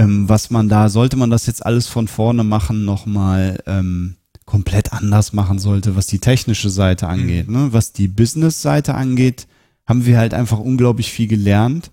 ähm, 0.00 0.28
was 0.28 0.50
man 0.50 0.68
da, 0.68 0.88
sollte 0.88 1.16
man 1.16 1.30
das 1.30 1.46
jetzt 1.46 1.64
alles 1.64 1.86
von 1.86 2.08
vorne 2.08 2.44
machen, 2.44 2.84
nochmal 2.84 3.62
ähm, 3.66 4.16
komplett 4.46 4.92
anders 4.92 5.32
machen 5.32 5.58
sollte, 5.58 5.94
was 5.94 6.06
die 6.06 6.18
technische 6.18 6.70
Seite 6.70 7.06
angeht. 7.06 7.48
Ne? 7.48 7.68
Was 7.72 7.92
die 7.92 8.08
Business-Seite 8.08 8.94
angeht, 8.94 9.46
haben 9.86 10.06
wir 10.06 10.18
halt 10.18 10.34
einfach 10.34 10.58
unglaublich 10.58 11.12
viel 11.12 11.26
gelernt. 11.28 11.90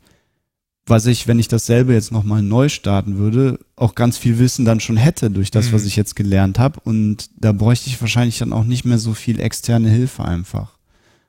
Was 0.85 1.05
ich, 1.05 1.27
wenn 1.27 1.37
ich 1.37 1.49
dasselbe 1.49 1.93
jetzt 1.93 2.13
nochmal 2.13 2.41
neu 2.41 2.69
starten 2.69 3.17
würde, 3.17 3.59
auch 3.75 3.93
ganz 3.93 4.17
viel 4.17 4.39
Wissen 4.39 4.63
dann 4.63 4.79
schon 4.79 4.95
hätte 4.95 5.29
durch 5.29 5.51
das, 5.51 5.67
Mhm. 5.67 5.73
was 5.73 5.85
ich 5.85 5.97
jetzt 5.97 6.15
gelernt 6.15 6.59
habe. 6.59 6.79
Und 6.79 7.29
da 7.37 7.51
bräuchte 7.51 7.89
ich 7.89 7.99
wahrscheinlich 7.99 8.37
dann 8.39 8.53
auch 8.53 8.63
nicht 8.63 8.85
mehr 8.85 8.97
so 8.99 9.13
viel 9.13 9.39
externe 9.41 9.89
Hilfe 9.89 10.23
einfach. 10.23 10.77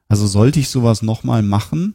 Also 0.08 0.26
sollte 0.28 0.60
ich 0.60 0.68
sowas 0.68 1.02
nochmal 1.02 1.42
machen, 1.42 1.94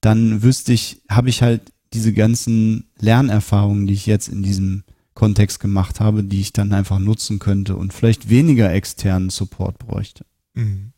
dann 0.00 0.42
wüsste 0.42 0.72
ich, 0.72 1.02
habe 1.10 1.28
ich 1.28 1.42
halt 1.42 1.60
diese 1.96 2.12
ganzen 2.12 2.84
Lernerfahrungen, 3.00 3.86
die 3.86 3.94
ich 3.94 4.06
jetzt 4.06 4.28
in 4.28 4.42
diesem 4.42 4.84
Kontext 5.14 5.60
gemacht 5.60 5.98
habe, 5.98 6.22
die 6.22 6.40
ich 6.40 6.52
dann 6.52 6.72
einfach 6.72 6.98
nutzen 6.98 7.38
könnte 7.38 7.74
und 7.74 7.94
vielleicht 7.94 8.28
weniger 8.28 8.72
externen 8.72 9.30
Support 9.30 9.78
bräuchte. 9.78 10.26
Mhm. 10.54 10.92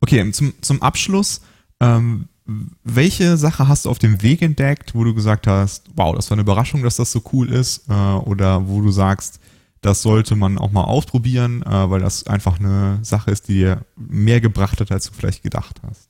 Okay, 0.00 0.30
zum, 0.32 0.52
zum 0.60 0.82
Abschluss, 0.82 1.40
ähm, 1.80 2.28
welche 2.84 3.36
Sache 3.36 3.68
hast 3.68 3.86
du 3.86 3.90
auf 3.90 3.98
dem 3.98 4.22
Weg 4.22 4.42
entdeckt, 4.42 4.94
wo 4.94 5.02
du 5.02 5.14
gesagt 5.14 5.46
hast, 5.46 5.88
wow, 5.96 6.14
das 6.14 6.30
war 6.30 6.36
eine 6.36 6.42
Überraschung, 6.42 6.82
dass 6.82 6.96
das 6.96 7.10
so 7.10 7.22
cool 7.32 7.50
ist, 7.50 7.88
äh, 7.88 7.92
oder 7.92 8.68
wo 8.68 8.82
du 8.82 8.90
sagst, 8.90 9.40
das 9.80 10.02
sollte 10.02 10.36
man 10.36 10.58
auch 10.58 10.70
mal 10.70 10.84
ausprobieren, 10.84 11.62
äh, 11.62 11.90
weil 11.90 12.00
das 12.00 12.26
einfach 12.26 12.58
eine 12.58 12.98
Sache 13.02 13.30
ist, 13.30 13.48
die 13.48 13.54
dir 13.54 13.86
mehr 13.96 14.40
gebracht 14.40 14.80
hat, 14.80 14.92
als 14.92 15.08
du 15.08 15.14
vielleicht 15.14 15.42
gedacht 15.42 15.80
hast. 15.88 16.07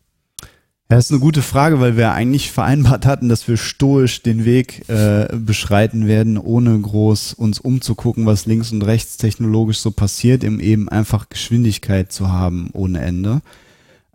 Das 0.90 1.04
ist 1.04 1.10
eine 1.10 1.20
gute 1.20 1.42
Frage, 1.42 1.80
weil 1.80 1.98
wir 1.98 2.12
eigentlich 2.12 2.50
vereinbart 2.50 3.04
hatten, 3.04 3.28
dass 3.28 3.46
wir 3.46 3.58
stoisch 3.58 4.22
den 4.22 4.46
Weg 4.46 4.88
äh, 4.88 5.28
beschreiten 5.36 6.06
werden, 6.06 6.38
ohne 6.38 6.80
groß 6.80 7.34
uns 7.34 7.60
umzugucken, 7.60 8.24
was 8.24 8.46
links 8.46 8.72
und 8.72 8.80
rechts 8.80 9.18
technologisch 9.18 9.80
so 9.80 9.90
passiert, 9.90 10.44
um 10.44 10.60
eben 10.60 10.88
einfach 10.88 11.28
Geschwindigkeit 11.28 12.10
zu 12.10 12.32
haben 12.32 12.70
ohne 12.72 13.02
Ende. 13.02 13.42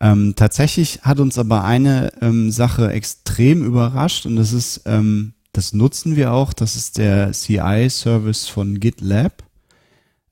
Ähm, 0.01 0.33
tatsächlich 0.35 1.01
hat 1.03 1.19
uns 1.19 1.37
aber 1.37 1.63
eine 1.63 2.11
ähm, 2.21 2.49
Sache 2.49 2.89
extrem 2.91 3.63
überrascht 3.63 4.25
und 4.25 4.35
das 4.35 4.51
ist, 4.51 4.81
ähm, 4.85 5.33
das 5.51 5.73
nutzen 5.73 6.15
wir 6.15 6.33
auch, 6.33 6.53
das 6.53 6.75
ist 6.75 6.97
der 6.97 7.33
CI-Service 7.33 8.47
von 8.47 8.79
GitLab. 8.79 9.43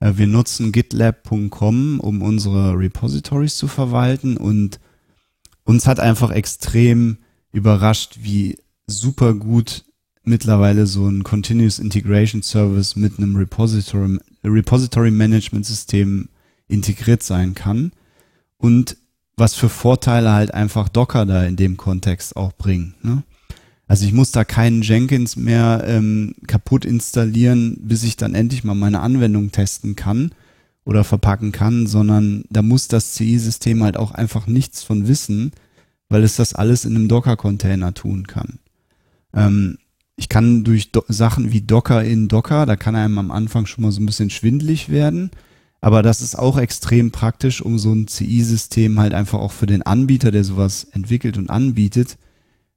Äh, 0.00 0.14
wir 0.16 0.26
nutzen 0.26 0.72
gitlab.com, 0.72 2.00
um 2.00 2.20
unsere 2.20 2.76
Repositories 2.76 3.56
zu 3.56 3.68
verwalten 3.68 4.36
und 4.36 4.80
uns 5.64 5.86
hat 5.86 6.00
einfach 6.00 6.30
extrem 6.30 7.18
überrascht, 7.52 8.18
wie 8.22 8.58
super 8.86 9.34
gut 9.34 9.84
mittlerweile 10.24 10.86
so 10.86 11.08
ein 11.08 11.24
Continuous 11.24 11.78
Integration 11.78 12.42
Service 12.42 12.96
mit 12.96 13.18
einem 13.18 13.36
Repository, 13.36 14.18
Repository 14.44 15.10
Management 15.10 15.66
System 15.66 16.28
integriert 16.68 17.22
sein 17.22 17.54
kann 17.54 17.92
und 18.58 18.96
was 19.36 19.54
für 19.54 19.68
Vorteile 19.68 20.32
halt 20.32 20.54
einfach 20.54 20.88
Docker 20.88 21.26
da 21.26 21.44
in 21.44 21.56
dem 21.56 21.76
Kontext 21.76 22.36
auch 22.36 22.52
bringt. 22.52 23.02
Ne? 23.04 23.22
Also 23.88 24.06
ich 24.06 24.12
muss 24.12 24.30
da 24.30 24.44
keinen 24.44 24.82
Jenkins 24.82 25.36
mehr 25.36 25.84
ähm, 25.86 26.34
kaputt 26.46 26.84
installieren, 26.84 27.78
bis 27.82 28.04
ich 28.04 28.16
dann 28.16 28.34
endlich 28.34 28.64
mal 28.64 28.74
meine 28.74 29.00
Anwendung 29.00 29.50
testen 29.50 29.96
kann 29.96 30.32
oder 30.84 31.04
verpacken 31.04 31.52
kann, 31.52 31.86
sondern 31.86 32.44
da 32.50 32.62
muss 32.62 32.88
das 32.88 33.12
CI-System 33.12 33.82
halt 33.82 33.96
auch 33.96 34.12
einfach 34.12 34.46
nichts 34.46 34.82
von 34.82 35.08
wissen, 35.08 35.52
weil 36.12 36.24
es 36.24 36.36
das 36.36 36.54
alles 36.54 36.84
in 36.84 36.94
einem 36.94 37.08
Docker-Container 37.08 37.94
tun 37.94 38.26
kann. 38.26 38.58
Ähm, 39.34 39.78
ich 40.14 40.28
kann 40.28 40.62
durch 40.62 40.92
Do 40.92 41.04
Sachen 41.08 41.52
wie 41.52 41.62
Docker 41.62 42.04
in 42.04 42.28
Docker, 42.28 42.66
da 42.66 42.76
kann 42.76 42.94
einem 42.94 43.18
am 43.18 43.30
Anfang 43.30 43.64
schon 43.64 43.82
mal 43.82 43.92
so 43.92 44.00
ein 44.00 44.06
bisschen 44.06 44.28
schwindlig 44.28 44.90
werden, 44.90 45.30
aber 45.80 46.02
das 46.02 46.20
ist 46.20 46.38
auch 46.38 46.58
extrem 46.58 47.12
praktisch, 47.12 47.62
um 47.62 47.78
so 47.78 47.92
ein 47.92 48.08
CI-System 48.08 49.00
halt 49.00 49.14
einfach 49.14 49.38
auch 49.38 49.52
für 49.52 49.64
den 49.64 49.82
Anbieter, 49.82 50.30
der 50.30 50.44
sowas 50.44 50.84
entwickelt 50.92 51.38
und 51.38 51.48
anbietet, 51.48 52.18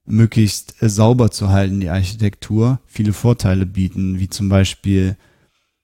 möglichst 0.06 0.82
äh, 0.82 0.88
sauber 0.88 1.30
zu 1.30 1.50
halten, 1.50 1.82
die 1.82 1.90
Architektur, 1.90 2.80
viele 2.86 3.12
Vorteile 3.12 3.66
bieten, 3.66 4.18
wie 4.18 4.30
zum 4.30 4.48
Beispiel, 4.48 5.18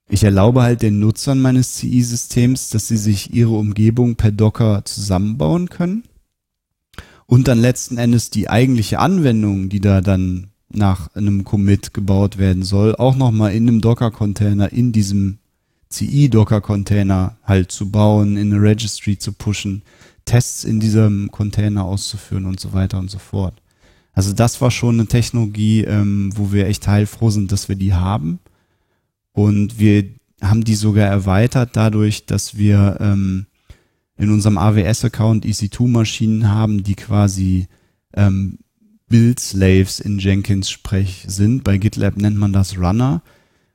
ich 0.08 0.24
erlaube 0.24 0.62
halt 0.62 0.82
den 0.82 1.00
Nutzern 1.00 1.42
meines 1.42 1.76
CI-Systems, 1.76 2.70
dass 2.70 2.88
sie 2.88 2.98
sich 2.98 3.34
ihre 3.34 3.52
Umgebung 3.52 4.16
per 4.16 4.32
Docker 4.32 4.84
zusammenbauen 4.86 5.70
können 5.70 6.04
und 7.26 7.48
dann 7.48 7.60
letzten 7.60 7.98
Endes 7.98 8.30
die 8.30 8.50
eigentliche 8.50 9.00
Anwendung, 9.00 9.70
die 9.70 9.80
da 9.80 10.02
dann 10.02 10.48
nach 10.70 11.14
einem 11.16 11.44
Commit 11.44 11.94
gebaut 11.94 12.38
werden 12.38 12.64
soll, 12.64 12.96
auch 12.96 13.16
nochmal 13.16 13.54
in 13.54 13.68
einem 13.68 13.82
Docker-Container, 13.82 14.72
in 14.72 14.92
diesem 14.92 15.40
CI-Docker-Container 15.90 17.38
halt 17.44 17.72
zu 17.72 17.92
bauen, 17.92 18.38
in 18.38 18.54
eine 18.54 18.62
Registry 18.62 19.18
zu 19.18 19.34
pushen, 19.34 19.84
Tests 20.26 20.64
in 20.64 20.80
diesem 20.80 21.30
Container 21.32 21.84
auszuführen 21.84 22.46
und 22.46 22.60
so 22.60 22.74
weiter 22.74 23.00
und 23.00 23.10
so 23.10 23.20
fort. 23.20 23.62
Also 24.14 24.34
das 24.34 24.60
war 24.62 24.72
schon 24.72 24.96
eine 24.96 25.08
Technologie, 25.08 25.84
ähm, 25.84 26.32
wo 26.36 26.52
wir 26.52 26.68
echt 26.68 26.88
heilfroh 26.88 27.30
sind, 27.30 27.52
dass 27.52 27.70
wir 27.70 27.76
die 27.76 27.94
haben. 27.94 28.40
Und 29.34 29.80
wir 29.80 30.06
haben 30.42 30.64
die 30.64 30.76
sogar 30.76 31.08
erweitert 31.08 31.72
dadurch, 31.74 32.26
dass 32.26 32.58
wir 32.58 32.98
ähm, 33.00 33.46
in 34.22 34.30
unserem 34.30 34.60
AWS-Account 34.60 35.46
EC2-Maschinen 35.46 36.48
haben, 36.48 36.84
die 36.84 36.94
quasi 36.94 37.66
ähm, 38.14 38.60
Build-Slaves 39.10 40.00
in 40.00 40.20
Jenkins-Sprech 40.20 41.26
sind. 41.28 41.64
Bei 41.64 41.80
GitLab 41.80 42.18
nennt 42.18 42.38
man 42.38 42.54
das 42.54 42.78
Runner. 42.78 43.24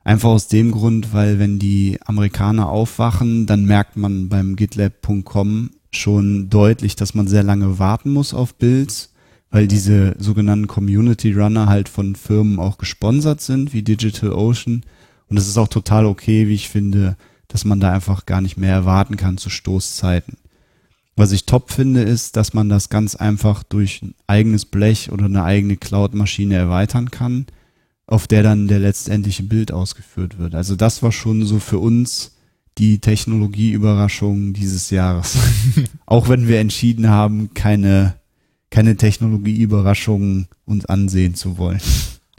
Einfach 0.05 0.29
aus 0.29 0.47
dem 0.47 0.71
Grund, 0.71 1.11
weil 1.11 1.37
wenn 1.37 1.59
die 1.59 1.99
Amerikaner 2.05 2.69
aufwachen, 2.69 3.45
dann 3.45 3.65
merkt 3.65 3.97
man 3.97 4.29
beim 4.29 4.55
gitlab.com 4.55 5.71
schon 5.91 6.49
deutlich, 6.49 6.95
dass 6.95 7.13
man 7.13 7.27
sehr 7.27 7.43
lange 7.43 7.77
warten 7.77 8.11
muss 8.11 8.33
auf 8.33 8.55
Builds, 8.55 9.11
weil 9.51 9.67
diese 9.67 10.15
sogenannten 10.17 10.67
Community 10.67 11.33
Runner 11.33 11.67
halt 11.67 11.89
von 11.89 12.15
Firmen 12.15 12.57
auch 12.57 12.77
gesponsert 12.77 13.41
sind, 13.41 13.73
wie 13.73 13.83
DigitalOcean. 13.83 14.83
Und 15.27 15.35
es 15.35 15.49
ist 15.49 15.57
auch 15.57 15.67
total 15.67 16.05
okay, 16.05 16.47
wie 16.47 16.55
ich 16.55 16.69
finde, 16.69 17.17
dass 17.47 17.65
man 17.65 17.79
da 17.79 17.93
einfach 17.93 18.25
gar 18.25 18.41
nicht 18.41 18.57
mehr 18.57 18.73
erwarten 18.73 19.17
kann 19.17 19.37
zu 19.37 19.49
Stoßzeiten. 19.49 20.37
Was 21.15 21.31
ich 21.31 21.45
top 21.45 21.71
finde, 21.71 22.01
ist, 22.01 22.35
dass 22.35 22.53
man 22.53 22.69
das 22.69 22.89
ganz 22.89 23.15
einfach 23.15 23.63
durch 23.63 24.03
ein 24.03 24.13
eigenes 24.27 24.65
Blech 24.65 25.11
oder 25.11 25.25
eine 25.25 25.43
eigene 25.43 25.75
Cloud-Maschine 25.75 26.55
erweitern 26.55 27.09
kann, 27.09 27.47
auf 28.05 28.27
der 28.27 28.43
dann 28.43 28.67
der 28.67 28.79
letztendliche 28.79 29.43
Bild 29.43 29.71
ausgeführt 29.71 30.37
wird. 30.37 30.53
Also 30.53 30.75
das 30.75 31.01
war 31.01 31.11
schon 31.11 31.45
so 31.45 31.59
für 31.59 31.79
uns 31.79 32.37
die 32.77 32.99
Technologieüberraschung 32.99 34.53
dieses 34.53 34.91
Jahres. 34.91 35.37
Auch 36.05 36.29
wenn 36.29 36.47
wir 36.47 36.59
entschieden 36.59 37.09
haben, 37.09 37.53
keine, 37.55 38.15
keine 38.69 38.95
Technologieüberraschungen 38.95 40.47
uns 40.65 40.85
ansehen 40.85 41.33
zu 41.33 41.57
wollen. 41.57 41.81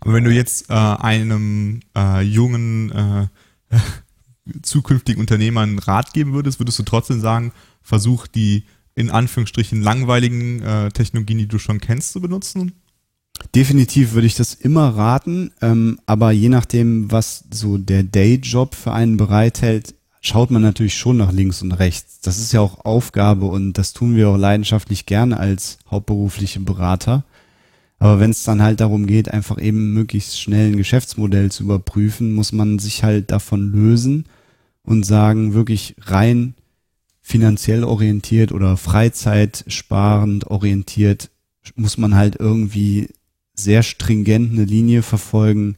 Aber 0.01 0.15
wenn 0.15 0.25
du 0.25 0.31
jetzt 0.31 0.71
äh, 0.71 0.75
einem 0.75 1.81
äh, 1.97 2.23
jungen 2.23 2.93
äh, 2.93 3.77
zukünftigen 4.63 5.21
Unternehmer 5.21 5.63
einen 5.63 5.79
Rat 5.79 6.13
geben 6.13 6.33
würdest, 6.33 6.61
würdest 6.61 6.79
du 6.79 6.83
trotzdem 6.83 7.21
sagen, 7.21 7.53
versuch 7.83 8.27
die 8.27 8.65
in 8.95 9.11
Anführungsstrichen 9.11 9.81
langweiligen 9.81 10.61
äh, 10.63 10.91
Technologien, 10.91 11.39
die 11.39 11.47
du 11.47 11.59
schon 11.59 11.81
kennst, 11.81 12.13
zu 12.13 12.21
benutzen? 12.21 12.73
Definitiv 13.55 14.13
würde 14.13 14.27
ich 14.27 14.35
das 14.35 14.55
immer 14.55 14.89
raten, 14.97 15.53
ähm, 15.63 16.01
aber 16.07 16.33
je 16.33 16.49
nachdem, 16.49 17.11
was 17.11 17.45
so 17.53 17.79
der 17.79 18.03
Dayjob 18.03 18.75
für 18.75 18.93
einen 18.93 19.17
bereithält, 19.17 19.95
schaut 20.21 20.51
man 20.51 20.63
natürlich 20.63 20.99
schon 20.99 21.17
nach 21.17 21.31
links 21.31 21.63
und 21.63 21.73
rechts. 21.73 22.21
Das 22.21 22.39
ist 22.39 22.53
ja 22.53 22.61
auch 22.61 22.85
Aufgabe 22.85 23.47
und 23.47 23.75
das 23.75 23.93
tun 23.93 24.17
wir 24.17 24.29
auch 24.31 24.37
leidenschaftlich 24.37 25.07
gerne 25.07 25.39
als 25.39 25.79
hauptberufliche 25.89 26.61
Berater. 26.61 27.25
Aber 28.01 28.21
wenn 28.21 28.31
es 28.31 28.45
dann 28.45 28.63
halt 28.63 28.81
darum 28.81 29.07
geht, 29.07 29.31
einfach 29.31 29.61
eben 29.61 29.93
möglichst 29.93 30.41
schnell 30.41 30.73
ein 30.73 30.77
Geschäftsmodell 30.77 31.51
zu 31.51 31.65
überprüfen, 31.65 32.35
muss 32.35 32.53
man 32.53 32.79
sich 32.79 33.05
halt 33.05 33.31
davon 33.31 33.73
lösen 33.73 34.27
und 34.89 35.05
sagen, 35.05 35.53
wirklich 35.53 35.97
rein 36.01 36.55
finanziell 37.21 37.85
orientiert 37.85 38.53
oder 38.53 38.79
freizeitsparend 38.79 40.47
orientiert, 40.47 41.29
muss 41.77 41.99
man 41.99 42.15
halt 42.15 42.37
irgendwie 42.37 43.11
sehr 43.55 43.83
stringent 43.83 44.53
eine 44.53 44.65
Linie 44.65 45.03
verfolgen 45.03 45.77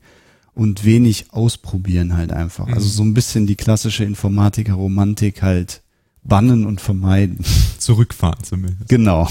und 0.54 0.84
wenig 0.84 1.32
ausprobieren 1.32 2.16
halt 2.16 2.32
einfach. 2.32 2.66
Also 2.66 2.70
mhm. 2.70 2.76
Also 2.76 2.88
so 2.88 3.02
ein 3.02 3.14
bisschen 3.14 3.48
die 3.48 3.56
klassische 3.56 4.04
Informatiker-Romantik 4.04 5.42
halt 5.42 5.82
bannen 6.22 6.64
und 6.64 6.80
vermeiden. 6.80 7.44
Zurückfahren 7.78 8.44
zumindest. 8.44 8.88
Genau. 8.88 9.28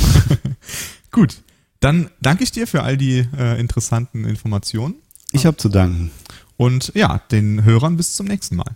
Gut, 1.12 1.38
dann 1.80 2.10
danke 2.22 2.44
ich 2.44 2.52
dir 2.52 2.68
für 2.68 2.84
all 2.84 2.98
die 2.98 3.26
äh, 3.38 3.58
interessanten 3.58 4.26
Informationen. 4.26 4.96
Ich 5.32 5.46
habe 5.46 5.56
zu 5.56 5.70
danken. 5.70 6.12
Und 6.58 6.92
ja, 6.96 7.22
den 7.32 7.64
Hörern 7.64 7.96
bis 7.96 8.18
zum 8.18 8.26
nächsten 8.28 8.58
Mal. 8.58 8.76